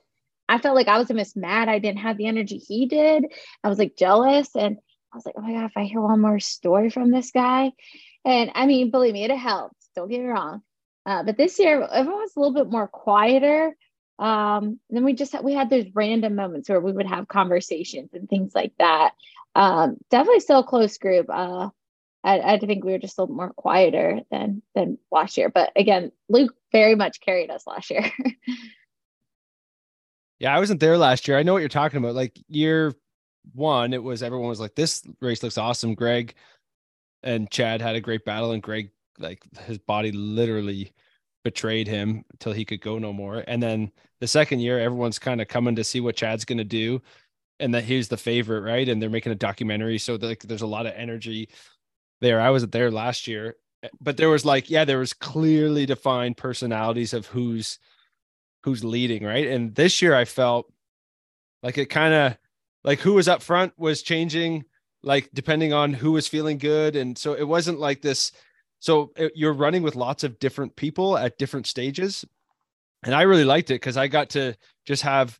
I 0.48 0.58
felt 0.58 0.76
like 0.76 0.88
I 0.88 0.98
was 0.98 1.10
almost 1.10 1.36
mad 1.36 1.68
I 1.68 1.78
didn't 1.78 2.00
have 2.00 2.16
the 2.16 2.26
energy 2.26 2.58
he 2.58 2.86
did. 2.86 3.26
I 3.62 3.68
was 3.68 3.78
like 3.78 3.96
jealous 3.96 4.54
and 4.54 4.78
I 5.12 5.16
was 5.16 5.26
like, 5.26 5.34
oh 5.38 5.42
my 5.42 5.52
God, 5.52 5.66
if 5.66 5.76
I 5.76 5.84
hear 5.84 6.00
one 6.00 6.20
more 6.20 6.40
story 6.40 6.90
from 6.90 7.10
this 7.10 7.30
guy. 7.30 7.72
And 8.24 8.50
I 8.54 8.66
mean, 8.66 8.90
believe 8.90 9.12
me, 9.12 9.24
it 9.24 9.30
helped. 9.36 9.76
Don't 9.94 10.08
get 10.08 10.20
me 10.20 10.26
wrong. 10.26 10.62
Uh, 11.06 11.22
but 11.22 11.36
this 11.36 11.58
year, 11.58 11.82
everyone's 11.82 12.32
a 12.36 12.40
little 12.40 12.54
bit 12.54 12.70
more 12.70 12.88
quieter. 12.88 13.76
Um, 14.18 14.80
then 14.90 15.04
we 15.04 15.12
just 15.12 15.42
we 15.42 15.52
had 15.52 15.70
those 15.70 15.86
random 15.94 16.34
moments 16.34 16.68
where 16.68 16.80
we 16.80 16.92
would 16.92 17.06
have 17.06 17.28
conversations 17.28 18.10
and 18.14 18.28
things 18.28 18.54
like 18.54 18.72
that. 18.78 19.12
Um, 19.54 19.98
definitely 20.10 20.40
still 20.40 20.60
a 20.60 20.64
close 20.64 20.98
group. 20.98 21.26
Uh, 21.28 21.70
I, 22.24 22.40
I 22.40 22.58
think 22.58 22.84
we 22.84 22.92
were 22.92 22.98
just 22.98 23.18
a 23.18 23.22
little 23.22 23.36
more 23.36 23.52
quieter 23.52 24.20
than 24.30 24.62
than 24.74 24.98
last 25.10 25.36
year. 25.36 25.48
But 25.48 25.72
again, 25.76 26.12
Luke 26.28 26.54
very 26.72 26.94
much 26.94 27.20
carried 27.20 27.50
us 27.50 27.66
last 27.66 27.90
year. 27.90 28.10
Yeah, 30.38 30.54
I 30.54 30.58
wasn't 30.58 30.80
there 30.80 30.98
last 30.98 31.26
year. 31.26 31.38
I 31.38 31.42
know 31.42 31.54
what 31.54 31.60
you're 31.60 31.68
talking 31.68 31.98
about. 31.98 32.14
Like 32.14 32.38
year 32.48 32.94
one, 33.54 33.92
it 33.92 34.02
was 34.02 34.22
everyone 34.22 34.48
was 34.48 34.60
like, 34.60 34.74
"This 34.74 35.02
race 35.20 35.42
looks 35.42 35.58
awesome." 35.58 35.94
Greg 35.94 36.34
and 37.22 37.50
Chad 37.50 37.80
had 37.80 37.96
a 37.96 38.00
great 38.00 38.24
battle, 38.24 38.52
and 38.52 38.62
Greg 38.62 38.90
like 39.18 39.42
his 39.66 39.78
body 39.78 40.12
literally 40.12 40.92
betrayed 41.46 41.86
him 41.86 42.24
until 42.32 42.52
he 42.52 42.64
could 42.64 42.80
go 42.80 42.98
no 42.98 43.12
more. 43.12 43.44
And 43.46 43.62
then 43.62 43.92
the 44.18 44.26
second 44.26 44.58
year, 44.58 44.80
everyone's 44.80 45.20
kind 45.20 45.40
of 45.40 45.46
coming 45.46 45.76
to 45.76 45.84
see 45.84 46.00
what 46.00 46.16
Chad's 46.16 46.44
going 46.44 46.58
to 46.58 46.64
do, 46.64 47.00
and 47.60 47.72
that 47.72 47.84
he's 47.84 48.08
the 48.08 48.16
favorite, 48.16 48.62
right? 48.62 48.88
And 48.88 49.00
they're 49.00 49.08
making 49.08 49.30
a 49.30 49.36
documentary, 49.36 49.98
so 49.98 50.16
like 50.16 50.40
there's 50.40 50.62
a 50.62 50.66
lot 50.66 50.86
of 50.86 50.94
energy 50.96 51.48
there. 52.20 52.40
I 52.40 52.50
wasn't 52.50 52.72
there 52.72 52.90
last 52.90 53.28
year, 53.28 53.54
eh, 53.84 53.90
but 54.00 54.16
there 54.16 54.28
was 54.28 54.44
like, 54.44 54.68
yeah, 54.68 54.84
there 54.84 54.98
was 54.98 55.12
clearly 55.12 55.86
defined 55.86 56.36
personalities 56.36 57.14
of 57.14 57.26
who's 57.26 57.78
who's 58.64 58.82
leading, 58.82 59.22
right? 59.22 59.46
And 59.46 59.72
this 59.72 60.02
year, 60.02 60.16
I 60.16 60.24
felt 60.24 60.68
like 61.62 61.78
it 61.78 61.86
kind 61.86 62.12
of 62.12 62.36
like 62.82 62.98
who 62.98 63.14
was 63.14 63.28
up 63.28 63.40
front 63.40 63.72
was 63.78 64.02
changing 64.02 64.64
like 65.04 65.30
depending 65.32 65.72
on 65.72 65.92
who 65.92 66.10
was 66.10 66.26
feeling 66.26 66.58
good 66.58 66.96
and 66.96 67.16
so 67.16 67.34
it 67.34 67.46
wasn't 67.46 67.78
like 67.78 68.02
this 68.02 68.32
so 68.80 69.12
uh, 69.18 69.28
you're 69.34 69.52
running 69.52 69.82
with 69.82 69.96
lots 69.96 70.24
of 70.24 70.38
different 70.38 70.76
people 70.76 71.16
at 71.16 71.38
different 71.38 71.66
stages. 71.66 72.24
And 73.04 73.14
i 73.14 73.22
really 73.22 73.44
liked 73.44 73.70
it 73.70 73.74
because 73.74 73.96
i 73.96 74.08
got 74.08 74.30
to 74.30 74.54
just 74.84 75.02
have 75.02 75.38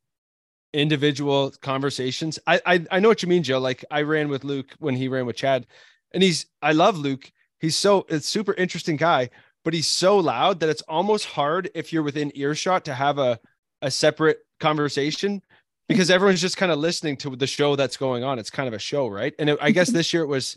individual 0.72 1.52
conversations. 1.62 2.38
I, 2.46 2.60
I 2.66 2.86
i 2.90 3.00
know 3.00 3.08
what 3.08 3.22
you 3.22 3.28
mean 3.28 3.42
joe. 3.42 3.58
Like 3.58 3.84
i 3.90 4.02
ran 4.02 4.28
with 4.28 4.44
luke 4.44 4.74
when 4.78 4.94
he 4.94 5.08
ran 5.08 5.26
with 5.26 5.36
chad. 5.36 5.66
And 6.12 6.22
he's 6.22 6.46
i 6.62 6.72
love 6.72 6.96
luke. 6.96 7.30
He's 7.58 7.76
so 7.76 8.06
it's 8.08 8.28
super 8.28 8.54
interesting 8.54 8.96
guy 8.96 9.30
but 9.66 9.74
he's 9.74 9.88
so 9.88 10.16
loud 10.16 10.60
that 10.60 10.68
it's 10.68 10.82
almost 10.82 11.24
hard 11.24 11.68
if 11.74 11.92
you're 11.92 12.04
within 12.04 12.30
earshot 12.36 12.84
to 12.84 12.94
have 12.94 13.18
a 13.18 13.36
a 13.82 13.90
separate 13.90 14.38
conversation 14.60 15.42
because 15.88 16.08
everyone's 16.08 16.40
just 16.40 16.56
kind 16.56 16.70
of 16.70 16.78
listening 16.78 17.16
to 17.16 17.34
the 17.34 17.46
show 17.46 17.74
that's 17.76 17.96
going 17.96 18.24
on. 18.24 18.38
It's 18.38 18.50
kind 18.50 18.68
of 18.68 18.74
a 18.74 18.78
show, 18.78 19.08
right? 19.08 19.34
And 19.38 19.50
it, 19.50 19.58
I 19.60 19.72
guess 19.72 19.90
this 19.90 20.12
year 20.12 20.22
it 20.22 20.28
was 20.28 20.54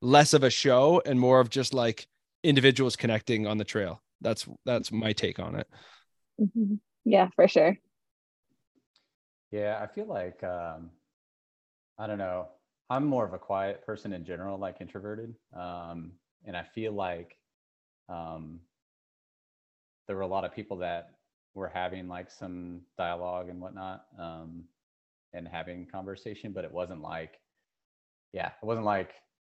less 0.00 0.34
of 0.34 0.42
a 0.42 0.50
show 0.50 1.02
and 1.04 1.18
more 1.18 1.40
of 1.40 1.50
just 1.50 1.74
like 1.74 2.06
individuals 2.42 2.96
connecting 2.96 3.46
on 3.46 3.58
the 3.58 3.64
trail. 3.64 4.02
That's 4.20 4.46
that's 4.64 4.92
my 4.92 5.12
take 5.12 5.38
on 5.38 5.56
it. 5.56 5.68
Mm-hmm. 6.40 6.74
Yeah, 7.04 7.28
for 7.34 7.48
sure. 7.48 7.76
Yeah, 9.50 9.78
I 9.80 9.86
feel 9.86 10.06
like 10.06 10.42
um, 10.44 10.90
I 11.98 12.06
don't 12.06 12.18
know. 12.18 12.48
I'm 12.90 13.04
more 13.04 13.24
of 13.24 13.34
a 13.34 13.38
quiet 13.38 13.84
person 13.84 14.12
in 14.12 14.24
general, 14.24 14.58
like 14.58 14.80
introverted, 14.80 15.34
um, 15.54 16.12
and 16.46 16.56
I 16.56 16.62
feel 16.74 16.92
like 16.92 17.36
um, 18.08 18.60
there 20.06 20.16
were 20.16 20.22
a 20.22 20.26
lot 20.26 20.44
of 20.44 20.54
people 20.54 20.78
that 20.78 21.10
we're 21.54 21.68
having 21.68 22.08
like 22.08 22.30
some 22.30 22.80
dialogue 22.96 23.48
and 23.48 23.60
whatnot 23.60 24.06
um, 24.18 24.64
and 25.32 25.46
having 25.46 25.86
conversation 25.86 26.52
but 26.52 26.64
it 26.64 26.72
wasn't 26.72 27.02
like 27.02 27.38
yeah 28.32 28.46
it 28.46 28.66
wasn't 28.66 28.86
like 28.86 29.10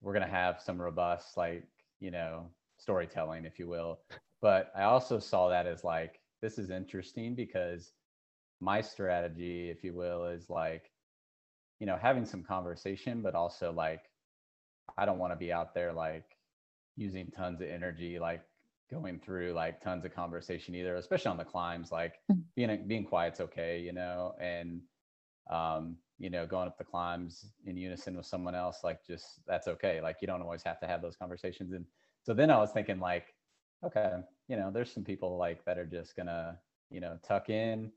we're 0.00 0.12
gonna 0.12 0.26
have 0.26 0.60
some 0.60 0.80
robust 0.80 1.36
like 1.36 1.64
you 2.00 2.10
know 2.10 2.46
storytelling 2.78 3.44
if 3.44 3.58
you 3.58 3.68
will 3.68 4.00
but 4.40 4.70
i 4.76 4.82
also 4.82 5.18
saw 5.18 5.48
that 5.48 5.66
as 5.66 5.84
like 5.84 6.20
this 6.40 6.58
is 6.58 6.70
interesting 6.70 7.34
because 7.34 7.92
my 8.60 8.80
strategy 8.80 9.70
if 9.70 9.82
you 9.82 9.94
will 9.94 10.26
is 10.26 10.48
like 10.48 10.90
you 11.80 11.86
know 11.86 11.98
having 12.00 12.24
some 12.24 12.42
conversation 12.42 13.22
but 13.22 13.34
also 13.34 13.72
like 13.72 14.02
i 14.96 15.04
don't 15.04 15.18
want 15.18 15.32
to 15.32 15.36
be 15.36 15.52
out 15.52 15.74
there 15.74 15.92
like 15.92 16.36
using 16.96 17.30
tons 17.30 17.60
of 17.60 17.68
energy 17.68 18.18
like 18.18 18.42
going 18.90 19.18
through 19.18 19.52
like 19.52 19.80
tons 19.80 20.04
of 20.04 20.14
conversation 20.14 20.74
either, 20.74 20.96
especially 20.96 21.30
on 21.30 21.36
the 21.36 21.44
climbs. 21.44 21.92
Like 21.92 22.14
mm. 22.30 22.40
being 22.56 22.86
being 22.86 23.04
quiet's 23.04 23.40
okay, 23.40 23.80
you 23.80 23.92
know, 23.92 24.34
and 24.40 24.80
um, 25.48 25.96
you 26.18 26.30
know, 26.30 26.46
going 26.46 26.66
up 26.66 26.78
the 26.78 26.84
climbs 26.84 27.52
in 27.64 27.76
unison 27.76 28.16
with 28.16 28.26
someone 28.26 28.54
else, 28.54 28.82
like 28.84 29.06
just 29.06 29.40
that's 29.46 29.68
okay. 29.68 30.00
Like 30.00 30.16
you 30.20 30.26
don't 30.26 30.42
always 30.42 30.62
have 30.64 30.80
to 30.80 30.86
have 30.86 31.02
those 31.02 31.16
conversations. 31.16 31.72
And 31.72 31.86
so 32.22 32.34
then 32.34 32.50
I 32.50 32.58
was 32.58 32.72
thinking 32.72 32.98
like, 33.00 33.34
okay, 33.84 34.20
you 34.48 34.56
know, 34.56 34.70
there's 34.70 34.92
some 34.92 35.04
people 35.04 35.36
like 35.36 35.64
that 35.64 35.78
are 35.78 35.86
just 35.86 36.16
gonna, 36.16 36.58
you 36.90 37.00
know, 37.00 37.18
tuck 37.22 37.50
in, 37.50 37.92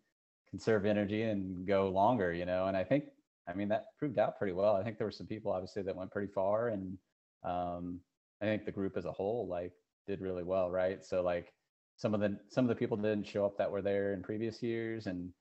conserve 0.50 0.86
energy 0.86 1.24
and 1.24 1.66
go 1.68 1.90
longer, 1.90 2.34
you 2.34 2.46
know. 2.46 2.68
And 2.68 2.78
I 2.78 2.84
think 2.84 3.06
I 3.48 3.54
mean 3.54 3.70
that 3.70 3.98
proved 3.98 4.20
out 4.20 4.38
pretty 4.38 4.54
well. 4.54 4.76
I 4.76 4.84
think 4.84 4.98
there 4.98 5.08
were 5.08 5.12
some 5.12 5.28
people 5.28 5.52
obviously 5.52 5.82
that 5.84 5.96
went 5.96 6.12
pretty 6.12 6.32
far 6.32 6.70
and 6.70 6.98
um 7.44 8.02
I 8.42 8.46
think 8.46 8.66
the 8.66 8.72
group 8.72 8.98
as 8.98 9.06
a 9.06 9.12
whole 9.12 9.48
like 9.48 9.74
did 10.08 10.22
really 10.22 10.44
well, 10.44 10.70
right? 10.72 11.04
So 11.04 11.22
like 11.22 11.54
some 11.96 12.14
of 12.14 12.20
the 12.20 12.40
some 12.50 12.66
of 12.66 12.70
the 12.70 12.76
people 12.76 12.98
didn't 12.98 13.28
show 13.28 13.46
up 13.46 13.58
that 13.58 13.72
were 13.72 13.82
there 13.82 14.14
in 14.14 14.24
previous 14.24 14.64
years, 14.64 15.08
and 15.08 15.32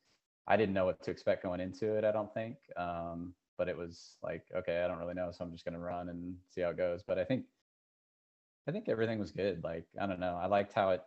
I 0.51 0.57
didn't 0.57 0.75
know 0.75 0.85
what 0.85 1.01
to 1.05 1.13
expect 1.13 1.45
going 1.45 1.61
into 1.61 1.97
it. 1.97 2.05
I 2.05 2.11
don't 2.11 2.35
think, 2.35 2.57
um, 2.77 3.35
but 3.57 3.69
it 3.69 3.77
was 3.77 4.17
like 4.23 4.43
okay, 4.55 4.83
I 4.83 4.89
don't 4.89 4.99
really 4.99 5.15
know, 5.15 5.31
so 5.33 5.45
I'm 5.45 5.53
just 5.53 5.65
gonna 5.65 5.79
run 5.79 6.09
and 6.09 6.35
see 6.51 6.61
how 6.63 6.71
it 6.71 6.77
goes. 6.77 7.03
But 7.07 7.19
I 7.21 7.25
think 7.25 7.45
I 8.69 8.73
think 8.73 8.89
everything 8.89 9.21
was 9.21 9.31
good. 9.31 9.63
Like 9.63 9.87
I 10.01 10.07
don't 10.07 10.19
know, 10.19 10.37
I 10.43 10.47
liked 10.47 10.73
how 10.73 10.91
it 10.91 11.03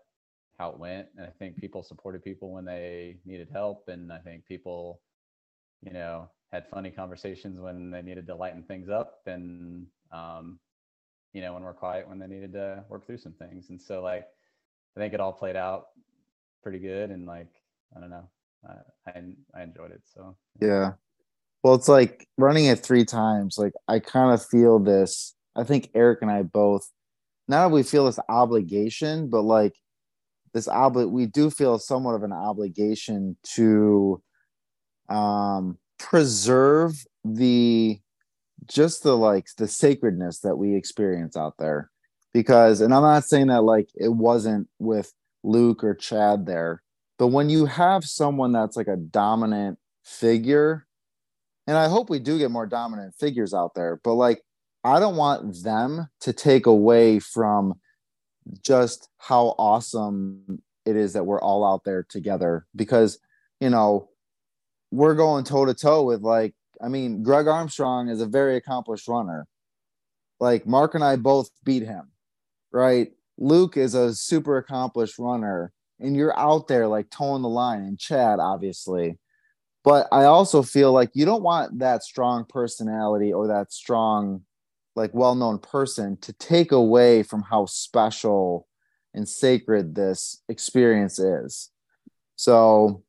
how 0.57 0.69
it 0.69 0.79
went, 0.79 1.09
and 1.17 1.25
I 1.25 1.31
think 1.39 1.57
people 1.57 1.83
supported 1.83 2.23
people 2.23 2.51
when 2.53 2.63
they 2.63 3.17
needed 3.25 3.49
help, 3.51 3.89
and 3.89 4.13
I 4.13 4.19
think 4.19 4.45
people, 4.45 5.01
you 5.81 5.91
know, 5.91 6.29
had 6.53 6.69
funny 6.69 6.91
conversations 6.91 7.59
when 7.59 7.91
they 7.91 8.01
needed 8.01 8.27
to 8.27 8.35
lighten 8.35 8.63
things 8.63 8.89
up, 8.89 9.23
and 9.25 9.87
um, 10.13 10.57
you 11.33 11.41
know, 11.41 11.53
when 11.53 11.63
we're 11.63 11.73
quiet 11.73 12.07
when 12.07 12.19
they 12.19 12.27
needed 12.27 12.53
to 12.53 12.85
work 12.89 13.05
through 13.05 13.17
some 13.17 13.33
things. 13.33 13.69
And 13.69 13.81
so 13.81 14.01
like 14.01 14.25
I 14.95 14.99
think 15.01 15.13
it 15.13 15.19
all 15.19 15.33
played 15.33 15.57
out 15.57 15.87
pretty 16.61 16.79
good 16.79 17.09
and 17.09 17.25
like 17.25 17.49
I 17.95 17.99
don't 17.99 18.09
know. 18.09 18.29
I 18.65 19.11
I, 19.55 19.63
enjoyed 19.63 19.91
it. 19.91 20.01
So 20.13 20.35
yeah. 20.59 20.93
Well, 21.63 21.75
it's 21.75 21.87
like 21.87 22.27
running 22.37 22.65
it 22.65 22.79
three 22.79 23.05
times. 23.05 23.57
Like 23.57 23.73
I 23.87 23.99
kind 23.99 24.33
of 24.33 24.45
feel 24.45 24.79
this. 24.79 25.35
I 25.55 25.63
think 25.63 25.89
Eric 25.93 26.19
and 26.21 26.31
I 26.31 26.43
both 26.43 26.89
now 27.47 27.67
we 27.67 27.83
feel 27.83 28.05
this 28.05 28.19
obligation, 28.29 29.29
but 29.29 29.41
like 29.41 29.73
this 30.53 30.67
obli 30.67 31.09
we 31.09 31.25
do 31.25 31.49
feel 31.49 31.79
somewhat 31.79 32.15
of 32.15 32.23
an 32.23 32.31
obligation 32.31 33.35
to 33.43 34.21
um 35.09 35.77
preserve 35.97 36.93
the 37.25 37.99
just 38.67 39.03
the 39.03 39.17
like 39.17 39.47
the 39.57 39.67
sacredness 39.67 40.39
that 40.39 40.55
we 40.55 40.75
experience 40.75 41.35
out 41.35 41.55
there 41.57 41.89
because 42.33 42.81
and 42.81 42.93
i'm 42.93 43.01
not 43.01 43.25
saying 43.25 43.47
that 43.47 43.63
like 43.63 43.89
it 43.95 44.13
wasn't 44.13 44.67
with 44.79 45.11
luke 45.43 45.83
or 45.83 45.93
chad 45.93 46.45
there 46.45 46.81
but 47.23 47.27
when 47.27 47.49
you 47.49 47.65
have 47.65 48.03
someone 48.03 48.51
that's 48.51 48.75
like 48.75 48.89
a 48.89 48.97
dominant 48.97 49.79
figure 50.03 50.85
and 51.67 51.77
i 51.77 51.87
hope 51.87 52.09
we 52.09 52.19
do 52.19 52.37
get 52.37 52.51
more 52.51 52.65
dominant 52.65 53.15
figures 53.15 53.53
out 53.53 53.73
there 53.75 54.01
but 54.03 54.15
like 54.15 54.41
i 54.83 54.99
don't 54.99 55.15
want 55.15 55.63
them 55.63 56.09
to 56.19 56.33
take 56.33 56.65
away 56.65 57.19
from 57.19 57.73
just 58.61 59.07
how 59.19 59.55
awesome 59.57 60.61
it 60.85 60.97
is 60.97 61.13
that 61.13 61.25
we're 61.25 61.41
all 61.41 61.63
out 61.65 61.85
there 61.85 62.03
together 62.03 62.65
because 62.75 63.19
you 63.61 63.69
know 63.69 64.09
we're 64.91 65.15
going 65.15 65.45
toe 65.45 65.65
to 65.65 65.73
toe 65.73 66.03
with 66.03 66.21
like 66.21 66.53
I 66.83 66.89
mean, 66.89 67.23
Greg 67.23 67.47
Armstrong 67.47 68.09
is 68.09 68.19
a 68.19 68.25
very 68.25 68.57
accomplished 68.57 69.07
runner. 69.07 69.47
Like 70.39 70.67
Mark 70.67 70.95
and 70.95 71.03
I 71.03 71.15
both 71.15 71.49
beat 71.63 71.83
him, 71.83 72.11
right? 72.73 73.11
Luke 73.37 73.77
is 73.77 73.95
a 73.95 74.13
super 74.13 74.57
accomplished 74.57 75.17
runner, 75.17 75.71
and 76.03 76.15
you're 76.15 76.37
out 76.37 76.67
there 76.67 76.87
like 76.87 77.09
toeing 77.09 77.41
the 77.41 77.49
line, 77.49 77.81
and 77.81 77.97
Chad, 77.97 78.39
obviously. 78.39 79.17
But 79.83 80.07
I 80.11 80.25
also 80.25 80.61
feel 80.61 80.93
like 80.93 81.09
you 81.13 81.25
don't 81.25 81.43
want 81.43 81.79
that 81.79 82.03
strong 82.03 82.45
personality 82.47 83.33
or 83.33 83.47
that 83.47 83.73
strong, 83.73 84.43
like 84.95 85.13
well 85.13 85.35
known 85.35 85.59
person 85.59 86.17
to 86.21 86.33
take 86.33 86.71
away 86.71 87.23
from 87.23 87.41
how 87.41 87.65
special 87.65 88.67
and 89.13 89.27
sacred 89.27 89.95
this 89.95 90.41
experience 90.49 91.19
is. 91.19 91.71
So 92.35 93.03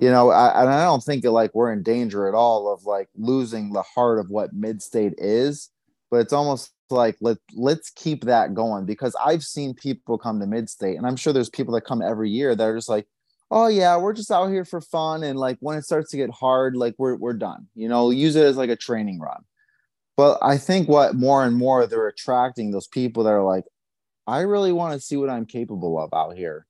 you 0.00 0.10
know, 0.10 0.30
I, 0.30 0.62
and 0.62 0.70
I 0.70 0.84
don't 0.84 1.04
think 1.04 1.24
like 1.24 1.54
we're 1.54 1.72
in 1.72 1.82
danger 1.82 2.26
at 2.26 2.34
all 2.34 2.72
of 2.72 2.84
like 2.84 3.08
losing 3.14 3.72
the 3.72 3.82
heart 3.82 4.18
of 4.18 4.30
what 4.30 4.58
Midstate 4.58 5.14
is, 5.18 5.68
but 6.10 6.20
it's 6.20 6.32
almost 6.32 6.72
like 6.90 7.16
let 7.20 7.38
let's 7.54 7.90
keep 7.90 8.24
that 8.24 8.54
going 8.54 8.86
because 8.86 9.14
I've 9.24 9.42
seen 9.42 9.74
people 9.74 10.18
come 10.18 10.40
to 10.40 10.46
Midstate, 10.46 10.96
and 10.96 11.06
I'm 11.06 11.16
sure 11.16 11.32
there's 11.32 11.50
people 11.50 11.74
that 11.74 11.82
come 11.82 12.02
every 12.02 12.30
year 12.30 12.54
that 12.54 12.64
are 12.64 12.76
just 12.76 12.88
like, 12.88 13.06
oh 13.50 13.68
yeah, 13.68 13.96
we're 13.96 14.12
just 14.12 14.30
out 14.30 14.48
here 14.48 14.64
for 14.64 14.80
fun, 14.80 15.22
and 15.22 15.38
like 15.38 15.58
when 15.60 15.78
it 15.78 15.84
starts 15.84 16.10
to 16.10 16.16
get 16.16 16.30
hard, 16.30 16.76
like 16.76 16.94
we're 16.98 17.16
we're 17.16 17.34
done. 17.34 17.68
You 17.74 17.88
know, 17.88 18.10
use 18.10 18.36
it 18.36 18.44
as 18.44 18.56
like 18.56 18.70
a 18.70 18.76
training 18.76 19.20
run. 19.20 19.42
But 20.16 20.38
I 20.42 20.58
think 20.58 20.88
what 20.88 21.14
more 21.14 21.44
and 21.44 21.56
more 21.56 21.86
they're 21.86 22.08
attracting 22.08 22.70
those 22.70 22.86
people 22.86 23.24
that 23.24 23.30
are 23.30 23.42
like, 23.42 23.64
I 24.26 24.40
really 24.40 24.72
want 24.72 24.94
to 24.94 25.00
see 25.00 25.16
what 25.16 25.30
I'm 25.30 25.46
capable 25.46 25.98
of 25.98 26.12
out 26.12 26.36
here. 26.36 26.66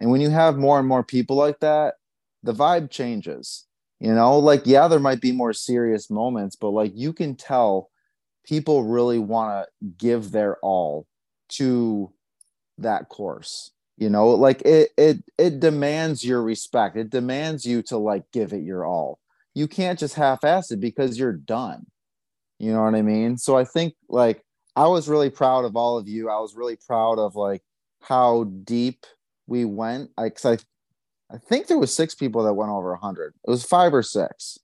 And 0.00 0.10
when 0.10 0.20
you 0.20 0.30
have 0.30 0.56
more 0.56 0.78
and 0.78 0.88
more 0.88 1.02
people 1.02 1.36
like 1.36 1.60
that, 1.60 1.94
the 2.42 2.52
vibe 2.52 2.90
changes. 2.90 3.66
You 4.00 4.14
know, 4.14 4.38
like, 4.38 4.62
yeah, 4.64 4.88
there 4.88 4.98
might 4.98 5.20
be 5.20 5.32
more 5.32 5.52
serious 5.52 6.10
moments, 6.10 6.56
but 6.56 6.70
like 6.70 6.92
you 6.94 7.12
can 7.12 7.36
tell 7.36 7.89
people 8.50 8.84
really 8.84 9.18
want 9.18 9.64
to 9.64 9.88
give 9.96 10.32
their 10.32 10.58
all 10.58 11.06
to 11.48 12.12
that 12.76 13.08
course 13.08 13.70
you 13.96 14.10
know 14.10 14.28
like 14.28 14.60
it 14.62 14.90
it 14.98 15.22
it 15.38 15.60
demands 15.60 16.24
your 16.24 16.42
respect 16.42 16.96
it 16.96 17.10
demands 17.10 17.64
you 17.64 17.80
to 17.82 17.96
like 17.96 18.24
give 18.32 18.52
it 18.52 18.62
your 18.62 18.84
all 18.84 19.18
you 19.54 19.66
can't 19.66 19.98
just 19.98 20.14
half-ass 20.14 20.70
it 20.70 20.80
because 20.80 21.18
you're 21.18 21.32
done 21.32 21.86
you 22.58 22.72
know 22.72 22.82
what 22.82 22.94
i 22.94 23.02
mean 23.02 23.38
so 23.38 23.56
i 23.56 23.64
think 23.64 23.94
like 24.08 24.44
I 24.76 24.86
was 24.86 25.08
really 25.08 25.30
proud 25.30 25.64
of 25.64 25.76
all 25.76 25.98
of 25.98 26.08
you. 26.08 26.28
I 26.30 26.38
was 26.38 26.54
really 26.54 26.76
proud 26.76 27.18
of 27.18 27.36
like 27.36 27.62
how 28.02 28.44
deep 28.44 29.04
we 29.46 29.64
went. 29.64 30.10
I, 30.16 30.30
I, 30.44 30.58
I 31.30 31.38
think 31.38 31.66
there 31.66 31.78
was 31.78 31.92
six 31.92 32.14
people 32.14 32.44
that 32.44 32.54
went 32.54 32.70
over 32.70 32.92
100. 32.92 33.34
It 33.46 33.50
was 33.50 33.64
five 33.64 33.92
or 33.92 34.02
six. 34.02 34.58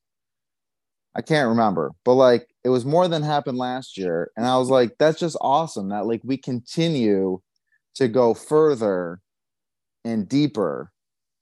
I 1.17 1.23
can't 1.23 1.49
remember, 1.49 1.93
but 2.05 2.14
like 2.14 2.47
it 2.62 2.69
was 2.69 2.85
more 2.85 3.09
than 3.09 3.23
happened 3.23 3.57
last 3.57 3.97
year. 3.97 4.31
And 4.37 4.45
I 4.45 4.59
was 4.59 4.69
like, 4.69 4.97
that's 4.99 5.19
just 5.19 5.39
awesome 5.41 5.89
that 5.89 6.07
like 6.07 6.21
we 6.23 6.37
continue 6.37 7.41
to 7.95 8.07
go 8.07 8.35
further 8.35 9.21
and 10.05 10.29
deeper 10.29 10.93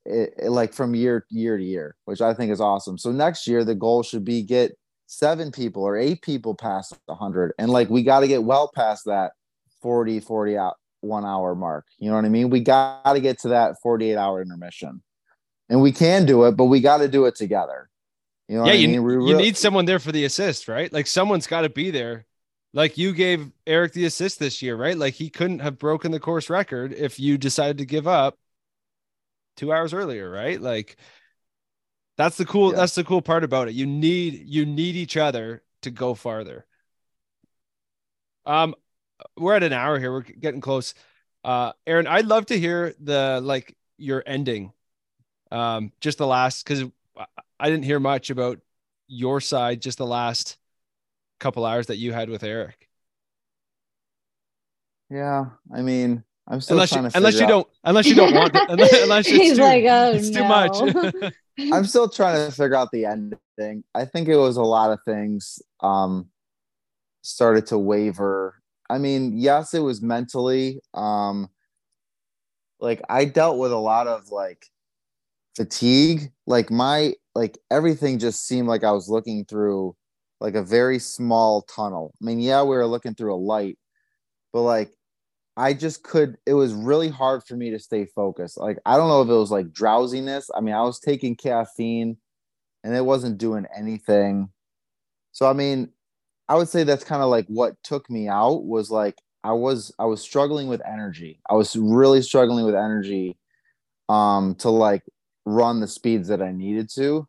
it, 0.06 0.34
it, 0.38 0.50
like 0.50 0.72
from 0.72 0.94
year 0.94 1.26
year 1.28 1.58
to 1.58 1.64
year, 1.64 1.96
which 2.04 2.20
I 2.20 2.34
think 2.34 2.52
is 2.52 2.60
awesome. 2.60 2.98
So 2.98 3.10
next 3.10 3.48
year 3.48 3.64
the 3.64 3.74
goal 3.74 4.04
should 4.04 4.24
be 4.24 4.42
get 4.42 4.76
seven 5.06 5.50
people 5.50 5.82
or 5.82 5.96
eight 5.96 6.22
people 6.22 6.54
past 6.54 6.96
100 7.06 7.52
and 7.58 7.70
like 7.70 7.90
we 7.90 8.02
got 8.02 8.20
to 8.20 8.28
get 8.28 8.42
well 8.42 8.70
past 8.74 9.04
that 9.04 9.32
40 9.82 10.20
40 10.20 10.56
out 10.56 10.76
one 11.00 11.26
hour 11.26 11.54
mark 11.54 11.84
you 11.98 12.08
know 12.08 12.16
what 12.16 12.24
i 12.24 12.28
mean 12.30 12.48
we 12.48 12.60
got 12.60 13.12
to 13.12 13.20
get 13.20 13.38
to 13.40 13.48
that 13.48 13.76
48 13.82 14.16
hour 14.16 14.40
intermission 14.40 15.02
and 15.68 15.82
we 15.82 15.92
can 15.92 16.24
do 16.24 16.44
it 16.44 16.52
but 16.52 16.64
we 16.64 16.80
got 16.80 16.98
to 16.98 17.08
do 17.08 17.26
it 17.26 17.34
together 17.34 17.90
you 18.48 18.58
know 18.58 18.66
yeah 18.66 18.72
you, 18.72 19.02
mean? 19.02 19.26
you 19.26 19.36
need 19.36 19.56
someone 19.56 19.84
there 19.84 19.98
for 19.98 20.12
the 20.12 20.24
assist 20.24 20.68
right 20.68 20.92
like 20.92 21.06
someone's 21.06 21.46
got 21.46 21.62
to 21.62 21.68
be 21.68 21.90
there 21.90 22.26
like 22.72 22.98
you 22.98 23.12
gave 23.12 23.50
eric 23.66 23.92
the 23.92 24.04
assist 24.04 24.38
this 24.38 24.60
year 24.62 24.76
right 24.76 24.96
like 24.96 25.14
he 25.14 25.30
couldn't 25.30 25.60
have 25.60 25.78
broken 25.78 26.10
the 26.10 26.20
course 26.20 26.50
record 26.50 26.92
if 26.92 27.18
you 27.18 27.38
decided 27.38 27.78
to 27.78 27.86
give 27.86 28.06
up 28.06 28.38
two 29.56 29.72
hours 29.72 29.94
earlier 29.94 30.30
right 30.30 30.60
like 30.60 30.96
that's 32.16 32.36
the 32.36 32.44
cool. 32.44 32.70
Yeah. 32.70 32.78
That's 32.78 32.94
the 32.94 33.04
cool 33.04 33.22
part 33.22 33.44
about 33.44 33.68
it. 33.68 33.74
You 33.74 33.86
need 33.86 34.44
you 34.46 34.64
need 34.64 34.96
each 34.96 35.16
other 35.16 35.62
to 35.82 35.90
go 35.90 36.14
farther. 36.14 36.64
Um, 38.46 38.74
we're 39.36 39.54
at 39.54 39.62
an 39.62 39.72
hour 39.72 39.98
here. 39.98 40.12
We're 40.12 40.22
getting 40.22 40.60
close. 40.60 40.94
Uh, 41.42 41.72
Aaron, 41.86 42.06
I'd 42.06 42.26
love 42.26 42.46
to 42.46 42.58
hear 42.58 42.94
the 43.00 43.40
like 43.42 43.76
your 43.98 44.22
ending. 44.26 44.72
Um, 45.50 45.92
just 46.00 46.18
the 46.18 46.26
last 46.26 46.64
because 46.64 46.84
I 47.58 47.70
didn't 47.70 47.84
hear 47.84 48.00
much 48.00 48.30
about 48.30 48.60
your 49.06 49.40
side. 49.40 49.80
Just 49.80 49.98
the 49.98 50.06
last 50.06 50.58
couple 51.40 51.64
hours 51.64 51.86
that 51.88 51.96
you 51.96 52.12
had 52.12 52.28
with 52.28 52.42
Eric. 52.42 52.88
Yeah, 55.10 55.46
I 55.72 55.82
mean, 55.82 56.24
I'm 56.48 56.60
still 56.60 56.76
unless 56.76 56.92
you, 56.92 57.08
unless 57.14 57.34
you 57.34 57.44
out. 57.44 57.48
don't 57.48 57.68
unless 57.84 58.06
you 58.06 58.14
don't 58.14 58.34
want 58.34 58.54
it. 58.54 58.62
Unless, 58.68 59.02
unless 59.02 59.26
it's 59.26 59.36
He's 59.36 59.56
too, 59.56 59.62
like, 59.62 59.84
oh, 59.84 60.12
it's 60.12 60.30
no. 60.30 60.40
too 60.40 60.48
much. 60.48 61.32
I'm 61.72 61.84
still 61.84 62.08
trying 62.08 62.46
to 62.46 62.52
figure 62.52 62.74
out 62.74 62.90
the 62.90 63.06
ending. 63.06 63.84
I 63.94 64.04
think 64.04 64.28
it 64.28 64.36
was 64.36 64.56
a 64.56 64.62
lot 64.62 64.90
of 64.90 64.98
things 65.04 65.62
um 65.80 66.28
started 67.22 67.66
to 67.68 67.78
waver. 67.78 68.60
I 68.90 68.98
mean, 68.98 69.38
yes, 69.38 69.72
it 69.72 69.80
was 69.80 70.02
mentally 70.02 70.80
um 70.92 71.48
like 72.80 73.00
I 73.08 73.24
dealt 73.24 73.58
with 73.58 73.72
a 73.72 73.78
lot 73.78 74.06
of 74.06 74.30
like 74.30 74.66
fatigue. 75.56 76.32
Like 76.46 76.70
my 76.70 77.14
like 77.34 77.58
everything 77.70 78.18
just 78.18 78.46
seemed 78.46 78.68
like 78.68 78.84
I 78.84 78.92
was 78.92 79.08
looking 79.08 79.44
through 79.44 79.96
like 80.40 80.54
a 80.54 80.62
very 80.62 80.98
small 80.98 81.62
tunnel. 81.62 82.14
I 82.20 82.24
mean, 82.24 82.40
yeah, 82.40 82.62
we 82.62 82.76
were 82.76 82.86
looking 82.86 83.14
through 83.14 83.34
a 83.34 83.36
light, 83.36 83.78
but 84.52 84.62
like 84.62 84.92
I 85.56 85.72
just 85.72 86.02
could, 86.02 86.36
it 86.46 86.54
was 86.54 86.72
really 86.72 87.08
hard 87.08 87.44
for 87.44 87.56
me 87.56 87.70
to 87.70 87.78
stay 87.78 88.06
focused. 88.06 88.58
Like, 88.58 88.78
I 88.84 88.96
don't 88.96 89.08
know 89.08 89.22
if 89.22 89.28
it 89.28 89.32
was 89.32 89.50
like 89.50 89.72
drowsiness. 89.72 90.50
I 90.54 90.60
mean, 90.60 90.74
I 90.74 90.82
was 90.82 90.98
taking 90.98 91.36
caffeine 91.36 92.16
and 92.82 92.94
it 92.94 93.04
wasn't 93.04 93.38
doing 93.38 93.66
anything. 93.76 94.50
So, 95.32 95.48
I 95.48 95.52
mean, 95.52 95.90
I 96.48 96.56
would 96.56 96.68
say 96.68 96.82
that's 96.82 97.04
kind 97.04 97.22
of 97.22 97.30
like 97.30 97.46
what 97.46 97.74
took 97.84 98.10
me 98.10 98.28
out 98.28 98.64
was 98.64 98.90
like, 98.90 99.16
I 99.44 99.52
was, 99.52 99.94
I 99.98 100.06
was 100.06 100.20
struggling 100.20 100.68
with 100.68 100.82
energy. 100.84 101.40
I 101.48 101.54
was 101.54 101.76
really 101.76 102.22
struggling 102.22 102.64
with 102.64 102.74
energy 102.74 103.36
um, 104.08 104.56
to 104.56 104.70
like 104.70 105.02
run 105.44 105.80
the 105.80 105.88
speeds 105.88 106.28
that 106.28 106.42
I 106.42 106.52
needed 106.52 106.88
to. 106.96 107.26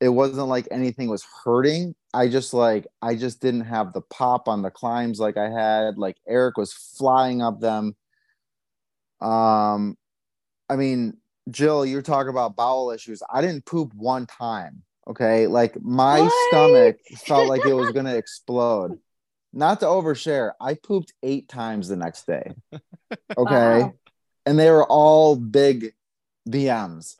It 0.00 0.08
wasn't 0.08 0.48
like 0.48 0.68
anything 0.70 1.08
was 1.08 1.26
hurting. 1.44 1.94
I 2.12 2.28
just 2.28 2.52
like 2.54 2.86
I 3.00 3.14
just 3.14 3.40
didn't 3.40 3.62
have 3.62 3.92
the 3.92 4.02
pop 4.02 4.48
on 4.48 4.62
the 4.62 4.70
climbs 4.70 5.18
like 5.18 5.36
I 5.36 5.48
had. 5.50 5.98
Like 5.98 6.16
Eric 6.28 6.56
was 6.56 6.72
flying 6.72 7.42
up 7.42 7.60
them. 7.60 7.96
Um, 9.20 9.96
I 10.68 10.76
mean, 10.76 11.18
Jill, 11.50 11.84
you're 11.86 12.02
talking 12.02 12.30
about 12.30 12.56
bowel 12.56 12.90
issues. 12.90 13.22
I 13.32 13.40
didn't 13.40 13.66
poop 13.66 13.92
one 13.94 14.26
time. 14.26 14.82
Okay, 15.06 15.46
like 15.46 15.80
my 15.82 16.20
what? 16.20 16.32
stomach 16.48 16.96
felt 17.26 17.48
like 17.48 17.66
it 17.66 17.74
was 17.74 17.90
gonna 17.94 18.14
explode. 18.14 18.98
Not 19.52 19.80
to 19.80 19.86
overshare, 19.86 20.52
I 20.60 20.74
pooped 20.74 21.12
eight 21.22 21.48
times 21.48 21.88
the 21.88 21.96
next 21.96 22.26
day. 22.26 22.52
Okay, 23.38 23.82
wow. 23.82 23.94
and 24.44 24.58
they 24.58 24.70
were 24.70 24.84
all 24.84 25.36
big 25.36 25.92
BMs. 26.48 27.16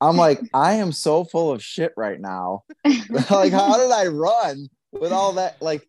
I'm 0.00 0.16
like, 0.16 0.40
I 0.52 0.74
am 0.74 0.92
so 0.92 1.24
full 1.24 1.52
of 1.52 1.62
shit 1.62 1.92
right 1.96 2.20
now. 2.20 2.64
like, 2.84 3.52
how 3.52 3.76
did 3.78 3.90
I 3.90 4.06
run 4.06 4.68
with 4.92 5.12
all 5.12 5.34
that? 5.34 5.60
Like, 5.60 5.88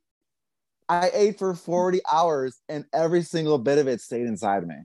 I 0.89 1.11
ate 1.13 1.37
for 1.37 1.53
40 1.53 1.99
hours 2.11 2.59
and 2.69 2.85
every 2.93 3.21
single 3.21 3.57
bit 3.57 3.77
of 3.77 3.87
it 3.87 4.01
stayed 4.01 4.25
inside 4.25 4.63
of 4.63 4.69
me. 4.69 4.75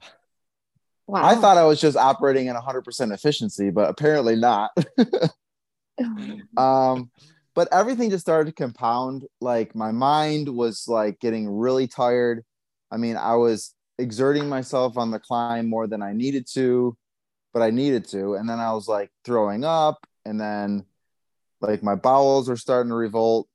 Wow. 1.07 1.25
I 1.25 1.35
thought 1.37 1.59
I 1.59 1.65
was 1.65 1.81
just 1.81 1.97
operating 1.97 2.49
at 2.49 2.57
100% 2.57 3.13
efficiency, 3.13 3.71
but 3.71 3.89
apparently 3.89 4.37
not. 4.37 4.71
um, 6.57 7.11
but 7.55 7.69
everything 7.71 8.11
just 8.11 8.25
started 8.25 8.51
to 8.51 8.55
compound. 8.55 9.25
Like, 9.41 9.75
my 9.75 9.93
mind 9.93 10.49
was 10.49 10.89
like 10.89 11.21
getting 11.21 11.49
really 11.49 11.87
tired. 11.87 12.45
I 12.91 12.97
mean, 12.97 13.17
I 13.17 13.37
was 13.37 13.75
exerting 13.99 14.49
myself 14.49 14.97
on 14.97 15.11
the 15.11 15.21
climb 15.21 15.69
more 15.69 15.87
than 15.87 16.03
I 16.03 16.13
needed 16.13 16.47
to 16.55 16.97
but 17.53 17.63
I 17.63 17.71
needed 17.71 18.07
to. 18.09 18.35
And 18.35 18.49
then 18.49 18.61
I 18.61 18.73
was 18.73 18.89
like 18.89 19.11
throwing 19.25 19.65
up, 19.65 20.07
and 20.25 20.41
then 20.41 20.85
like 21.61 21.83
my 21.83 21.95
bowels 21.95 22.49
were 22.49 22.57
starting 22.57 22.91
to 22.91 22.97
revolt. 22.97 23.49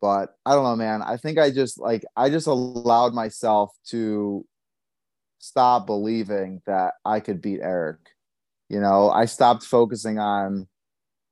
But 0.00 0.36
I 0.44 0.52
don't 0.52 0.64
know, 0.64 0.76
man. 0.76 1.02
I 1.02 1.16
think 1.16 1.38
I 1.38 1.50
just 1.50 1.78
like 1.80 2.04
I 2.16 2.30
just 2.30 2.46
allowed 2.46 3.14
myself 3.14 3.74
to 3.88 4.46
stop 5.38 5.86
believing 5.86 6.60
that 6.66 6.94
I 7.04 7.20
could 7.20 7.40
beat 7.40 7.60
Eric. 7.62 7.98
You 8.68 8.80
know, 8.80 9.10
I 9.10 9.26
stopped 9.26 9.64
focusing 9.64 10.18
on 10.18 10.66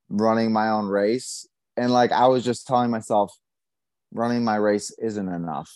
running 0.08 0.52
my 0.52 0.70
own 0.70 0.86
race. 0.86 1.48
And 1.76 1.92
like 1.92 2.12
I 2.12 2.28
was 2.28 2.44
just 2.44 2.66
telling 2.66 2.90
myself, 2.90 3.36
running 4.12 4.44
my 4.44 4.56
race 4.56 4.94
isn't 4.98 5.28
enough. 5.28 5.70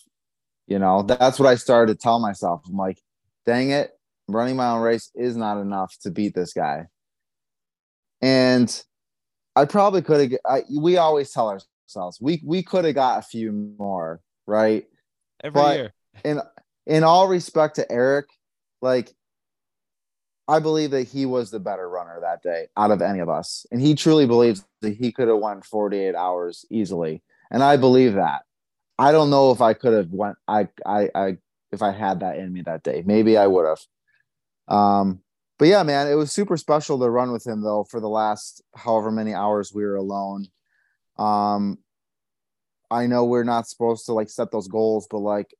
You 0.66 0.78
know, 0.78 1.02
that's 1.02 1.38
what 1.38 1.48
I 1.48 1.56
started 1.56 1.94
to 1.94 1.98
tell 1.98 2.20
myself. 2.20 2.62
I'm 2.68 2.76
like, 2.76 3.00
dang 3.46 3.70
it, 3.70 3.90
running 4.28 4.56
my 4.56 4.70
own 4.70 4.82
race 4.82 5.10
is 5.14 5.36
not 5.36 5.60
enough 5.60 5.94
to 6.02 6.10
beat 6.10 6.34
this 6.34 6.52
guy. 6.52 6.86
And 8.20 8.84
I 9.56 9.64
probably 9.64 10.02
could 10.02 10.38
have. 10.46 10.62
We 10.70 10.96
always 10.98 11.32
tell 11.32 11.48
ourselves 11.48 12.18
we 12.20 12.42
we 12.44 12.62
could 12.62 12.84
have 12.84 12.94
got 12.94 13.18
a 13.18 13.22
few 13.22 13.74
more, 13.78 14.20
right? 14.46 14.84
Every 15.42 15.60
but 15.60 15.76
year. 15.76 15.94
In 16.24 16.40
in 16.86 17.04
all 17.04 17.28
respect 17.28 17.76
to 17.76 17.92
Eric, 17.92 18.26
like 18.82 19.12
I 20.48 20.58
believe 20.58 20.90
that 20.92 21.06
he 21.06 21.26
was 21.26 21.50
the 21.50 21.60
better 21.60 21.88
runner 21.88 22.18
that 22.22 22.42
day 22.42 22.66
out 22.76 22.90
of 22.90 23.02
any 23.02 23.20
of 23.20 23.28
us, 23.28 23.66
and 23.70 23.80
he 23.80 23.94
truly 23.94 24.26
believes 24.26 24.64
that 24.80 24.94
he 24.94 25.12
could 25.12 25.28
have 25.28 25.36
won 25.36 25.62
48 25.62 26.14
hours 26.16 26.64
easily, 26.70 27.22
and 27.52 27.62
I 27.62 27.76
believe 27.76 28.14
that. 28.14 28.42
I 28.98 29.12
don't 29.12 29.30
know 29.30 29.52
if 29.52 29.60
I 29.60 29.74
could 29.74 29.92
have 29.92 30.10
went. 30.10 30.36
I 30.48 30.68
I 30.84 31.10
I 31.14 31.36
if 31.70 31.82
I 31.82 31.92
had 31.92 32.20
that 32.20 32.36
in 32.38 32.52
me 32.52 32.62
that 32.62 32.82
day, 32.82 33.02
maybe 33.06 33.36
I 33.36 33.46
would 33.46 33.66
have. 33.66 33.80
Um, 34.68 35.20
but 35.58 35.68
yeah, 35.68 35.82
man, 35.82 36.06
it 36.06 36.14
was 36.14 36.30
super 36.30 36.56
special 36.56 36.98
to 36.98 37.10
run 37.10 37.32
with 37.32 37.46
him 37.46 37.62
though 37.62 37.84
for 37.90 38.00
the 38.00 38.08
last 38.08 38.62
however 38.76 39.10
many 39.10 39.34
hours 39.34 39.72
we 39.74 39.84
were 39.84 39.96
alone. 39.96 40.46
Um, 41.18 41.78
I 42.90 43.06
know 43.06 43.24
we're 43.24 43.44
not 43.44 43.66
supposed 43.66 44.06
to 44.06 44.12
like 44.12 44.30
set 44.30 44.50
those 44.52 44.68
goals, 44.68 45.06
but 45.10 45.18
like 45.18 45.54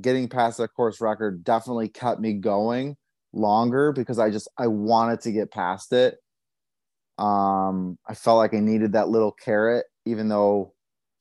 getting 0.00 0.28
past 0.28 0.58
that 0.58 0.74
course 0.74 1.00
record 1.00 1.44
definitely 1.44 1.88
kept 1.88 2.20
me 2.20 2.34
going 2.34 2.96
longer 3.32 3.92
because 3.92 4.18
I 4.18 4.30
just 4.30 4.48
I 4.56 4.68
wanted 4.68 5.20
to 5.22 5.32
get 5.32 5.52
past 5.52 5.92
it. 5.92 6.16
Um, 7.18 7.98
I 8.08 8.14
felt 8.14 8.38
like 8.38 8.54
I 8.54 8.60
needed 8.60 8.92
that 8.92 9.10
little 9.10 9.32
carrot, 9.32 9.84
even 10.06 10.28
though 10.28 10.72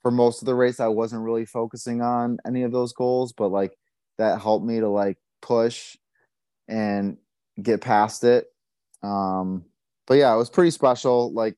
for 0.02 0.10
most 0.10 0.42
of 0.42 0.46
the 0.46 0.56
race 0.56 0.80
I 0.80 0.88
wasn't 0.88 1.24
really 1.24 1.46
focusing 1.46 2.02
on 2.02 2.38
any 2.46 2.64
of 2.64 2.72
those 2.72 2.94
goals, 2.94 3.34
but 3.34 3.50
like 3.50 3.74
that 4.18 4.42
helped 4.42 4.66
me 4.66 4.80
to 4.80 4.90
like 4.90 5.18
push 5.42 5.98
and 6.68 7.18
get 7.62 7.82
past 7.82 8.24
it. 8.24 8.48
Um, 9.04 9.66
but 10.08 10.16
yeah, 10.16 10.34
it 10.34 10.38
was 10.38 10.50
pretty 10.50 10.72
special. 10.72 11.34
Like, 11.34 11.56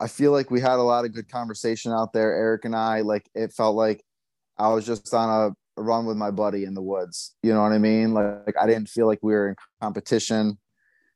I 0.00 0.08
feel 0.08 0.32
like 0.32 0.50
we 0.50 0.60
had 0.60 0.78
a 0.78 0.82
lot 0.82 1.04
of 1.04 1.14
good 1.14 1.28
conversation 1.28 1.92
out 1.92 2.12
there, 2.12 2.34
Eric 2.34 2.64
and 2.64 2.74
I. 2.74 3.02
Like, 3.02 3.28
it 3.34 3.52
felt 3.52 3.76
like 3.76 4.04
I 4.58 4.72
was 4.72 4.84
just 4.86 5.12
on 5.14 5.28
a, 5.28 5.80
run 5.80 6.06
with 6.06 6.16
my 6.16 6.30
buddy 6.30 6.64
in 6.64 6.74
the 6.74 6.82
woods. 6.82 7.34
You 7.42 7.54
know 7.54 7.62
what 7.62 7.72
I 7.72 7.78
mean? 7.78 8.12
Like, 8.12 8.46
like, 8.46 8.56
I 8.60 8.66
didn't 8.66 8.88
feel 8.88 9.06
like 9.06 9.20
we 9.22 9.32
were 9.32 9.50
in 9.50 9.56
competition, 9.80 10.58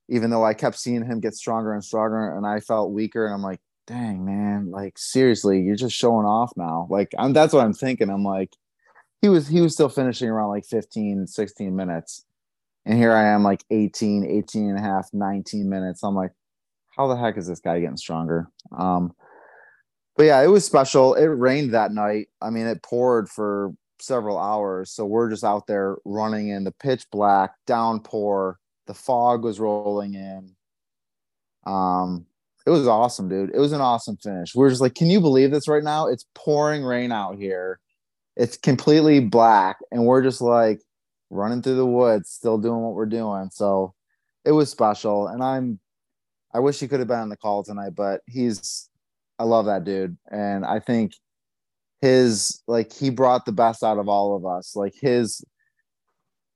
even 0.09 0.31
though 0.31 0.45
I 0.45 0.55
kept 0.55 0.79
seeing 0.79 1.05
him 1.05 1.21
get 1.21 1.35
stronger 1.35 1.73
and 1.73 1.85
stronger, 1.85 2.37
and 2.37 2.47
I 2.47 2.61
felt 2.61 2.93
weaker. 2.93 3.27
And 3.27 3.35
I'm 3.35 3.43
like, 3.43 3.61
dang 3.87 4.25
man, 4.25 4.71
like 4.71 4.99
seriously, 4.99 5.61
you're 5.61 5.77
just 5.77 5.97
showing 5.97 6.27
off 6.27 6.53
now. 6.57 6.87
Like, 6.91 7.13
I'm 7.19 7.33
that's 7.33 7.53
what 7.53 7.65
I'm 7.65 7.73
thinking. 7.73 8.11
I'm 8.11 8.25
like, 8.25 8.53
he 9.23 9.29
was 9.29 9.49
he 9.49 9.61
was 9.61 9.75
still 9.75 9.89
finishing 9.89 10.29
around 10.29 10.51
like 10.51 10.67
15, 10.67 11.27
16 11.27 11.75
minutes. 11.75 12.26
And 12.87 12.97
here 12.97 13.13
I 13.13 13.25
am 13.35 13.43
like 13.43 13.65
18, 13.71 14.25
18 14.25 14.71
and 14.71 14.79
a 14.79 14.81
half, 14.81 15.11
19 15.13 15.69
minutes. 15.69 16.05
I'm 16.05 16.15
like, 16.15 16.31
how 16.97 17.09
the 17.09 17.17
heck 17.17 17.37
is 17.37 17.49
this 17.49 17.59
guy 17.59 17.81
getting 17.81 17.97
stronger? 17.97 18.49
Um, 18.77 19.13
but 20.17 20.25
yeah, 20.25 20.41
it 20.41 20.47
was 20.47 20.65
special. 20.65 21.15
It 21.15 21.27
rained 21.27 21.75
that 21.75 21.93
night. 21.93 22.29
I 22.41 22.51
mean, 22.51 22.67
it 22.67 22.85
poured 22.85 23.29
for 23.29 23.73
several 24.01 24.39
hours. 24.39 24.93
So 24.93 25.05
we're 25.05 25.29
just 25.29 25.43
out 25.43 25.67
there 25.67 25.97
running 26.05 26.49
in 26.49 26.63
the 26.63 26.73
pitch 26.73 27.07
black 27.11 27.55
downpour. 27.67 28.59
The 28.87 28.95
fog 28.95 29.43
was 29.43 29.59
rolling 29.59 30.15
in. 30.15 30.55
Um, 31.67 32.27
it 32.67 32.71
was 32.71 32.87
awesome, 32.87 33.29
dude. 33.29 33.51
It 33.53 33.59
was 33.59 33.73
an 33.73 33.81
awesome 33.81 34.17
finish. 34.17 34.55
We 34.55 34.65
are 34.65 34.71
just 34.71 34.81
like, 34.81 34.95
can 34.95 35.11
you 35.11 35.21
believe 35.21 35.51
this 35.51 35.69
right 35.69 35.83
now? 35.83 36.07
It's 36.07 36.25
pouring 36.35 36.85
rain 36.85 37.11
out 37.11 37.37
here. 37.37 37.81
It's 38.37 38.57
completely 38.57 39.21
black, 39.21 39.79
and 39.91 40.05
we're 40.05 40.23
just 40.23 40.41
like 40.41 40.81
running 41.31 41.63
through 41.63 41.77
the 41.77 41.87
woods, 41.87 42.31
still 42.31 42.59
doing 42.59 42.81
what 42.83 42.95
we're 42.95 43.07
doing. 43.07 43.51
So 43.51 43.95
it 44.45 44.53
was 44.53 44.71
special. 44.71 45.29
And 45.29 45.43
I'm 45.43 45.81
I 46.55 46.61
wish 46.61 46.81
he 46.81 46.89
could 46.89 47.01
have 47.01 47.09
been 47.09 47.19
on 47.19 47.29
the 47.29 47.37
call 47.37 47.63
tonight, 47.63 47.95
but 47.95 48.23
he's 48.27 48.89
I 49.39 49.45
love 49.45 49.67
that 49.67 49.85
dude. 49.85 50.17
And 50.31 50.65
I 50.65 50.79
think 50.79 51.13
his 52.01 52.63
like 52.67 52.93
he 52.93 53.11
brought 53.11 53.45
the 53.45 53.53
best 53.53 53.83
out 53.83 53.99
of 53.99 54.09
all 54.09 54.37
of 54.37 54.47
us. 54.47 54.75
Like 54.77 54.95
his 55.01 55.45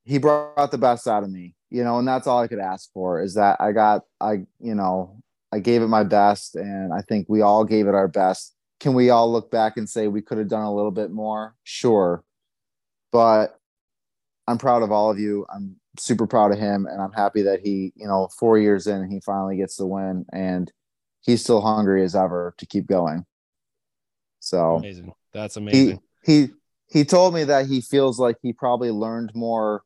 he 0.04 0.18
brought 0.18 0.70
the 0.70 0.78
best 0.78 1.06
out 1.06 1.22
of 1.22 1.30
me, 1.30 1.54
you 1.70 1.84
know, 1.84 1.98
and 1.98 2.08
that's 2.08 2.26
all 2.26 2.40
I 2.40 2.48
could 2.48 2.58
ask 2.58 2.90
for 2.92 3.22
is 3.22 3.34
that 3.34 3.60
I 3.60 3.72
got 3.72 4.02
I, 4.20 4.44
you 4.58 4.74
know, 4.74 5.20
I 5.52 5.58
gave 5.58 5.82
it 5.82 5.88
my 5.88 6.04
best 6.04 6.56
and 6.56 6.92
I 6.92 7.02
think 7.02 7.26
we 7.28 7.42
all 7.42 7.64
gave 7.64 7.86
it 7.86 7.94
our 7.94 8.08
best. 8.08 8.54
Can 8.78 8.94
we 8.94 9.10
all 9.10 9.30
look 9.30 9.50
back 9.50 9.76
and 9.76 9.88
say 9.88 10.08
we 10.08 10.22
could 10.22 10.38
have 10.38 10.48
done 10.48 10.64
a 10.64 10.74
little 10.74 10.90
bit 10.90 11.10
more? 11.10 11.54
Sure. 11.64 12.24
But 13.12 13.59
I'm 14.50 14.58
proud 14.58 14.82
of 14.82 14.90
all 14.90 15.10
of 15.10 15.18
you. 15.18 15.46
I'm 15.54 15.76
super 15.98 16.26
proud 16.26 16.52
of 16.52 16.58
him 16.58 16.86
and 16.90 17.00
I'm 17.00 17.12
happy 17.12 17.42
that 17.42 17.60
he, 17.60 17.92
you 17.96 18.06
know, 18.06 18.28
4 18.38 18.58
years 18.58 18.86
in 18.86 19.10
he 19.10 19.20
finally 19.20 19.56
gets 19.56 19.76
the 19.76 19.86
win 19.86 20.24
and 20.32 20.70
he's 21.20 21.42
still 21.42 21.60
hungry 21.60 22.02
as 22.02 22.16
ever 22.16 22.54
to 22.58 22.66
keep 22.66 22.86
going. 22.86 23.24
So 24.40 24.76
amazing. 24.76 25.12
That's 25.32 25.56
amazing. 25.56 26.00
He 26.24 26.46
he 26.46 26.48
he 26.88 27.04
told 27.04 27.34
me 27.34 27.44
that 27.44 27.66
he 27.66 27.80
feels 27.80 28.18
like 28.18 28.36
he 28.42 28.52
probably 28.52 28.90
learned 28.90 29.30
more 29.34 29.82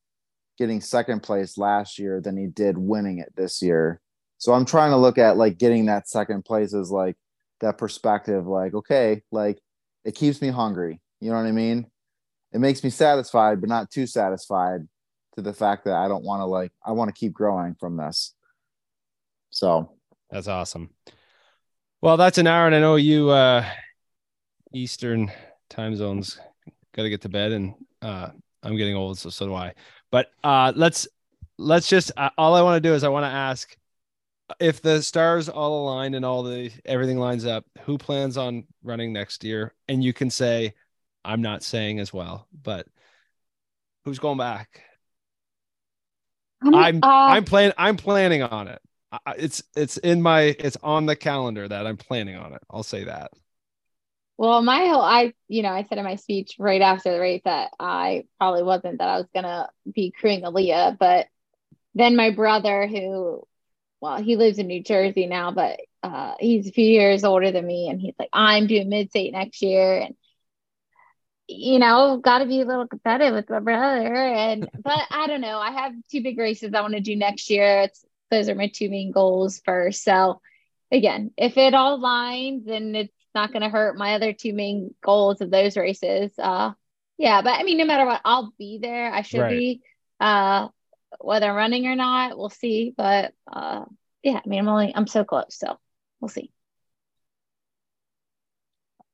getting 0.57 0.81
second 0.81 1.23
place 1.23 1.59
last 1.59 1.99
year 1.99 2.21
than 2.21 2.37
he 2.37 2.47
did 2.47 2.79
winning 2.79 3.19
it 3.19 3.33
this 3.37 3.61
year. 3.61 4.01
So 4.39 4.53
I'm 4.53 4.65
trying 4.65 4.93
to 4.93 4.97
look 4.97 5.19
at 5.19 5.37
like 5.37 5.59
getting 5.59 5.87
that 5.87 6.09
second 6.09 6.45
place 6.45 6.75
as 6.75 6.91
like 6.91 7.17
that 7.61 7.79
perspective, 7.79 8.47
like, 8.47 8.75
okay, 8.75 9.23
like 9.33 9.59
it 10.05 10.15
keeps 10.15 10.41
me 10.41 10.49
hungry. 10.49 11.01
You 11.21 11.31
know 11.31 11.37
what 11.37 11.47
I 11.47 11.53
mean? 11.53 11.87
It 12.55 12.61
makes 12.61 12.83
me 12.83 12.91
satisfied, 12.91 13.61
but 13.61 13.69
not 13.69 13.91
too 13.91 14.07
satisfied 14.07 14.89
to 15.35 15.43
the 15.43 15.53
fact 15.53 15.85
that 15.85 15.95
I 15.95 16.09
don't 16.09 16.25
want 16.25 16.41
to 16.41 16.47
like 16.47 16.73
I 16.85 16.93
want 16.93 17.09
to 17.09 17.19
keep 17.19 17.33
growing 17.33 17.75
from 17.75 17.97
this. 17.97 18.35
So 19.51 19.93
that's 20.31 20.49
awesome. 20.49 20.91
Well, 22.01 22.17
that's 22.17 22.39
an 22.39 22.47
hour, 22.47 22.67
and 22.67 22.75
I 22.75 22.81
know 22.81 22.97
you 22.97 23.31
uh 23.31 23.67
Eastern 24.73 25.31
time 25.69 25.97
zones 25.97 26.39
got 26.95 27.03
to 27.03 27.11
get 27.11 27.23
to 27.23 27.29
bed, 27.29 27.53
and 27.53 27.75
uh, 28.03 28.31
I'm 28.63 28.77
getting 28.77 28.95
old, 28.95 29.19
so 29.19 29.31
so 29.31 29.47
do 29.47 29.55
I. 29.55 29.75
But 30.11 30.29
uh, 30.43 30.73
let's 30.75 31.09
let's 31.59 31.89
just 31.89 32.13
uh, 32.17 32.31
all 32.39 32.55
I 32.55 32.63
want 32.63 32.83
to 32.83 32.89
do 32.89 32.95
is 32.95 33.05
I 33.05 33.09
want 33.09 33.25
to 33.25 33.37
ask 33.37 33.77
if 34.61 34.81
the 34.81 35.03
stars 35.03 35.49
all 35.49 35.85
align 35.85 36.15
and 36.15 36.25
all 36.25 36.43
the 36.43 36.71
everything 36.85 37.19
lines 37.19 37.47
up, 37.47 37.65
who 37.83 37.99
plans 37.99 38.37
on 38.37 38.65
running 38.83 39.13
next 39.13 39.45
year? 39.45 39.75
And 39.89 40.03
you 40.03 40.13
can 40.13 40.31
say, 40.31 40.75
I'm 41.25 41.43
not 41.43 41.63
saying 41.63 42.01
as 42.01 42.13
well, 42.13 42.47
but 42.53 42.87
who's 44.05 44.19
going 44.19 44.39
back? 44.39 44.83
I'm 46.63 46.75
I'm, 46.75 46.97
uh, 47.03 47.07
I'm 47.07 47.45
planning 47.45 47.75
I'm 47.79 47.97
planning 47.97 48.43
on 48.43 48.69
it. 48.69 48.81
It's 49.39 49.63
it's 49.77 49.97
in 49.99 50.23
my 50.23 50.43
it's 50.43 50.77
on 50.83 51.07
the 51.07 51.17
calendar 51.17 51.69
that 51.69 51.87
I'm 51.87 51.97
planning 51.97 52.37
on 52.37 52.53
it. 52.53 52.63
I'll 52.71 52.83
say 52.83 53.05
that. 53.05 53.31
Well, 54.37 54.63
my 54.63 54.87
whole, 54.87 55.01
I, 55.01 55.33
you 55.47 55.63
know, 55.63 55.69
I 55.69 55.85
said 55.85 55.99
in 55.99 56.05
my 56.05 56.17
speech 56.17 56.57
right 56.59 56.83
after 56.83 57.13
the 57.13 57.21
race 57.21 57.43
that 57.45 57.71
I 57.79 58.25
probably 58.39 58.65
wasn't 58.65 58.99
that 58.99 59.09
I 59.09 59.19
was 59.19 59.29
going 59.33 59.45
to 59.45 59.69
be 59.93 60.11
crewing 60.11 60.43
Aaliyah, 60.43 60.99
but 60.99 61.29
then 61.95 62.17
my 62.17 62.31
brother, 62.31 62.89
who, 62.89 63.47
well, 64.01 64.21
he 64.21 64.35
lives 64.35 64.59
in 64.59 64.67
New 64.67 64.83
Jersey 64.83 65.27
now, 65.27 65.53
but 65.53 65.79
uh, 66.03 66.35
he's 66.41 66.67
a 66.67 66.73
few 66.73 66.85
years 66.85 67.23
older 67.23 67.53
than 67.53 67.65
me, 67.65 67.89
and 67.89 68.01
he's 68.01 68.15
like, 68.19 68.31
I'm 68.33 68.67
doing 68.67 68.91
Midstate 68.91 69.31
next 69.31 69.63
year, 69.63 70.01
and 70.01 70.17
you 71.47 71.79
know, 71.79 72.19
got 72.23 72.39
to 72.39 72.47
be 72.47 72.61
a 72.61 72.65
little 72.65 72.87
competitive 72.87 73.35
with 73.35 73.51
my 73.51 73.61
brother, 73.61 74.15
and 74.15 74.69
but 74.83 75.01
I 75.11 75.27
don't 75.27 75.41
know. 75.41 75.59
I 75.59 75.71
have 75.71 75.93
two 76.11 76.23
big 76.23 76.39
races 76.39 76.73
I 76.75 76.81
want 76.81 76.95
to 76.95 77.01
do 77.01 77.17
next 77.17 77.51
year. 77.51 77.83
It's 77.83 78.05
those 78.31 78.49
are 78.49 78.55
my 78.55 78.69
two 78.69 78.89
main 78.89 79.13
goals 79.13 79.61
first. 79.65 80.03
So 80.03 80.41
again, 80.91 81.33
if 81.37 81.57
it 81.57 81.75
all 81.75 82.01
lines 82.01 82.67
and 82.69 82.97
it's 82.97 83.13
not 83.35 83.53
going 83.53 83.63
to 83.63 83.69
hurt 83.69 83.99
my 83.99 84.15
other 84.15 84.33
two 84.33 84.53
main 84.55 84.95
goals 85.03 85.41
of 85.41 85.51
those 85.51 85.77
races. 85.77 86.31
Uh, 86.39 86.73
yeah, 87.19 87.43
but 87.43 87.59
I 87.59 87.63
mean, 87.65 87.79
no 87.79 87.85
matter 87.85 88.07
what, 88.07 88.21
I'll 88.25 88.53
be 88.59 88.79
there. 88.81 89.13
I 89.13 89.23
should 89.23 89.41
right. 89.41 89.51
be. 89.51 89.83
Uh, 90.21 90.69
whether 91.21 91.49
I'm 91.49 91.57
running 91.57 91.87
or 91.87 91.97
not, 91.97 92.37
we'll 92.37 92.51
see. 92.51 92.93
But 92.97 93.35
uh, 93.51 93.85
yeah, 94.23 94.41
I 94.45 94.49
mean, 94.49 94.61
I'm 94.61 94.69
only 94.69 94.93
I'm 94.95 95.07
so 95.07 95.25
close, 95.25 95.57
so 95.57 95.79
we'll 96.21 96.29
see. 96.29 96.51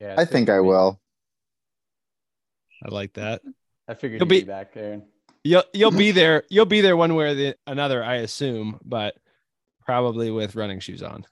Yeah, 0.00 0.14
I 0.16 0.24
think 0.24 0.48
I 0.48 0.60
will. 0.60 1.00
I 2.84 2.88
like 2.88 3.14
that. 3.14 3.42
I 3.88 3.94
figured 3.94 4.20
you'll 4.20 4.28
be, 4.28 4.40
be 4.40 4.46
back, 4.46 4.72
Aaron. 4.76 5.04
You'll 5.42 5.64
you'll 5.72 5.90
be 5.90 6.10
there. 6.12 6.44
You'll 6.48 6.66
be 6.66 6.80
there 6.80 6.96
one 6.96 7.14
way 7.14 7.26
or 7.26 7.34
the 7.34 7.56
another, 7.66 8.04
I 8.04 8.16
assume, 8.16 8.78
but 8.84 9.16
probably 9.84 10.30
with 10.30 10.54
running 10.54 10.80
shoes 10.80 11.02
on. 11.02 11.26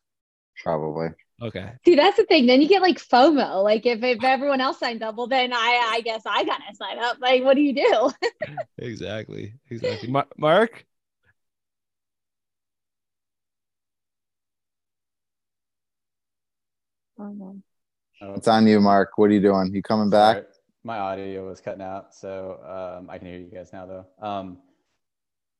Probably. 0.63 1.09
Okay. 1.41 1.71
See, 1.85 1.95
that's 1.95 2.17
the 2.17 2.25
thing. 2.25 2.47
Then 2.47 2.61
you 2.61 2.69
get 2.69 2.83
like 2.83 2.99
FOMO. 2.99 3.63
Like 3.63 3.87
if, 3.87 4.03
if 4.03 4.25
everyone 4.25 4.61
else 4.61 4.81
signed 4.81 5.03
up, 5.03 5.15
well, 5.15 5.29
then 5.29 5.53
I 5.53 5.91
I 5.93 6.01
guess 6.01 6.23
I 6.27 6.43
gotta 6.45 6.75
sign 6.75 6.99
up. 6.99 7.19
Like, 7.21 7.45
what 7.45 7.55
do 7.55 7.61
you 7.61 7.75
do? 7.75 8.11
exactly. 8.79 9.55
Exactly. 9.71 10.11
Ma- 10.11 10.25
Mark. 10.37 10.85
Oh, 17.21 17.33
no. 17.33 17.61
It's 18.37 18.49
on 18.49 18.67
you, 18.67 18.81
Mark. 18.81 19.17
What 19.17 19.31
are 19.31 19.35
you 19.35 19.41
doing? 19.41 19.73
You 19.75 19.83
coming 19.83 20.11
back? 20.11 20.45
My 20.89 21.01
audio 21.01 21.47
was 21.47 21.61
cutting 21.61 21.83
out, 21.83 22.15
so 22.15 22.61
um, 22.65 23.11
I 23.11 23.19
can 23.19 23.27
hear 23.27 23.37
you 23.37 23.51
guys 23.51 23.75
now, 23.75 23.85
though. 23.85 24.07
Um, 24.27 24.57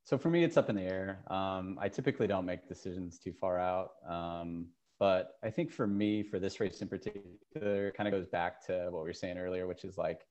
so 0.03 0.17
for 0.17 0.31
me, 0.31 0.43
it's 0.43 0.57
up 0.57 0.71
in 0.71 0.77
the 0.77 0.85
air. 0.85 1.23
Um, 1.27 1.79
I 1.79 1.91
typically 1.91 2.27
don't 2.27 2.47
make 2.47 2.67
decisions 2.67 3.19
too 3.19 3.35
far 3.39 3.59
out. 3.59 3.91
Um, 4.09 4.69
but 4.99 5.33
I 5.45 5.51
think 5.51 5.71
for 5.71 5.87
me, 5.87 6.23
for 6.23 6.39
this 6.39 6.61
race 6.61 6.81
in 6.81 6.89
particular, 6.89 7.89
it 7.89 7.95
kind 7.95 8.09
of 8.09 8.19
goes 8.19 8.27
back 8.27 8.67
to 8.69 8.89
what 8.89 9.03
we 9.03 9.11
were 9.11 9.13
saying 9.13 9.37
earlier, 9.37 9.67
which 9.67 9.85
is 9.85 9.99
like 9.99 10.23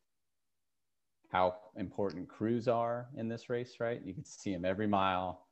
how 1.31 1.53
important 1.76 2.27
crews 2.27 2.67
are 2.67 3.07
in 3.15 3.30
this 3.30 3.51
race, 3.51 3.76
right? 3.80 4.01
You 4.03 4.15
can 4.15 4.26
see 4.26 4.51
them 4.51 4.65
every 4.65 4.88
mile, 4.88 5.45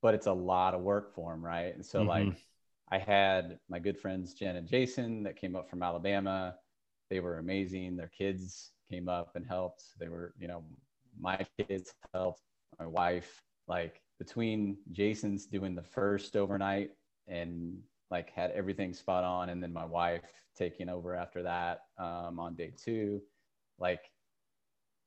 but 0.00 0.14
it's 0.14 0.26
a 0.26 0.32
lot 0.32 0.72
of 0.72 0.80
work 0.80 1.14
for 1.14 1.32
them, 1.32 1.44
right? 1.44 1.74
And 1.74 1.84
so, 1.84 1.98
mm-hmm. 1.98 2.08
like, 2.08 2.46
I 2.90 2.96
had 2.96 3.58
my 3.68 3.78
good 3.78 3.98
friends 3.98 4.32
Jen 4.32 4.56
and 4.56 4.66
Jason 4.66 5.22
that 5.24 5.36
came 5.36 5.54
up 5.54 5.68
from 5.68 5.82
Alabama. 5.82 6.54
They 7.10 7.20
were 7.20 7.38
amazing. 7.38 7.96
Their 7.96 8.10
kids 8.16 8.70
came 8.90 9.08
up 9.08 9.32
and 9.34 9.46
helped. 9.46 9.82
They 9.98 10.08
were, 10.08 10.32
you 10.38 10.48
know, 10.48 10.64
my 11.18 11.44
kids 11.58 11.92
helped, 12.14 12.42
my 12.78 12.86
wife. 12.86 13.42
Like 13.68 14.00
between 14.18 14.78
Jason's 14.92 15.46
doing 15.46 15.74
the 15.74 15.82
first 15.82 16.36
overnight 16.36 16.90
and 17.28 17.78
like 18.10 18.30
had 18.30 18.50
everything 18.50 18.92
spot 18.92 19.24
on 19.24 19.50
and 19.50 19.62
then 19.62 19.72
my 19.72 19.84
wife 19.84 20.22
taking 20.56 20.88
over 20.88 21.14
after 21.14 21.42
that 21.42 21.82
um, 21.98 22.38
on 22.38 22.54
day 22.54 22.72
two 22.76 23.20
like 23.78 24.10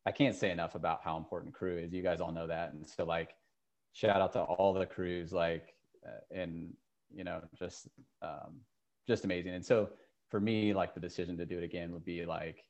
i 0.05 0.11
can't 0.11 0.35
say 0.35 0.51
enough 0.51 0.75
about 0.75 1.01
how 1.03 1.17
important 1.17 1.53
crew 1.53 1.77
is 1.77 1.93
you 1.93 2.01
guys 2.01 2.21
all 2.21 2.31
know 2.31 2.47
that 2.47 2.73
and 2.73 2.87
so 2.87 3.03
like 3.03 3.35
shout 3.91 4.21
out 4.21 4.31
to 4.33 4.41
all 4.41 4.73
the 4.73 4.85
crews 4.85 5.31
like 5.31 5.75
uh, 6.05 6.35
and 6.35 6.73
you 7.13 7.23
know 7.23 7.41
just 7.57 7.87
um, 8.21 8.55
just 9.07 9.25
amazing 9.25 9.53
and 9.53 9.65
so 9.65 9.89
for 10.33 10.39
me 10.39 10.73
like 10.73 10.95
the 10.95 10.99
decision 10.99 11.37
to 11.37 11.45
do 11.45 11.59
it 11.59 11.63
again 11.63 11.93
would 11.93 12.03
be 12.03 12.25
like 12.25 12.65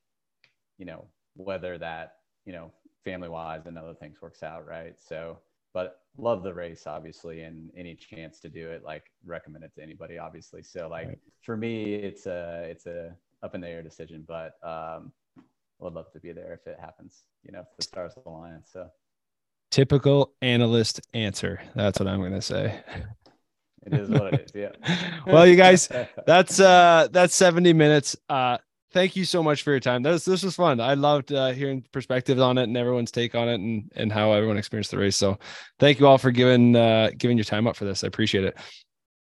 you 0.77 0.85
know 0.85 1.05
whether 1.37 1.77
that 1.77 2.15
you 2.43 2.51
know 2.51 2.69
family 3.05 3.29
wise 3.29 3.67
and 3.67 3.77
other 3.77 3.93
things 3.93 4.21
works 4.21 4.43
out 4.43 4.67
right? 4.67 4.95
So 4.99 5.39
but 5.73 6.01
love 6.17 6.43
the 6.43 6.53
race 6.53 6.85
obviously 6.87 7.43
and 7.43 7.71
any 7.77 7.95
chance 7.95 8.41
to 8.41 8.49
do 8.49 8.69
it 8.69 8.83
like 8.83 9.05
recommend 9.25 9.63
it 9.63 9.71
to 9.75 9.81
anybody 9.81 10.17
obviously. 10.17 10.61
So 10.61 10.89
like 10.89 11.07
right. 11.07 11.19
for 11.41 11.55
me 11.55 11.93
it's 11.93 12.25
a 12.25 12.67
it's 12.69 12.85
a 12.85 13.15
up 13.43 13.55
in 13.55 13.61
the 13.61 13.69
air 13.69 13.81
decision 13.81 14.25
but 14.27 14.55
um 14.61 15.13
would 15.79 15.93
love 15.93 16.11
to 16.11 16.19
be 16.19 16.33
there 16.33 16.59
if 16.61 16.67
it 16.67 16.77
happens 16.81 17.21
you 17.43 17.53
know 17.53 17.61
if 17.61 17.77
the 17.77 17.83
stars 17.83 18.11
align 18.25 18.61
so. 18.65 18.89
Typical 19.71 20.33
analyst 20.41 20.99
answer. 21.13 21.61
That's 21.75 21.97
what 21.97 22.09
i'm 22.09 22.19
going 22.19 22.33
to 22.33 22.41
say 22.41 22.83
it 23.85 23.93
is 23.93 24.09
what 24.09 24.33
it 24.33 24.41
is 24.41 24.51
yeah 24.55 25.19
well 25.27 25.45
you 25.45 25.55
guys 25.55 25.89
that's 26.25 26.59
uh 26.59 27.07
that's 27.11 27.35
70 27.35 27.73
minutes 27.73 28.15
uh 28.29 28.57
thank 28.93 29.15
you 29.15 29.25
so 29.25 29.43
much 29.43 29.63
for 29.63 29.71
your 29.71 29.79
time. 29.79 30.03
This 30.03 30.23
this 30.23 30.43
was 30.43 30.55
fun. 30.55 30.79
I 30.79 30.93
loved 30.93 31.33
uh, 31.33 31.51
hearing 31.51 31.83
perspectives 31.91 32.39
on 32.39 32.57
it 32.57 32.63
and 32.63 32.77
everyone's 32.77 33.11
take 33.11 33.35
on 33.35 33.49
it 33.49 33.55
and 33.55 33.91
and 33.95 34.11
how 34.11 34.31
everyone 34.31 34.57
experienced 34.57 34.91
the 34.91 34.97
race. 34.97 35.17
So 35.17 35.37
thank 35.79 35.99
you 35.99 36.07
all 36.07 36.17
for 36.17 36.31
giving 36.31 36.75
uh, 36.75 37.09
giving 37.17 37.37
your 37.37 37.43
time 37.43 37.67
up 37.67 37.75
for 37.75 37.85
this. 37.85 38.03
I 38.03 38.07
appreciate 38.07 38.45
it. 38.45 38.57